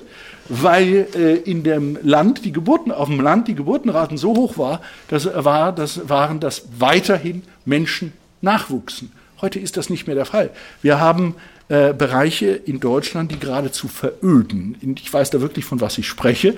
weil 0.49 1.07
äh, 1.15 1.37
in 1.37 1.63
dem 1.63 1.99
Land 2.03 2.45
die 2.45 2.53
Geburten, 2.53 2.93
auf 2.93 3.09
dem 3.09 3.21
Land 3.21 3.49
die 3.49 3.55
Geburtenraten 3.55 4.19
so 4.19 4.35
hoch 4.35 4.59
war, 4.59 4.81
dass, 5.09 5.27
war, 5.33 5.73
das 5.73 6.09
waren, 6.09 6.41
dass 6.41 6.65
weiterhin 6.79 7.43
Menschen 7.65 8.13
nachwuchsen. 8.41 9.13
Heute 9.41 9.59
ist 9.59 9.77
das 9.77 9.89
nicht 9.89 10.07
mehr 10.07 10.17
der 10.17 10.25
Fall. 10.25 10.51
Wir 10.83 11.01
haben 11.01 11.37
äh, 11.69 11.93
Bereiche 11.93 12.47
in 12.47 12.81
Deutschland, 12.81 13.31
die 13.31 13.39
geradezu 13.39 13.89
veröden. 13.89 14.77
Ich 14.97 15.13
weiß 15.13 15.29
da 15.31 15.43
wirklich, 15.43 15.67
von 15.67 15.83
was 15.83 15.99
ich 15.99 16.09
spreche. 16.09 16.55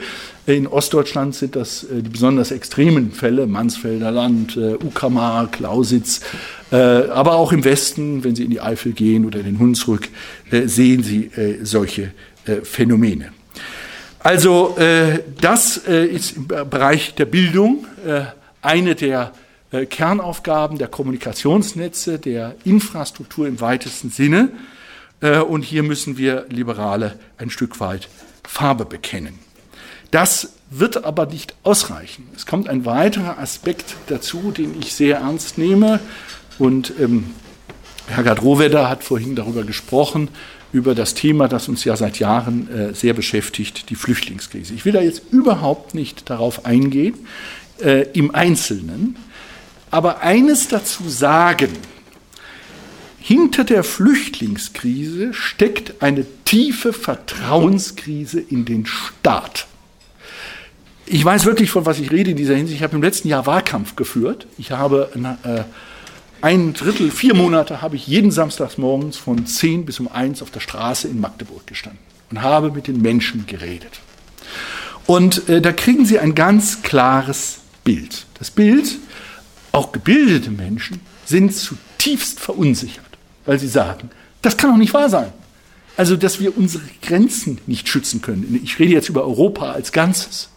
In 0.46 0.68
Ostdeutschland 0.68 1.34
sind 1.34 1.56
das 1.56 1.82
äh, 1.82 2.00
die 2.00 2.10
besonders 2.10 2.52
extremen 2.52 3.10
Fälle, 3.10 3.48
Mansfelder 3.48 4.12
Land, 4.12 4.56
äh, 4.56 4.74
Uckermark, 4.74 5.58
Lausitz, 5.58 6.20
äh, 6.70 6.76
aber 6.76 7.34
auch 7.34 7.52
im 7.52 7.64
Westen, 7.64 8.22
wenn 8.22 8.36
Sie 8.36 8.44
in 8.44 8.50
die 8.50 8.60
Eifel 8.60 8.92
gehen 8.92 9.24
oder 9.24 9.40
in 9.40 9.46
den 9.46 9.58
Hunsrück, 9.58 10.08
äh, 10.52 10.68
sehen 10.68 11.02
Sie 11.02 11.26
äh, 11.26 11.64
solche 11.64 12.12
Phänomene. 12.62 13.32
Also 14.22 14.76
das 15.40 15.76
ist 15.76 16.36
im 16.36 16.46
Bereich 16.46 17.14
der 17.14 17.24
Bildung 17.24 17.86
eine 18.62 18.94
der 18.94 19.32
Kernaufgaben 19.88 20.78
der 20.78 20.88
Kommunikationsnetze, 20.88 22.18
der 22.18 22.56
Infrastruktur 22.64 23.46
im 23.46 23.60
weitesten 23.60 24.10
Sinne. 24.10 24.50
Äh, 25.20 25.38
und 25.38 25.62
hier 25.62 25.82
müssen 25.82 26.18
wir 26.18 26.46
Liberale 26.48 27.18
ein 27.38 27.50
Stück 27.50 27.80
weit 27.80 28.08
Farbe 28.46 28.84
bekennen. 28.84 29.38
Das 30.10 30.54
wird 30.70 31.04
aber 31.04 31.26
nicht 31.26 31.54
ausreichen. 31.62 32.28
Es 32.34 32.46
kommt 32.46 32.68
ein 32.68 32.84
weiterer 32.84 33.38
Aspekt 33.38 33.94
dazu, 34.08 34.50
den 34.50 34.78
ich 34.80 34.94
sehr 34.94 35.18
ernst 35.18 35.56
nehme. 35.58 36.00
Und 36.58 36.92
ähm, 36.98 37.30
Herr 38.08 38.38
Rohwedder 38.38 38.88
hat 38.88 39.04
vorhin 39.04 39.36
darüber 39.36 39.62
gesprochen, 39.62 40.28
über 40.72 40.94
das 40.94 41.14
Thema, 41.14 41.48
das 41.48 41.68
uns 41.68 41.84
ja 41.84 41.96
seit 41.96 42.18
Jahren 42.18 42.68
äh, 42.70 42.94
sehr 42.94 43.14
beschäftigt, 43.14 43.90
die 43.90 43.96
Flüchtlingskrise. 43.96 44.74
Ich 44.74 44.84
will 44.84 44.92
da 44.92 45.00
jetzt 45.00 45.22
überhaupt 45.32 45.94
nicht 45.94 46.30
darauf 46.30 46.64
eingehen, 46.64 47.14
äh, 47.80 48.06
im 48.12 48.34
Einzelnen, 48.34 49.16
aber 49.90 50.20
eines 50.20 50.68
dazu 50.68 51.08
sagen. 51.08 51.70
Hinter 53.22 53.64
der 53.64 53.84
Flüchtlingskrise 53.84 55.34
steckt 55.34 56.02
eine 56.02 56.24
tiefe 56.44 56.92
Vertrauenskrise 56.92 58.40
in 58.40 58.64
den 58.64 58.86
Staat. 58.86 59.66
Ich 61.04 61.24
weiß 61.24 61.44
wirklich, 61.44 61.70
von 61.70 61.84
was 61.84 61.98
ich 61.98 62.10
rede 62.10 62.30
in 62.30 62.36
dieser 62.36 62.54
Hinsicht. 62.54 62.78
Ich 62.78 62.82
habe 62.82 62.96
im 62.96 63.02
letzten 63.02 63.28
Jahr 63.28 63.44
Wahlkampf 63.44 63.94
geführt. 63.94 64.46
Ich 64.58 64.70
habe 64.70 65.10
äh, 65.44 65.64
ein 66.42 66.72
Drittel, 66.74 67.10
vier 67.10 67.34
Monate 67.34 67.82
habe 67.82 67.96
ich 67.96 68.06
jeden 68.06 68.30
Samstagsmorgens 68.30 69.16
von 69.16 69.46
10 69.46 69.84
bis 69.84 70.00
um 70.00 70.08
1 70.08 70.42
auf 70.42 70.50
der 70.50 70.60
Straße 70.60 71.08
in 71.08 71.20
Magdeburg 71.20 71.66
gestanden 71.66 72.00
und 72.30 72.42
habe 72.42 72.70
mit 72.70 72.86
den 72.86 73.02
Menschen 73.02 73.46
geredet. 73.46 74.00
Und 75.06 75.48
äh, 75.48 75.60
da 75.60 75.72
kriegen 75.72 76.06
Sie 76.06 76.18
ein 76.18 76.34
ganz 76.34 76.82
klares 76.82 77.58
Bild. 77.84 78.26
Das 78.38 78.50
Bild, 78.50 78.98
auch 79.72 79.92
gebildete 79.92 80.50
Menschen 80.50 81.00
sind 81.26 81.54
zutiefst 81.54 82.40
verunsichert, 82.40 83.04
weil 83.46 83.58
sie 83.58 83.68
sagen, 83.68 84.10
das 84.42 84.56
kann 84.56 84.70
doch 84.70 84.78
nicht 84.78 84.94
wahr 84.94 85.08
sein. 85.08 85.32
Also, 85.96 86.16
dass 86.16 86.40
wir 86.40 86.56
unsere 86.56 86.84
Grenzen 87.02 87.58
nicht 87.66 87.88
schützen 87.88 88.22
können. 88.22 88.58
Ich 88.62 88.78
rede 88.78 88.92
jetzt 88.92 89.08
über 89.08 89.22
Europa 89.24 89.72
als 89.72 89.92
Ganzes. 89.92 90.48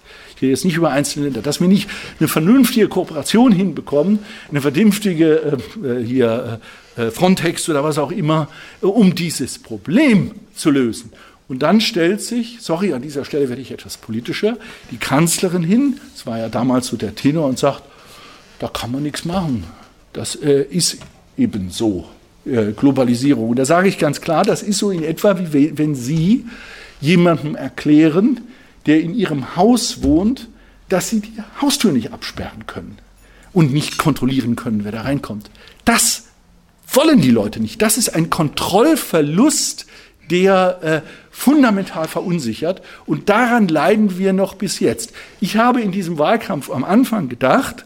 Rede 0.43 0.51
jetzt 0.51 0.65
nicht 0.65 0.77
über 0.77 0.91
einzelne 0.91 1.25
Länder. 1.25 1.41
Dass 1.41 1.61
wir 1.61 1.67
nicht 1.67 1.89
eine 2.19 2.27
vernünftige 2.27 2.87
Kooperation 2.87 3.51
hinbekommen, 3.51 4.19
eine 4.49 4.61
vernünftige 4.61 5.59
äh, 5.83 5.87
äh 5.87 6.05
hier 6.05 6.59
äh, 6.95 7.09
Frontex 7.09 7.69
oder 7.69 7.83
was 7.83 7.97
auch 7.97 8.11
immer, 8.11 8.49
äh, 8.81 8.85
um 8.85 9.15
dieses 9.15 9.59
Problem 9.59 10.31
zu 10.53 10.69
lösen. 10.69 11.11
Und 11.47 11.59
dann 11.59 11.81
stellt 11.81 12.21
sich, 12.21 12.57
sorry, 12.61 12.93
an 12.93 13.01
dieser 13.01 13.25
Stelle 13.25 13.49
werde 13.49 13.61
ich 13.61 13.71
etwas 13.71 13.97
politischer, 13.97 14.57
die 14.91 14.97
Kanzlerin 14.97 15.63
hin, 15.63 15.99
das 16.13 16.25
war 16.25 16.37
ja 16.37 16.49
damals 16.49 16.87
so 16.87 16.97
der 16.97 17.15
Tenor, 17.15 17.47
und 17.47 17.59
sagt, 17.59 17.83
da 18.59 18.67
kann 18.67 18.91
man 18.91 19.03
nichts 19.03 19.25
machen. 19.25 19.65
Das 20.13 20.35
äh, 20.35 20.63
ist 20.69 20.97
eben 21.37 21.69
so, 21.69 22.07
äh, 22.45 22.71
Globalisierung. 22.71 23.49
Und 23.49 23.59
da 23.59 23.65
sage 23.65 23.87
ich 23.87 23.97
ganz 23.97 24.21
klar, 24.21 24.43
das 24.43 24.63
ist 24.63 24.77
so 24.77 24.91
in 24.91 25.03
etwa, 25.03 25.37
wie 25.39 25.77
wenn 25.77 25.95
Sie 25.95 26.45
jemandem 27.01 27.55
erklären, 27.55 28.41
der 28.85 29.01
in 29.01 29.13
Ihrem 29.13 29.55
Haus 29.55 30.03
wohnt, 30.03 30.49
dass 30.89 31.09
Sie 31.09 31.21
die 31.21 31.33
Haustür 31.61 31.91
nicht 31.91 32.11
absperren 32.11 32.67
können 32.67 32.97
und 33.53 33.73
nicht 33.73 33.97
kontrollieren 33.97 34.55
können, 34.55 34.83
wer 34.83 34.91
da 34.91 35.01
reinkommt. 35.01 35.49
Das 35.85 36.25
wollen 36.87 37.21
die 37.21 37.31
Leute 37.31 37.59
nicht. 37.59 37.81
Das 37.81 37.97
ist 37.97 38.09
ein 38.09 38.29
Kontrollverlust, 38.29 39.85
der 40.29 40.79
äh, 40.81 41.01
fundamental 41.31 42.07
verunsichert. 42.07 42.81
Und 43.05 43.29
daran 43.29 43.67
leiden 43.67 44.17
wir 44.17 44.33
noch 44.33 44.55
bis 44.55 44.79
jetzt. 44.79 45.13
Ich 45.41 45.57
habe 45.57 45.81
in 45.81 45.91
diesem 45.91 46.17
Wahlkampf 46.17 46.69
am 46.69 46.83
Anfang 46.83 47.29
gedacht, 47.29 47.85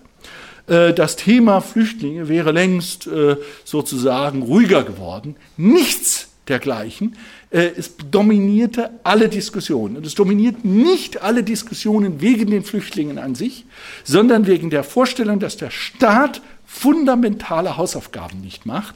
äh, 0.67 0.93
das 0.93 1.15
Thema 1.15 1.61
Flüchtlinge 1.61 2.27
wäre 2.27 2.51
längst 2.51 3.07
äh, 3.07 3.37
sozusagen 3.63 4.43
ruhiger 4.43 4.83
geworden. 4.83 5.35
Nichts 5.55 6.29
dergleichen. 6.47 7.17
Äh, 7.49 7.71
es 7.77 7.95
dominierte 8.11 8.91
alle 9.03 9.29
Diskussionen. 9.29 9.97
Und 9.97 10.05
es 10.05 10.15
dominiert 10.15 10.65
nicht 10.65 11.21
alle 11.21 11.43
Diskussionen 11.43 12.21
wegen 12.21 12.51
den 12.51 12.63
Flüchtlingen 12.63 13.17
an 13.17 13.35
sich, 13.35 13.65
sondern 14.03 14.47
wegen 14.47 14.69
der 14.69 14.83
Vorstellung, 14.83 15.39
dass 15.39 15.57
der 15.57 15.69
Staat 15.69 16.41
fundamentale 16.65 17.77
Hausaufgaben 17.77 18.41
nicht 18.41 18.65
macht. 18.65 18.93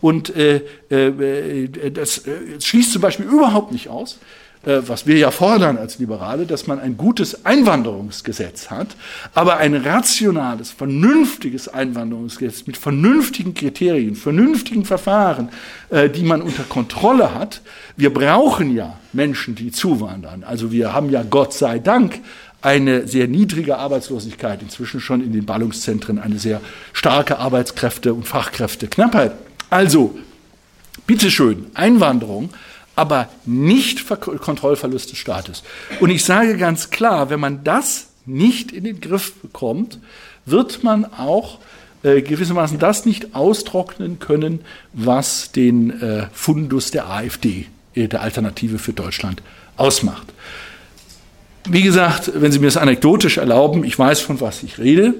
Und 0.00 0.34
äh, 0.34 0.62
äh, 0.90 1.90
das 1.90 2.26
äh, 2.26 2.60
schließt 2.60 2.92
zum 2.92 3.02
Beispiel 3.02 3.26
überhaupt 3.26 3.70
nicht 3.70 3.88
aus, 3.88 4.14
äh, 4.14 4.41
was 4.64 5.06
wir 5.06 5.16
ja 5.16 5.30
fordern 5.30 5.76
als 5.76 5.98
Liberale, 5.98 6.46
dass 6.46 6.66
man 6.66 6.78
ein 6.78 6.96
gutes 6.96 7.44
Einwanderungsgesetz 7.44 8.70
hat, 8.70 8.88
aber 9.34 9.56
ein 9.58 9.74
rationales, 9.74 10.70
vernünftiges 10.70 11.68
Einwanderungsgesetz 11.68 12.66
mit 12.66 12.76
vernünftigen 12.76 13.54
Kriterien, 13.54 14.14
vernünftigen 14.14 14.84
Verfahren, 14.84 15.48
äh, 15.90 16.08
die 16.08 16.22
man 16.22 16.42
unter 16.42 16.62
Kontrolle 16.64 17.34
hat. 17.34 17.60
Wir 17.96 18.12
brauchen 18.12 18.74
ja 18.74 18.98
Menschen, 19.12 19.54
die 19.54 19.72
zuwandern. 19.72 20.44
Also 20.44 20.70
wir 20.70 20.92
haben 20.92 21.10
ja 21.10 21.22
Gott 21.22 21.52
sei 21.52 21.78
Dank 21.78 22.20
eine 22.62 23.08
sehr 23.08 23.26
niedrige 23.26 23.78
Arbeitslosigkeit, 23.78 24.62
inzwischen 24.62 25.00
schon 25.00 25.20
in 25.20 25.32
den 25.32 25.44
Ballungszentren 25.44 26.18
eine 26.18 26.38
sehr 26.38 26.60
starke 26.92 27.38
Arbeitskräfte- 27.38 28.14
und 28.14 28.26
Fachkräfteknappheit. 28.28 29.32
Also, 29.68 30.16
bitteschön, 31.06 31.66
Einwanderung, 31.74 32.50
aber 32.94 33.28
nicht 33.46 34.06
Kontrollverlust 34.08 35.10
des 35.12 35.18
Staates. 35.18 35.62
Und 36.00 36.10
ich 36.10 36.24
sage 36.24 36.56
ganz 36.56 36.90
klar, 36.90 37.30
wenn 37.30 37.40
man 37.40 37.64
das 37.64 38.08
nicht 38.26 38.72
in 38.72 38.84
den 38.84 39.00
Griff 39.00 39.34
bekommt, 39.34 39.98
wird 40.44 40.84
man 40.84 41.04
auch 41.04 41.58
äh, 42.02 42.20
gewissermaßen 42.20 42.78
das 42.78 43.06
nicht 43.06 43.34
austrocknen 43.34 44.18
können, 44.18 44.60
was 44.92 45.52
den 45.52 46.00
äh, 46.00 46.26
Fundus 46.32 46.90
der 46.90 47.08
AfD, 47.08 47.66
äh, 47.94 48.08
der 48.08 48.22
Alternative 48.22 48.78
für 48.78 48.92
Deutschland, 48.92 49.42
ausmacht. 49.76 50.26
Wie 51.68 51.82
gesagt, 51.82 52.32
wenn 52.34 52.50
Sie 52.50 52.58
mir 52.58 52.66
das 52.66 52.76
anekdotisch 52.76 53.38
erlauben, 53.38 53.84
ich 53.84 53.96
weiß, 53.96 54.20
von 54.20 54.40
was 54.40 54.64
ich 54.64 54.78
rede. 54.78 55.14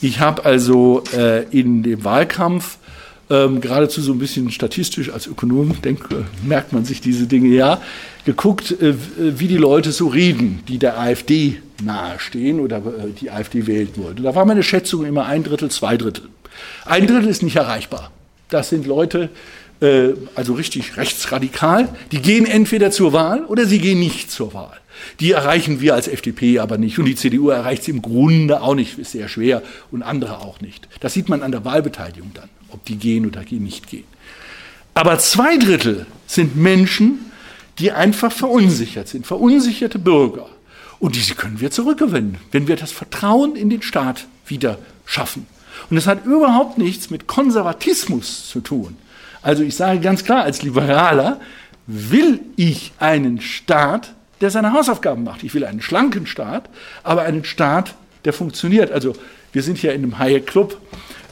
Ich 0.00 0.20
habe 0.20 0.44
also 0.44 1.02
äh, 1.12 1.44
in 1.50 1.82
dem 1.82 2.04
Wahlkampf 2.04 2.78
ähm, 3.30 3.60
geradezu 3.60 4.00
so 4.00 4.12
ein 4.12 4.18
bisschen 4.18 4.50
statistisch 4.50 5.10
als 5.10 5.26
Ökonom, 5.26 5.80
denk, 5.82 6.10
äh, 6.10 6.24
merkt 6.46 6.72
man 6.72 6.84
sich 6.84 7.00
diese 7.00 7.26
Dinge 7.26 7.48
ja, 7.48 7.80
geguckt, 8.24 8.72
äh, 8.82 8.94
wie 9.18 9.48
die 9.48 9.56
Leute 9.56 9.92
so 9.92 10.08
reden, 10.08 10.60
die 10.68 10.78
der 10.78 10.98
AfD 10.98 11.60
nahestehen 11.82 12.60
oder 12.60 12.78
äh, 12.78 13.12
die 13.18 13.30
AfD 13.30 13.66
wählen 13.66 13.88
wollen. 13.96 14.22
Da 14.22 14.34
war 14.34 14.44
meine 14.44 14.62
Schätzung 14.62 15.04
immer 15.04 15.26
ein 15.26 15.44
Drittel, 15.44 15.70
zwei 15.70 15.96
Drittel. 15.96 16.28
Ein 16.84 17.06
Drittel 17.06 17.28
ist 17.28 17.42
nicht 17.42 17.56
erreichbar. 17.56 18.10
Das 18.48 18.68
sind 18.68 18.86
Leute, 18.86 19.30
äh, 19.80 20.10
also 20.34 20.54
richtig 20.54 20.96
rechtsradikal, 20.96 21.88
die 22.12 22.20
gehen 22.20 22.46
entweder 22.46 22.90
zur 22.90 23.12
Wahl 23.12 23.44
oder 23.44 23.64
sie 23.64 23.78
gehen 23.78 23.98
nicht 23.98 24.30
zur 24.30 24.52
Wahl. 24.52 24.76
Die 25.20 25.32
erreichen 25.32 25.80
wir 25.80 25.94
als 25.94 26.08
FDP 26.08 26.58
aber 26.58 26.78
nicht. 26.78 26.98
Und 26.98 27.06
die 27.06 27.14
CDU 27.14 27.48
erreicht 27.48 27.84
sie 27.84 27.90
im 27.90 28.02
Grunde 28.02 28.60
auch 28.60 28.74
nicht, 28.74 28.98
ist 28.98 29.12
sehr 29.12 29.28
schwer 29.28 29.62
und 29.90 30.02
andere 30.02 30.40
auch 30.40 30.60
nicht. 30.60 30.88
Das 31.00 31.14
sieht 31.14 31.28
man 31.28 31.42
an 31.42 31.52
der 31.52 31.64
Wahlbeteiligung 31.64 32.32
dann, 32.34 32.48
ob 32.72 32.84
die 32.84 32.96
gehen 32.96 33.26
oder 33.26 33.42
nicht 33.50 33.88
gehen. 33.88 34.04
Aber 34.94 35.18
zwei 35.18 35.56
Drittel 35.56 36.06
sind 36.26 36.56
Menschen, 36.56 37.30
die 37.78 37.92
einfach 37.92 38.32
verunsichert 38.32 39.08
sind, 39.08 39.26
verunsicherte 39.26 39.98
Bürger. 39.98 40.48
Und 40.98 41.16
diese 41.16 41.34
können 41.34 41.60
wir 41.60 41.70
zurückgewinnen, 41.70 42.36
wenn 42.52 42.68
wir 42.68 42.76
das 42.76 42.92
Vertrauen 42.92 43.56
in 43.56 43.70
den 43.70 43.82
Staat 43.82 44.26
wieder 44.46 44.78
schaffen. 45.06 45.46
Und 45.88 45.96
das 45.96 46.06
hat 46.06 46.26
überhaupt 46.26 46.76
nichts 46.76 47.10
mit 47.10 47.26
Konservatismus 47.26 48.48
zu 48.48 48.60
tun. 48.60 48.96
Also 49.42 49.62
ich 49.62 49.76
sage 49.76 50.00
ganz 50.00 50.24
klar, 50.24 50.44
als 50.44 50.62
Liberaler 50.62 51.40
will 51.86 52.40
ich 52.56 52.92
einen 52.98 53.40
Staat, 53.40 54.12
der 54.40 54.50
seine 54.50 54.72
Hausaufgaben 54.72 55.24
macht. 55.24 55.42
Ich 55.42 55.54
will 55.54 55.64
einen 55.64 55.80
schlanken 55.80 56.26
Staat, 56.26 56.68
aber 57.02 57.22
einen 57.22 57.44
Staat, 57.44 57.94
der 58.24 58.32
funktioniert. 58.32 58.92
Also 58.92 59.14
wir 59.52 59.62
sind 59.62 59.78
hier 59.78 59.94
in 59.94 60.02
einem 60.02 60.18
Hayek-Club. 60.18 60.72
Äh, 60.72 60.76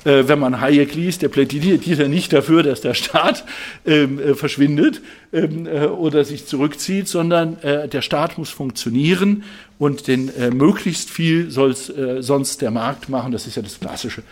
wenn 0.09 0.39
man 0.39 0.61
Hayek 0.61 0.95
liest, 0.95 1.23
der 1.23 1.29
plädiert 1.29 1.87
ja 1.87 2.09
nicht 2.09 2.33
dafür, 2.33 2.63
dass 2.63 2.81
der 2.81 2.95
Staat 2.95 3.45
ähm, 3.87 4.19
äh, 4.19 4.35
verschwindet 4.35 5.01
ähm, 5.33 5.67
äh, 5.67 5.87
oder 5.87 6.25
sich 6.25 6.47
zurückzieht, 6.47 7.09
sondern 7.09 7.61
äh, 7.63 7.89
der 7.89 8.03
Staat 8.03 8.39
muss 8.39 8.51
funktionieren 8.51 9.45
und 9.79 10.07
den 10.07 10.35
äh, 10.37 10.51
möglichst 10.51 11.11
viel 11.11 11.51
soll 11.51 11.73
äh, 11.73 12.23
sonst 12.23 12.63
der 12.63 12.71
Markt 12.71 13.09
machen. 13.09 13.33
Das 13.33 13.47
ist 13.47 13.57
ja 13.57 13.63
das 13.63 13.79
klassische 13.79 14.23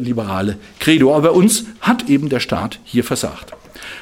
liberale 0.00 0.56
Credo. 0.80 1.14
Aber 1.14 1.28
bei 1.28 1.34
uns 1.34 1.64
hat 1.80 2.10
eben 2.10 2.28
der 2.28 2.40
Staat 2.40 2.80
hier 2.84 3.04
versagt. 3.04 3.52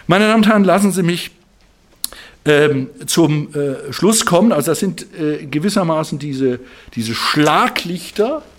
Meine 0.06 0.26
Damen 0.26 0.42
und 0.42 0.48
Herren, 0.48 0.64
lassen 0.64 0.90
Sie 0.90 1.02
mich 1.02 1.30
ähm, 2.46 2.88
zum 3.06 3.54
äh, 3.54 3.92
Schluss 3.92 4.24
kommen. 4.24 4.52
Also 4.52 4.70
das 4.70 4.80
sind 4.80 5.06
äh, 5.18 5.46
gewissermaßen 5.46 6.18
diese, 6.18 6.60
diese 6.94 7.14
Schlaglichter, 7.14 8.38
äh, 8.38 8.55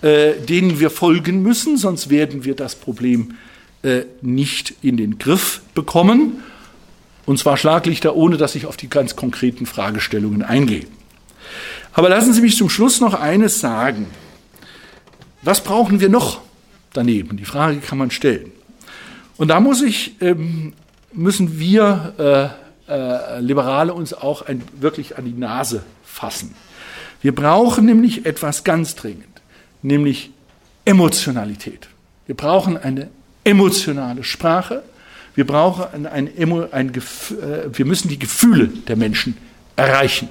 denen 0.00 0.78
wir 0.78 0.90
folgen 0.90 1.42
müssen, 1.42 1.76
sonst 1.76 2.08
werden 2.08 2.44
wir 2.44 2.54
das 2.54 2.76
Problem 2.76 3.34
äh, 3.82 4.02
nicht 4.22 4.74
in 4.82 4.96
den 4.96 5.18
Griff 5.18 5.60
bekommen. 5.74 6.42
Und 7.26 7.38
zwar 7.38 7.56
Schlaglichter, 7.56 8.16
ohne 8.16 8.36
dass 8.36 8.54
ich 8.54 8.66
auf 8.66 8.76
die 8.76 8.88
ganz 8.88 9.16
konkreten 9.16 9.66
Fragestellungen 9.66 10.42
eingehe. 10.42 10.86
Aber 11.92 12.08
lassen 12.08 12.32
Sie 12.32 12.40
mich 12.40 12.56
zum 12.56 12.70
Schluss 12.70 13.00
noch 13.00 13.14
eines 13.14 13.60
sagen. 13.60 14.06
Was 15.42 15.62
brauchen 15.62 16.00
wir 16.00 16.08
noch 16.08 16.40
daneben? 16.92 17.36
Die 17.36 17.44
Frage 17.44 17.78
kann 17.78 17.98
man 17.98 18.10
stellen. 18.10 18.50
Und 19.36 19.48
da 19.48 19.60
muss 19.60 19.82
ich, 19.82 20.20
ähm, 20.20 20.72
müssen 21.12 21.58
wir 21.58 22.54
äh, 22.88 22.92
äh, 22.92 23.40
Liberale 23.40 23.94
uns 23.94 24.12
auch 24.12 24.42
ein, 24.42 24.62
wirklich 24.80 25.18
an 25.18 25.24
die 25.24 25.32
Nase 25.38 25.82
fassen. 26.02 26.54
Wir 27.22 27.34
brauchen 27.34 27.84
nämlich 27.84 28.26
etwas 28.26 28.64
ganz 28.64 28.96
dringend, 28.96 29.37
nämlich 29.82 30.30
Emotionalität. 30.84 31.88
Wir 32.26 32.34
brauchen 32.34 32.76
eine 32.76 33.08
emotionale 33.44 34.24
Sprache. 34.24 34.82
Wir 35.34 35.46
brauchen 35.46 36.06
ein, 36.06 36.06
ein, 36.06 36.72
ein, 36.72 36.88
äh, 36.94 37.00
wir 37.72 37.84
müssen 37.84 38.08
die 38.08 38.18
Gefühle 38.18 38.68
der 38.68 38.96
Menschen 38.96 39.36
erreichen. 39.76 40.28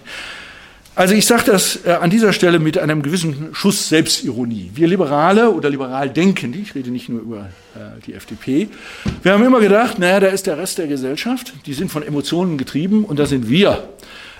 Also 0.95 1.13
ich 1.13 1.27
sage 1.27 1.43
das 1.45 1.85
äh, 1.85 1.91
an 1.91 2.09
dieser 2.09 2.33
Stelle 2.33 2.59
mit 2.59 2.77
einem 2.77 3.03
gewissen 3.03 3.49
Schuss 3.53 3.87
Selbstironie. 3.87 4.71
Wir 4.73 4.87
Liberale 4.87 5.51
oder 5.51 5.69
liberal 5.69 6.09
Denkende, 6.09 6.57
ich 6.57 6.73
rede 6.73 6.89
nicht 6.89 7.07
nur 7.07 7.21
über 7.21 7.49
äh, 7.75 8.01
die 8.05 8.13
FDP, 8.13 8.67
wir 9.21 9.33
haben 9.33 9.43
immer 9.43 9.59
gedacht, 9.59 9.99
naja, 9.99 10.19
da 10.19 10.27
ist 10.27 10.47
der 10.47 10.57
Rest 10.57 10.79
der 10.79 10.87
Gesellschaft, 10.87 11.53
die 11.67 11.73
sind 11.73 11.91
von 11.91 12.01
Emotionen 12.01 12.57
getrieben 12.57 13.05
und 13.05 13.19
da 13.19 13.25
sind 13.25 13.47
wir 13.49 13.89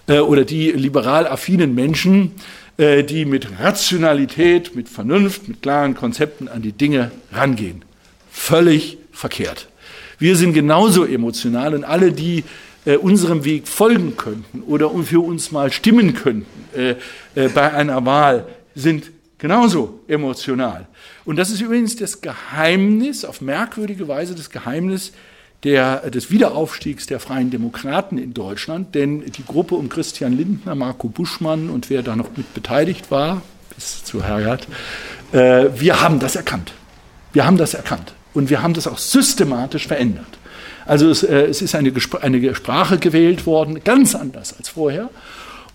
oder 0.10 0.45
die 0.45 0.72
liberal 0.72 1.28
affinen 1.28 1.76
Menschen, 1.76 2.32
die 2.80 3.25
mit 3.25 3.59
Rationalität, 3.59 4.75
mit 4.75 4.88
Vernunft, 4.88 5.47
mit 5.47 5.63
klaren 5.63 5.95
Konzepten 5.95 6.47
an 6.47 6.61
die 6.61 6.73
Dinge 6.73 7.11
rangehen. 7.32 7.84
Völlig 8.30 8.99
verkehrt. 9.11 9.67
Wir 10.19 10.36
sind 10.36 10.53
genauso 10.53 11.05
emotional 11.05 11.73
und 11.73 11.84
alle, 11.84 12.11
die 12.11 12.43
äh, 12.86 12.95
unserem 12.95 13.43
Weg 13.43 13.67
folgen 13.67 14.15
könnten 14.15 14.61
oder 14.61 14.89
für 15.03 15.19
uns 15.19 15.51
mal 15.51 15.71
stimmen 15.71 16.13
könnten 16.13 16.45
äh, 16.75 16.95
äh, 17.36 17.49
bei 17.49 17.73
einer 17.73 18.05
Wahl, 18.05 18.47
sind 18.75 19.11
genauso 19.38 19.99
emotional. 20.07 20.88
Und 21.25 21.36
das 21.36 21.49
ist 21.49 21.61
übrigens 21.61 21.97
das 21.97 22.21
Geheimnis, 22.21 23.25
auf 23.25 23.41
merkwürdige 23.41 24.07
Weise 24.07 24.36
das 24.36 24.49
Geheimnis 24.49 25.11
der, 25.64 26.10
des 26.10 26.32
Wiederaufstiegs 26.32 27.08
der 27.08 27.20
Freien 27.20 27.49
Demokraten 27.49 28.18
in 28.18 28.34
Deutschland, 28.34 28.93
denn 28.95 29.24
die 29.32 29.45
Gruppe 29.45 29.76
um 29.76 29.89
Christian 29.89 30.34
Lindner, 30.38 30.76
Marco 30.76 31.08
Buschmann 31.08 31.70
und 31.70 31.89
wer 31.89 32.03
da 32.03 32.16
noch 32.16 32.38
mit 32.38 32.53
beteiligt 32.53 33.10
war, 33.12 33.41
bis 33.76 34.03
zu 34.03 34.24
Hergert, 34.24 34.68
äh, 35.32 35.66
wir 35.76 36.01
haben 36.01 36.20
das 36.20 36.36
erkannt. 36.36 36.74
Wir 37.34 37.45
haben 37.45 37.58
das 37.58 37.74
erkannt. 37.74 38.14
Und 38.34 38.49
wir 38.49 38.62
haben 38.62 38.74
das 38.74 38.88
auch 38.88 38.99
systematisch 38.99 39.88
verändert. 39.88 40.38
Also 40.86 41.10
es, 41.10 41.24
äh, 41.24 41.45
es 41.45 41.62
ist 41.62 41.76
eine, 41.76 41.91
eine, 42.22 42.55
Sprache 42.55 42.97
gewählt 42.97 43.45
worden, 43.45 43.84
ganz 43.84 44.16
anders 44.16 44.55
als 44.58 44.70
vorher. 44.70 45.10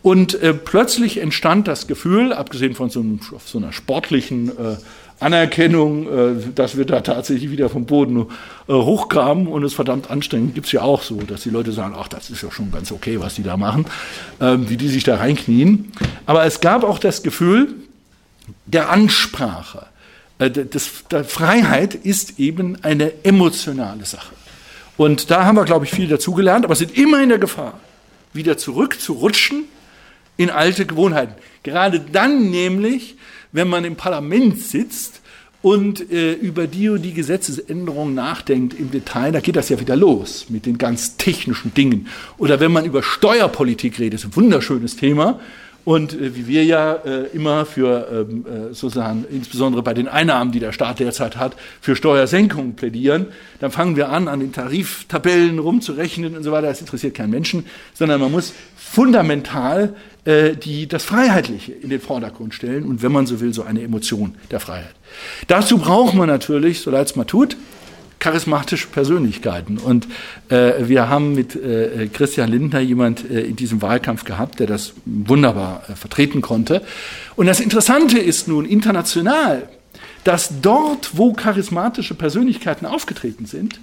Und 0.02 0.34
äh, 0.42 0.54
plötzlich 0.54 1.18
entstand 1.18 1.68
das 1.68 1.86
Gefühl, 1.86 2.32
abgesehen 2.32 2.74
von 2.74 2.90
so, 2.90 3.00
einem, 3.00 3.20
so 3.44 3.58
einer 3.58 3.72
sportlichen 3.72 4.48
äh, 4.48 4.76
Anerkennung, 5.22 6.06
äh, 6.06 6.52
dass 6.54 6.76
wir 6.76 6.84
da 6.84 7.00
tatsächlich 7.00 7.50
wieder 7.50 7.68
vom 7.68 7.86
Boden 7.86 8.26
äh, 8.68 8.72
hochkamen 8.72 9.46
und 9.46 9.64
es 9.64 9.74
verdammt 9.74 10.10
anstrengend, 10.10 10.54
gibt 10.54 10.66
es 10.66 10.72
ja 10.72 10.82
auch 10.82 11.02
so, 11.02 11.16
dass 11.22 11.42
die 11.42 11.50
Leute 11.50 11.72
sagen, 11.72 11.94
ach, 11.96 12.08
das 12.08 12.30
ist 12.30 12.42
ja 12.42 12.50
schon 12.50 12.70
ganz 12.70 12.92
okay, 12.92 13.20
was 13.20 13.34
die 13.34 13.42
da 13.42 13.56
machen, 13.56 13.86
ähm, 14.40 14.68
wie 14.68 14.76
die 14.76 14.88
sich 14.88 15.04
da 15.04 15.16
reinknien. 15.16 15.92
Aber 16.26 16.44
es 16.44 16.60
gab 16.60 16.84
auch 16.84 16.98
das 16.98 17.22
Gefühl 17.22 17.74
der 18.66 18.90
Ansprache. 18.90 19.86
Äh, 20.38 20.50
das, 20.50 21.04
der 21.10 21.24
Freiheit 21.24 21.94
ist 21.94 22.38
eben 22.38 22.78
eine 22.82 23.24
emotionale 23.24 24.04
Sache. 24.04 24.34
Und 24.96 25.30
da 25.30 25.44
haben 25.44 25.56
wir, 25.56 25.64
glaube 25.64 25.84
ich, 25.84 25.90
viel 25.90 26.08
dazugelernt, 26.08 26.64
aber 26.64 26.74
sind 26.74 26.96
immer 26.96 27.22
in 27.22 27.30
der 27.30 27.38
Gefahr, 27.38 27.80
wieder 28.32 28.58
zurückzurutschen 28.58 29.64
in 30.36 30.50
alte 30.50 30.86
Gewohnheiten. 30.86 31.34
Gerade 31.62 32.00
dann 32.00 32.50
nämlich, 32.50 33.16
wenn 33.52 33.68
man 33.68 33.84
im 33.84 33.96
Parlament 33.96 34.60
sitzt 34.60 35.20
und 35.60 36.10
äh, 36.10 36.32
über 36.32 36.66
die 36.66 36.88
und 36.88 37.02
die 37.02 37.14
Gesetzesänderungen 37.14 38.14
nachdenkt 38.14 38.74
im 38.78 38.90
Detail, 38.90 39.30
da 39.30 39.40
geht 39.40 39.56
das 39.56 39.68
ja 39.68 39.78
wieder 39.78 39.94
los 39.94 40.46
mit 40.48 40.66
den 40.66 40.76
ganz 40.76 41.16
technischen 41.16 41.72
Dingen. 41.72 42.08
Oder 42.38 42.58
wenn 42.58 42.72
man 42.72 42.84
über 42.84 43.02
Steuerpolitik 43.02 43.98
redet, 44.00 44.20
ist 44.20 44.26
ein 44.26 44.36
wunderschönes 44.36 44.96
Thema, 44.96 45.38
und 45.84 46.12
äh, 46.14 46.36
wie 46.36 46.46
wir 46.46 46.64
ja 46.64 46.92
äh, 46.92 47.26
immer 47.32 47.66
für 47.66 48.26
ähm, 48.30 48.46
äh, 48.46 48.74
sozusagen, 48.74 49.24
insbesondere 49.30 49.82
bei 49.82 49.94
den 49.94 50.06
Einnahmen, 50.06 50.52
die 50.52 50.60
der 50.60 50.72
Staat 50.72 51.00
derzeit 51.00 51.36
hat, 51.36 51.56
für 51.80 51.96
Steuersenkungen 51.96 52.76
plädieren, 52.76 53.26
dann 53.60 53.70
fangen 53.70 53.96
wir 53.96 54.10
an, 54.10 54.28
an 54.28 54.40
den 54.40 54.52
Tariftabellen 54.52 55.58
rumzurechnen 55.58 56.36
und 56.36 56.42
so 56.44 56.52
weiter. 56.52 56.68
Das 56.68 56.80
interessiert 56.80 57.14
keinen 57.14 57.30
Menschen, 57.30 57.66
sondern 57.94 58.20
man 58.20 58.30
muss 58.30 58.52
fundamental 58.76 59.94
die, 60.24 60.86
das 60.86 61.04
Freiheitliche 61.04 61.72
in 61.72 61.90
den 61.90 62.00
Vordergrund 62.00 62.54
stellen 62.54 62.84
und 62.84 63.02
wenn 63.02 63.10
man 63.10 63.26
so 63.26 63.40
will, 63.40 63.52
so 63.52 63.64
eine 63.64 63.82
Emotion 63.82 64.36
der 64.52 64.60
Freiheit. 64.60 64.94
Dazu 65.48 65.78
braucht 65.78 66.14
man 66.14 66.28
natürlich, 66.28 66.80
so 66.80 66.92
leid 66.92 67.08
es 67.08 67.16
mal 67.16 67.24
tut, 67.24 67.56
charismatische 68.22 68.86
Persönlichkeiten. 68.86 69.78
Und 69.78 70.06
äh, 70.48 70.86
wir 70.86 71.08
haben 71.08 71.34
mit 71.34 71.56
äh, 71.56 72.08
Christian 72.12 72.50
Lindner 72.50 72.78
jemand 72.78 73.28
äh, 73.28 73.40
in 73.40 73.56
diesem 73.56 73.82
Wahlkampf 73.82 74.22
gehabt, 74.22 74.60
der 74.60 74.68
das 74.68 74.92
wunderbar 75.04 75.82
äh, 75.88 75.96
vertreten 75.96 76.40
konnte. 76.40 76.82
Und 77.34 77.46
das 77.46 77.58
Interessante 77.58 78.20
ist 78.20 78.46
nun 78.46 78.64
international, 78.64 79.68
dass 80.22 80.60
dort, 80.62 81.18
wo 81.18 81.32
charismatische 81.32 82.14
Persönlichkeiten 82.14 82.86
aufgetreten 82.86 83.46
sind, 83.46 83.80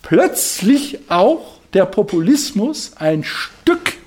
plötzlich 0.00 1.00
auch 1.10 1.58
der 1.74 1.84
Populismus 1.84 2.92
ein 2.96 3.22
Stück 3.22 3.98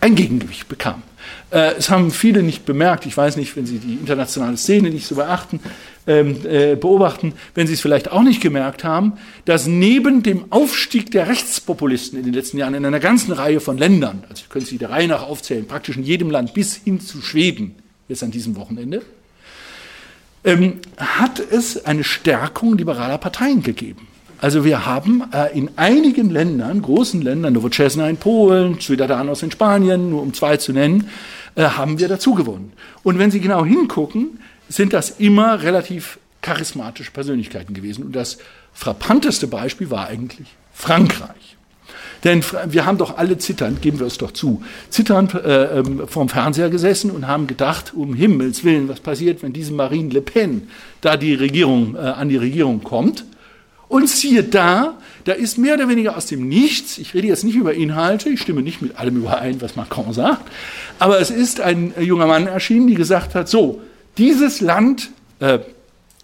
ein 0.00 0.14
Gegengewicht 0.14 0.68
bekam. 0.68 1.02
Äh, 1.50 1.74
es 1.78 1.90
haben 1.90 2.10
viele 2.10 2.42
nicht 2.42 2.64
bemerkt. 2.64 3.06
Ich 3.06 3.16
weiß 3.16 3.36
nicht, 3.36 3.56
wenn 3.56 3.66
Sie 3.66 3.78
die 3.78 3.94
internationale 3.94 4.56
Szene 4.56 4.90
nicht 4.90 5.06
so 5.06 5.14
beachten, 5.14 5.60
ähm, 6.06 6.38
äh, 6.44 6.76
beobachten, 6.76 7.32
wenn 7.54 7.66
Sie 7.66 7.74
es 7.74 7.80
vielleicht 7.80 8.10
auch 8.10 8.22
nicht 8.22 8.40
gemerkt 8.40 8.84
haben, 8.84 9.14
dass 9.44 9.66
neben 9.66 10.22
dem 10.22 10.50
Aufstieg 10.50 11.10
der 11.10 11.28
Rechtspopulisten 11.28 12.18
in 12.18 12.24
den 12.24 12.34
letzten 12.34 12.58
Jahren 12.58 12.74
in 12.74 12.84
einer 12.84 13.00
ganzen 13.00 13.32
Reihe 13.32 13.60
von 13.60 13.78
Ländern, 13.78 14.24
also 14.28 14.44
können 14.48 14.64
Sie 14.64 14.78
der 14.78 14.90
Reihe 14.90 15.08
nach 15.08 15.22
aufzählen, 15.22 15.66
praktisch 15.66 15.96
in 15.96 16.04
jedem 16.04 16.30
Land 16.30 16.54
bis 16.54 16.76
hin 16.76 17.00
zu 17.00 17.22
Schweden, 17.22 17.74
jetzt 18.08 18.22
an 18.22 18.30
diesem 18.30 18.56
Wochenende, 18.56 19.02
ähm, 20.44 20.80
hat 20.96 21.40
es 21.40 21.84
eine 21.84 22.04
Stärkung 22.04 22.78
liberaler 22.78 23.18
Parteien 23.18 23.62
gegeben. 23.62 24.06
Also 24.38 24.64
wir 24.64 24.84
haben 24.84 25.24
äh, 25.32 25.56
in 25.56 25.70
einigen 25.76 26.30
Ländern, 26.30 26.82
großen 26.82 27.22
Ländern, 27.22 27.54
Nowoczesna 27.54 28.08
in 28.08 28.18
Polen, 28.18 28.78
Ciudadanos 28.80 29.42
in 29.42 29.50
Spanien, 29.50 30.10
nur 30.10 30.22
um 30.22 30.34
zwei 30.34 30.58
zu 30.58 30.72
nennen, 30.72 31.08
äh, 31.54 31.64
haben 31.64 31.98
wir 31.98 32.08
dazu 32.08 32.34
gewonnen. 32.34 32.72
Und 33.02 33.18
wenn 33.18 33.30
Sie 33.30 33.40
genau 33.40 33.64
hingucken, 33.64 34.40
sind 34.68 34.92
das 34.92 35.10
immer 35.18 35.62
relativ 35.62 36.18
charismatische 36.42 37.12
Persönlichkeiten 37.12 37.72
gewesen. 37.72 38.04
Und 38.04 38.12
das 38.14 38.38
frappanteste 38.72 39.46
Beispiel 39.46 39.90
war 39.90 40.08
eigentlich 40.08 40.48
Frankreich. 40.72 41.56
Denn 42.24 42.42
wir 42.66 42.86
haben 42.86 42.98
doch 42.98 43.18
alle 43.18 43.38
zitternd, 43.38 43.82
geben 43.82 44.00
wir 44.00 44.06
es 44.06 44.18
doch 44.18 44.32
zu, 44.32 44.62
zitternd 44.90 45.34
äh, 45.34 45.78
ähm, 45.78 46.08
vorm 46.08 46.28
Fernseher 46.28 46.70
gesessen 46.70 47.10
und 47.10 47.26
haben 47.26 47.46
gedacht, 47.46 47.92
um 47.94 48.14
Himmels 48.14 48.64
Willen, 48.64 48.88
was 48.88 49.00
passiert, 49.00 49.42
wenn 49.42 49.52
diese 49.52 49.72
Marine 49.72 50.12
Le 50.12 50.22
Pen 50.22 50.68
da 51.00 51.16
die 51.16 51.34
Regierung, 51.34 51.94
äh, 51.94 51.98
an 51.98 52.28
die 52.28 52.36
Regierung 52.36 52.82
kommt. 52.82 53.24
Und 53.88 54.08
siehe 54.08 54.42
da, 54.42 54.98
da 55.24 55.32
ist 55.32 55.58
mehr 55.58 55.74
oder 55.74 55.88
weniger 55.88 56.16
aus 56.16 56.26
dem 56.26 56.48
Nichts, 56.48 56.98
ich 56.98 57.14
rede 57.14 57.28
jetzt 57.28 57.44
nicht 57.44 57.54
über 57.54 57.74
Inhalte, 57.74 58.28
ich 58.28 58.40
stimme 58.40 58.62
nicht 58.62 58.82
mit 58.82 58.98
allem 58.98 59.16
überein, 59.16 59.60
was 59.60 59.76
Macron 59.76 60.12
sagt, 60.12 60.50
aber 60.98 61.20
es 61.20 61.30
ist 61.30 61.60
ein 61.60 61.94
junger 62.00 62.26
Mann 62.26 62.46
erschienen, 62.46 62.88
die 62.88 62.94
gesagt 62.94 63.34
hat, 63.34 63.48
so, 63.48 63.80
dieses 64.18 64.60
Land, 64.60 65.10
äh, 65.40 65.60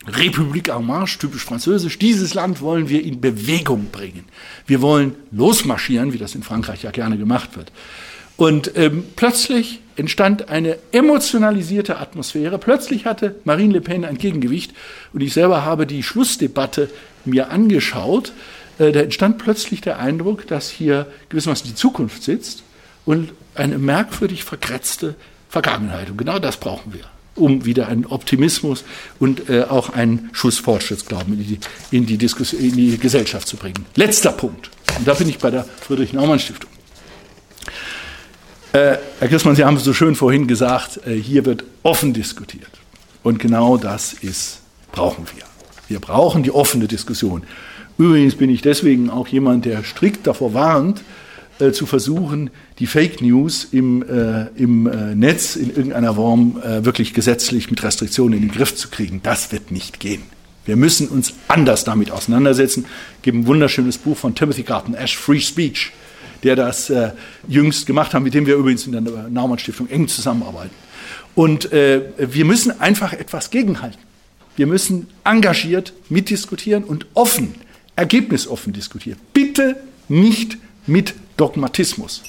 Republik 0.07 0.69
en 0.69 0.85
marche, 0.85 1.19
typisch 1.19 1.45
französisch, 1.45 1.99
dieses 1.99 2.35
Land 2.35 2.61
wollen 2.61 2.89
wir 2.89 3.05
in 3.05 3.21
Bewegung 3.21 3.87
bringen. 3.93 4.25
Wir 4.67 4.81
wollen 4.83 5.15
losmarschieren, 5.31 6.13
wie 6.13 6.19
das 6.19 6.35
in 6.35 6.43
Frankreich 6.43 6.83
ja 6.83 6.91
gerne 6.91 7.17
gemacht 7.17 7.57
wird. 7.57 7.71
Und 8.37 8.72
ähm, 8.76 9.05
plötzlich 9.16 9.80
entstand 9.97 10.49
eine 10.49 10.78
emotionalisierte 10.93 11.99
Atmosphäre. 11.99 12.59
Plötzlich 12.59 13.07
hatte 13.07 13.37
Marine 13.45 13.74
Le 13.74 13.80
Pen 13.80 14.05
ein 14.05 14.18
Gegengewicht. 14.18 14.72
Und 15.12 15.20
ich 15.20 15.33
selber 15.33 15.64
habe 15.64 15.87
die 15.87 16.03
Schlussdebatte 16.03 16.91
mir 17.24 17.51
angeschaut. 17.51 18.33
Äh, 18.78 18.93
da 18.93 19.01
entstand 19.01 19.39
plötzlich 19.39 19.80
der 19.80 19.99
Eindruck, 19.99 20.47
dass 20.47 20.70
hier 20.70 21.07
gewissermaßen 21.28 21.66
die 21.66 21.74
Zukunft 21.74 22.22
sitzt 22.22 22.62
und 23.05 23.33
eine 23.55 23.78
merkwürdig 23.78 24.45
verkratzte 24.45 25.14
Vergangenheit. 25.49 26.11
Und 26.11 26.16
genau 26.16 26.39
das 26.39 26.57
brauchen 26.57 26.95
wir 26.95 27.05
um 27.35 27.64
wieder 27.64 27.89
einen 27.89 28.05
Optimismus 28.05 28.85
und 29.18 29.49
äh, 29.49 29.62
auch 29.62 29.91
einen 29.91 30.28
Schuss 30.33 30.59
Fortschrittsglauben 30.59 31.33
in 31.33 31.47
die, 31.47 31.59
in, 31.91 32.07
die 32.07 32.14
in 32.59 32.76
die 32.76 32.99
Gesellschaft 32.99 33.49
zu 33.49 33.57
bringen. 33.57 33.87
Letzter 33.95 34.33
Punkt. 34.33 34.70
Und 34.99 35.09
da 35.09 35.14
bin 35.14 35.30
ich 35.30 35.39
bei 35.39 35.51
der 35.51 35.64
Friedrich-Naumann-Stiftung. 35.64 36.68
Äh, 38.73 38.97
Herr 39.18 39.29
Christmann, 39.29 39.55
Sie 39.55 39.64
haben 39.64 39.77
so 39.79 39.93
schön 39.93 40.14
vorhin 40.14 40.47
gesagt, 40.47 41.01
äh, 41.07 41.14
hier 41.14 41.45
wird 41.45 41.64
offen 41.83 42.14
diskutiert. 42.14 42.70
Und 43.23 43.39
genau 43.39 43.77
das 43.77 44.14
ist, 44.14 44.61
brauchen 44.93 45.27
wir. 45.37 45.45
Wir 45.89 46.01
brauchen 46.01 46.43
die 46.43 46.53
offene 46.53 46.89
Diskussion. 46.89 47.43
Übrigens 47.99 48.35
bin 48.35 48.49
ich 48.49 48.62
deswegen 48.62 49.11
auch 49.11 49.29
jemand, 49.29 49.66
der 49.66 49.85
strikt 49.85 50.27
davor 50.27 50.55
warnt, 50.55 51.03
äh, 51.59 51.73
zu 51.73 51.85
versuchen, 51.85 52.49
die 52.79 52.87
Fake 52.87 53.20
News 53.20 53.68
im, 53.73 54.03
äh, 54.09 54.47
im 54.57 54.87
äh, 54.87 55.14
Netz 55.14 55.55
in 55.55 55.68
irgendeiner 55.68 56.14
Form 56.14 56.59
äh, 56.62 56.83
wirklich 56.83 57.12
gesetzlich 57.12 57.70
mit 57.70 57.83
Restriktionen 57.83 58.39
in 58.39 58.49
den 58.49 58.53
Griff 58.53 58.75
zu 58.75 58.89
kriegen. 58.89 59.20
Das 59.23 59.53
wird 59.53 59.70
nicht 59.70 60.01
gehen. 60.01 60.23
Wir 60.64 60.77
müssen 60.77 61.09
uns 61.09 61.35
anders 61.47 61.85
damit 61.85 62.11
auseinandersetzen. 62.11 62.87
Es 63.16 63.23
gibt 63.23 63.37
ein 63.37 63.47
wunderschönes 63.47 63.99
Buch 63.99 64.16
von 64.16 64.35
Timothy 64.35 64.62
Garton 64.62 64.95
Ash, 64.95 65.14
Free 65.14 65.41
Speech, 65.41 65.93
der 66.43 66.57
das 66.57 66.90
äh, 66.90 67.11
jüngst 67.49 67.86
gemacht 67.86 68.14
hat, 68.14 68.22
mit 68.22 68.34
dem 68.34 68.47
wir 68.47 68.57
übrigens 68.57 68.86
in 68.86 68.93
der 68.93 69.01
Naumann 69.01 69.59
Stiftung 69.59 69.88
eng 69.88 70.09
zusammenarbeiten. 70.09 70.74
Und 71.34 71.72
äh, 71.72 72.03
wir 72.18 72.45
müssen 72.45 72.80
einfach 72.80 73.12
etwas 73.12 73.51
gegenhalten. 73.51 73.99
Wir 74.57 74.66
müssen 74.66 75.09
engagiert 75.24 75.95
mitdiskutieren 76.09 76.84
und 76.84 77.07
offen 77.14 77.55
ergebnisoffen 77.97 78.72
diskutiert. 78.72 79.18
Bitte 79.32 79.76
nicht 80.09 80.59
mit 80.86 81.14
Dogmatismus. 81.36 82.22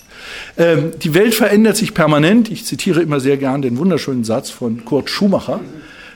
Ähm, 0.57 0.91
die 1.01 1.13
Welt 1.13 1.35
verändert 1.35 1.75
sich 1.75 1.93
permanent. 1.93 2.49
Ich 2.49 2.65
zitiere 2.65 3.01
immer 3.01 3.19
sehr 3.19 3.37
gern 3.37 3.61
den 3.61 3.77
wunderschönen 3.77 4.23
Satz 4.23 4.49
von 4.49 4.85
Kurt 4.85 5.09
Schumacher. 5.09 5.59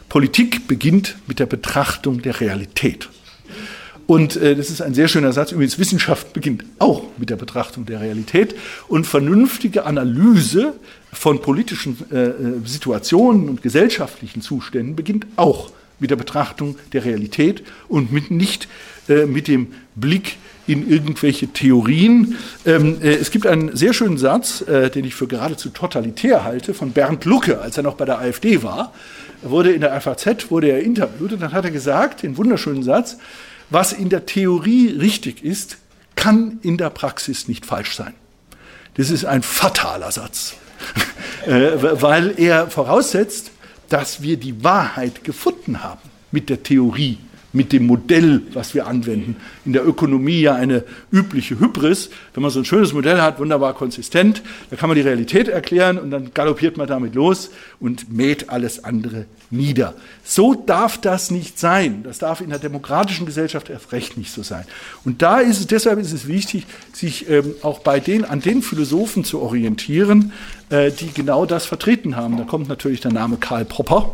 Politik 0.07 0.67
beginnt 0.67 1.17
mit 1.27 1.39
der 1.39 1.45
Betrachtung 1.45 2.21
der 2.21 2.39
Realität. 2.39 3.09
Und 4.07 4.37
äh, 4.37 4.55
das 4.55 4.69
ist 4.69 4.81
ein 4.81 4.93
sehr 4.93 5.09
schöner 5.09 5.33
Satz. 5.33 5.51
Übrigens, 5.51 5.77
Wissenschaft 5.77 6.33
beginnt 6.33 6.63
auch 6.79 7.03
mit 7.17 7.29
der 7.29 7.35
Betrachtung 7.35 7.85
der 7.85 7.99
Realität. 7.99 8.55
Und 8.87 9.05
vernünftige 9.05 9.85
Analyse 9.85 10.73
von 11.11 11.41
politischen 11.41 11.97
äh, 12.11 12.27
äh 12.27 12.33
Situationen 12.65 13.49
und 13.49 13.61
gesellschaftlichen 13.61 14.41
Zuständen 14.41 14.95
beginnt 14.95 15.27
auch 15.35 15.71
mit 15.99 16.09
der 16.09 16.15
Betrachtung 16.15 16.77
der 16.93 17.05
Realität 17.05 17.63
und 17.89 18.11
mit, 18.11 18.31
nicht 18.31 18.67
äh, 19.09 19.25
mit 19.25 19.47
dem 19.47 19.67
Blick 19.95 20.37
in 20.67 20.89
irgendwelche 20.89 21.47
Theorien. 21.47 22.35
Ähm, 22.65 23.01
äh, 23.01 23.15
es 23.15 23.31
gibt 23.31 23.45
einen 23.45 23.75
sehr 23.75 23.93
schönen 23.93 24.17
Satz, 24.17 24.61
äh, 24.61 24.89
den 24.89 25.05
ich 25.05 25.15
für 25.15 25.27
geradezu 25.27 25.69
totalitär 25.69 26.43
halte, 26.43 26.73
von 26.73 26.91
Bernd 26.91 27.25
Lucke, 27.25 27.59
als 27.59 27.77
er 27.77 27.83
noch 27.83 27.95
bei 27.95 28.05
der 28.05 28.19
AfD 28.19 28.63
war. 28.63 28.93
Er 29.43 29.49
wurde 29.49 29.71
in 29.71 29.81
der 29.81 29.99
FAZ 29.99 30.49
wurde 30.49 30.69
er 30.69 30.81
interviewt 30.81 31.33
und 31.33 31.41
dann 31.41 31.53
hat 31.53 31.65
er 31.65 31.71
gesagt, 31.71 32.23
den 32.23 32.37
wunderschönen 32.37 32.83
Satz, 32.83 33.17
was 33.69 33.93
in 33.93 34.09
der 34.09 34.25
Theorie 34.25 34.89
richtig 34.89 35.43
ist, 35.43 35.77
kann 36.15 36.59
in 36.61 36.77
der 36.77 36.89
Praxis 36.89 37.47
nicht 37.47 37.65
falsch 37.65 37.95
sein. 37.95 38.13
Das 38.95 39.09
ist 39.09 39.25
ein 39.25 39.43
fataler 39.43 40.11
Satz, 40.11 40.55
äh, 41.45 41.71
weil 42.01 42.33
er 42.39 42.69
voraussetzt, 42.69 43.51
dass 43.89 44.21
wir 44.21 44.37
die 44.37 44.63
Wahrheit 44.63 45.23
gefunden 45.23 45.83
haben 45.83 46.09
mit 46.31 46.49
der 46.49 46.63
Theorie 46.63 47.19
mit 47.57 47.73
dem 47.73 47.85
Modell, 47.87 48.43
was 48.53 48.73
wir 48.73 48.87
anwenden. 48.87 49.35
In 49.65 49.73
der 49.73 49.85
Ökonomie 49.85 50.39
ja 50.39 50.55
eine 50.55 50.83
übliche 51.11 51.59
Hybris. 51.59 52.09
Wenn 52.33 52.43
man 52.43 52.51
so 52.51 52.59
ein 52.59 52.65
schönes 52.65 52.93
Modell 52.93 53.19
hat, 53.19 53.39
wunderbar 53.39 53.73
konsistent, 53.73 54.41
da 54.69 54.77
kann 54.77 54.87
man 54.87 54.95
die 54.95 55.01
Realität 55.01 55.49
erklären 55.49 55.97
und 55.97 56.11
dann 56.11 56.33
galoppiert 56.33 56.77
man 56.77 56.87
damit 56.87 57.15
los 57.15 57.49
und 57.79 58.13
mäht 58.13 58.49
alles 58.49 58.83
andere 58.83 59.25
nieder. 59.49 59.95
So 60.23 60.53
darf 60.53 60.99
das 60.99 61.31
nicht 61.31 61.59
sein. 61.59 62.03
Das 62.03 62.19
darf 62.19 62.41
in 62.41 62.49
der 62.49 62.59
demokratischen 62.59 63.25
Gesellschaft 63.25 63.69
erst 63.69 63.91
recht 63.91 64.17
nicht 64.17 64.31
so 64.31 64.43
sein. 64.43 64.65
Und 65.03 65.21
da 65.21 65.39
ist 65.39 65.59
es, 65.59 65.67
deshalb 65.67 65.99
ist 65.99 66.13
es 66.13 66.27
wichtig, 66.27 66.65
sich 66.93 67.29
ähm, 67.29 67.55
auch 67.63 67.79
bei 67.79 67.99
den, 67.99 68.23
an 68.23 68.39
den 68.39 68.61
Philosophen 68.61 69.23
zu 69.23 69.41
orientieren, 69.41 70.31
äh, 70.69 70.91
die 70.91 71.11
genau 71.11 71.45
das 71.45 71.65
vertreten 71.65 72.15
haben. 72.15 72.37
Da 72.37 72.43
kommt 72.43 72.69
natürlich 72.69 73.01
der 73.01 73.11
Name 73.11 73.37
Karl 73.37 73.65
Popper 73.65 74.13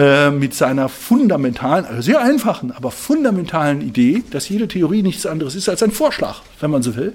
äh, 0.00 0.30
mit 0.30 0.54
seiner 0.54 0.88
fundamentalen, 0.88 1.84
also 1.84 2.00
sehr 2.00 2.22
einfachen, 2.22 2.72
aber 2.72 2.90
fundamentalen 2.90 3.82
Idee, 3.82 4.22
dass 4.30 4.48
jede 4.48 4.66
Theorie 4.66 5.02
nichts 5.02 5.26
anderes 5.26 5.54
ist 5.54 5.68
als 5.68 5.82
ein 5.82 5.90
Vorschlag, 5.90 6.36
wenn 6.58 6.70
man 6.70 6.82
so 6.82 6.96
will, 6.96 7.12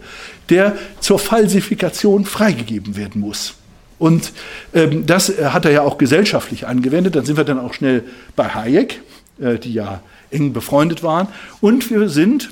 der 0.50 0.76
zur 1.00 1.18
Falsifikation 1.18 2.26
freigegeben 2.26 2.96
werden 2.96 3.22
muss. 3.22 3.56
Und 3.98 4.34
ähm, 4.76 5.08
das 5.08 5.30
hat 5.30 5.66
er 5.66 5.72
ja 5.72 5.82
auch 5.82 5.98
gesellschaftlich 5.98 6.68
angewendet. 6.68 7.16
Dann 7.16 7.26
sind 7.26 7.38
wir 7.38 7.44
dann 7.44 7.60
auch 7.60 7.74
schnell 7.74 8.04
bei 8.36 8.50
Hayek, 8.50 9.02
äh, 9.40 9.58
die 9.58 9.74
ja 9.74 10.02
eng 10.30 10.54
befreundet 10.54 11.02
waren. 11.02 11.28
Und 11.62 11.90
wir 11.90 12.08
sind, 12.08 12.52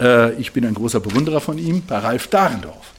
äh, 0.00 0.32
ich 0.40 0.52
bin 0.52 0.64
ein 0.64 0.72
großer 0.72 1.00
Bewunderer 1.00 1.42
von 1.42 1.58
ihm, 1.58 1.82
bei 1.86 1.98
Ralf 1.98 2.28
Dahrendorf. 2.28 2.94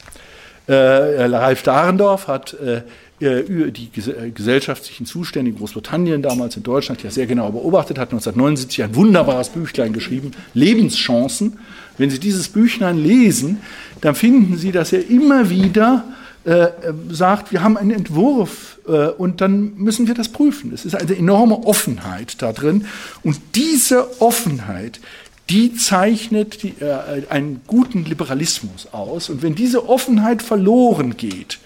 Äh, 0.68 0.74
Ralf 0.74 1.64
Dahrendorf 1.64 2.28
hat 2.28 2.54
äh, 2.54 2.76
äh, 2.76 2.82
die 3.18 3.88
äh, 4.10 4.30
gesellschaftlichen 4.30 5.06
Zustände 5.06 5.50
in 5.50 5.56
Großbritannien, 5.56 6.20
damals 6.20 6.56
in 6.56 6.62
Deutschland, 6.62 7.02
ja 7.02 7.10
sehr 7.10 7.26
genau 7.26 7.50
beobachtet, 7.50 7.98
hat 7.98 8.08
1979 8.08 8.82
ein 8.82 8.94
wunderbares 8.94 9.48
Büchlein 9.48 9.92
geschrieben, 9.92 10.32
Lebenschancen. 10.52 11.58
Wenn 11.96 12.10
Sie 12.10 12.20
dieses 12.20 12.48
Büchlein 12.48 13.02
lesen, 13.02 13.62
dann 14.02 14.14
finden 14.14 14.58
Sie, 14.58 14.70
dass 14.70 14.92
er 14.92 15.08
immer 15.08 15.48
wieder 15.48 16.04
äh, 16.44 16.68
sagt, 17.10 17.52
wir 17.52 17.62
haben 17.62 17.78
einen 17.78 17.90
Entwurf 17.90 18.78
äh, 18.86 19.08
und 19.08 19.40
dann 19.40 19.74
müssen 19.76 20.06
wir 20.06 20.14
das 20.14 20.28
prüfen. 20.28 20.72
Es 20.74 20.84
ist 20.84 20.94
eine 20.94 21.16
enorme 21.16 21.64
Offenheit 21.66 22.42
da 22.42 22.52
drin. 22.52 22.86
Und 23.22 23.40
diese 23.54 24.20
Offenheit, 24.20 25.00
die 25.48 25.74
zeichnet 25.74 26.62
die, 26.62 26.74
äh, 26.80 27.26
einen 27.30 27.62
guten 27.66 28.04
Liberalismus 28.04 28.88
aus. 28.92 29.30
Und 29.30 29.42
wenn 29.42 29.54
diese 29.54 29.88
Offenheit 29.88 30.42
verloren 30.42 31.16
geht, 31.16 31.58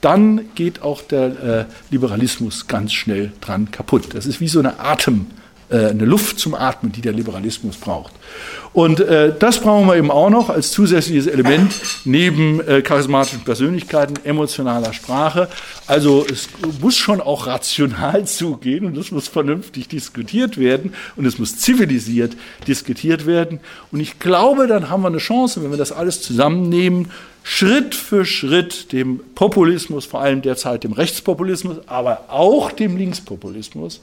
dann 0.00 0.54
geht 0.54 0.82
auch 0.82 1.02
der 1.02 1.24
äh, 1.42 1.64
Liberalismus 1.90 2.66
ganz 2.66 2.92
schnell 2.92 3.32
dran 3.40 3.70
kaputt. 3.70 4.14
Das 4.14 4.26
ist 4.26 4.40
wie 4.40 4.48
so 4.48 4.58
eine 4.58 4.78
Atem, 4.80 5.26
eine 5.76 6.04
Luft 6.04 6.38
zum 6.38 6.54
Atmen, 6.54 6.92
die 6.92 7.00
der 7.00 7.12
Liberalismus 7.12 7.76
braucht. 7.76 8.12
Und 8.72 9.00
äh, 9.00 9.32
das 9.36 9.60
brauchen 9.60 9.86
wir 9.86 9.96
eben 9.96 10.10
auch 10.10 10.30
noch 10.30 10.50
als 10.50 10.70
zusätzliches 10.70 11.26
Element 11.26 11.74
neben 12.04 12.60
äh, 12.60 12.82
charismatischen 12.82 13.40
Persönlichkeiten, 13.40 14.14
emotionaler 14.24 14.92
Sprache. 14.92 15.48
Also 15.86 16.24
es 16.30 16.48
muss 16.80 16.96
schon 16.96 17.20
auch 17.20 17.46
rational 17.46 18.24
zugehen 18.26 18.84
und 18.84 18.96
es 18.96 19.10
muss 19.10 19.28
vernünftig 19.28 19.88
diskutiert 19.88 20.58
werden 20.58 20.94
und 21.16 21.26
es 21.26 21.38
muss 21.38 21.58
zivilisiert 21.58 22.36
diskutiert 22.66 23.26
werden. 23.26 23.60
Und 23.90 24.00
ich 24.00 24.18
glaube, 24.18 24.66
dann 24.66 24.90
haben 24.90 25.02
wir 25.02 25.08
eine 25.08 25.18
Chance, 25.18 25.62
wenn 25.62 25.70
wir 25.70 25.78
das 25.78 25.92
alles 25.92 26.22
zusammennehmen, 26.22 27.10
Schritt 27.42 27.94
für 27.94 28.26
Schritt 28.26 28.92
dem 28.92 29.20
Populismus, 29.34 30.04
vor 30.04 30.20
allem 30.20 30.42
derzeit 30.42 30.84
dem 30.84 30.92
Rechtspopulismus, 30.92 31.78
aber 31.86 32.26
auch 32.28 32.70
dem 32.72 32.96
Linkspopulismus, 32.98 34.00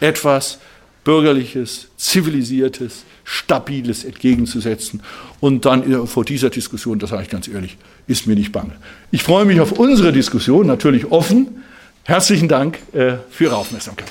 etwas 0.00 0.58
Bürgerliches, 1.04 1.88
Zivilisiertes, 1.96 3.04
Stabiles 3.24 4.04
entgegenzusetzen. 4.04 5.02
Und 5.40 5.64
dann 5.64 6.06
vor 6.06 6.24
dieser 6.24 6.50
Diskussion, 6.50 6.98
das 6.98 7.10
sage 7.10 7.22
ich 7.22 7.28
ganz 7.28 7.48
ehrlich, 7.48 7.76
ist 8.06 8.26
mir 8.26 8.34
nicht 8.34 8.52
bange. 8.52 8.72
Ich 9.10 9.22
freue 9.22 9.44
mich 9.44 9.60
auf 9.60 9.72
unsere 9.72 10.12
Diskussion, 10.12 10.66
natürlich 10.66 11.10
offen. 11.10 11.62
Herzlichen 12.04 12.48
Dank 12.48 12.78
äh, 12.92 13.14
für 13.30 13.44
Ihre 13.44 13.56
Aufmerksamkeit. 13.56 14.00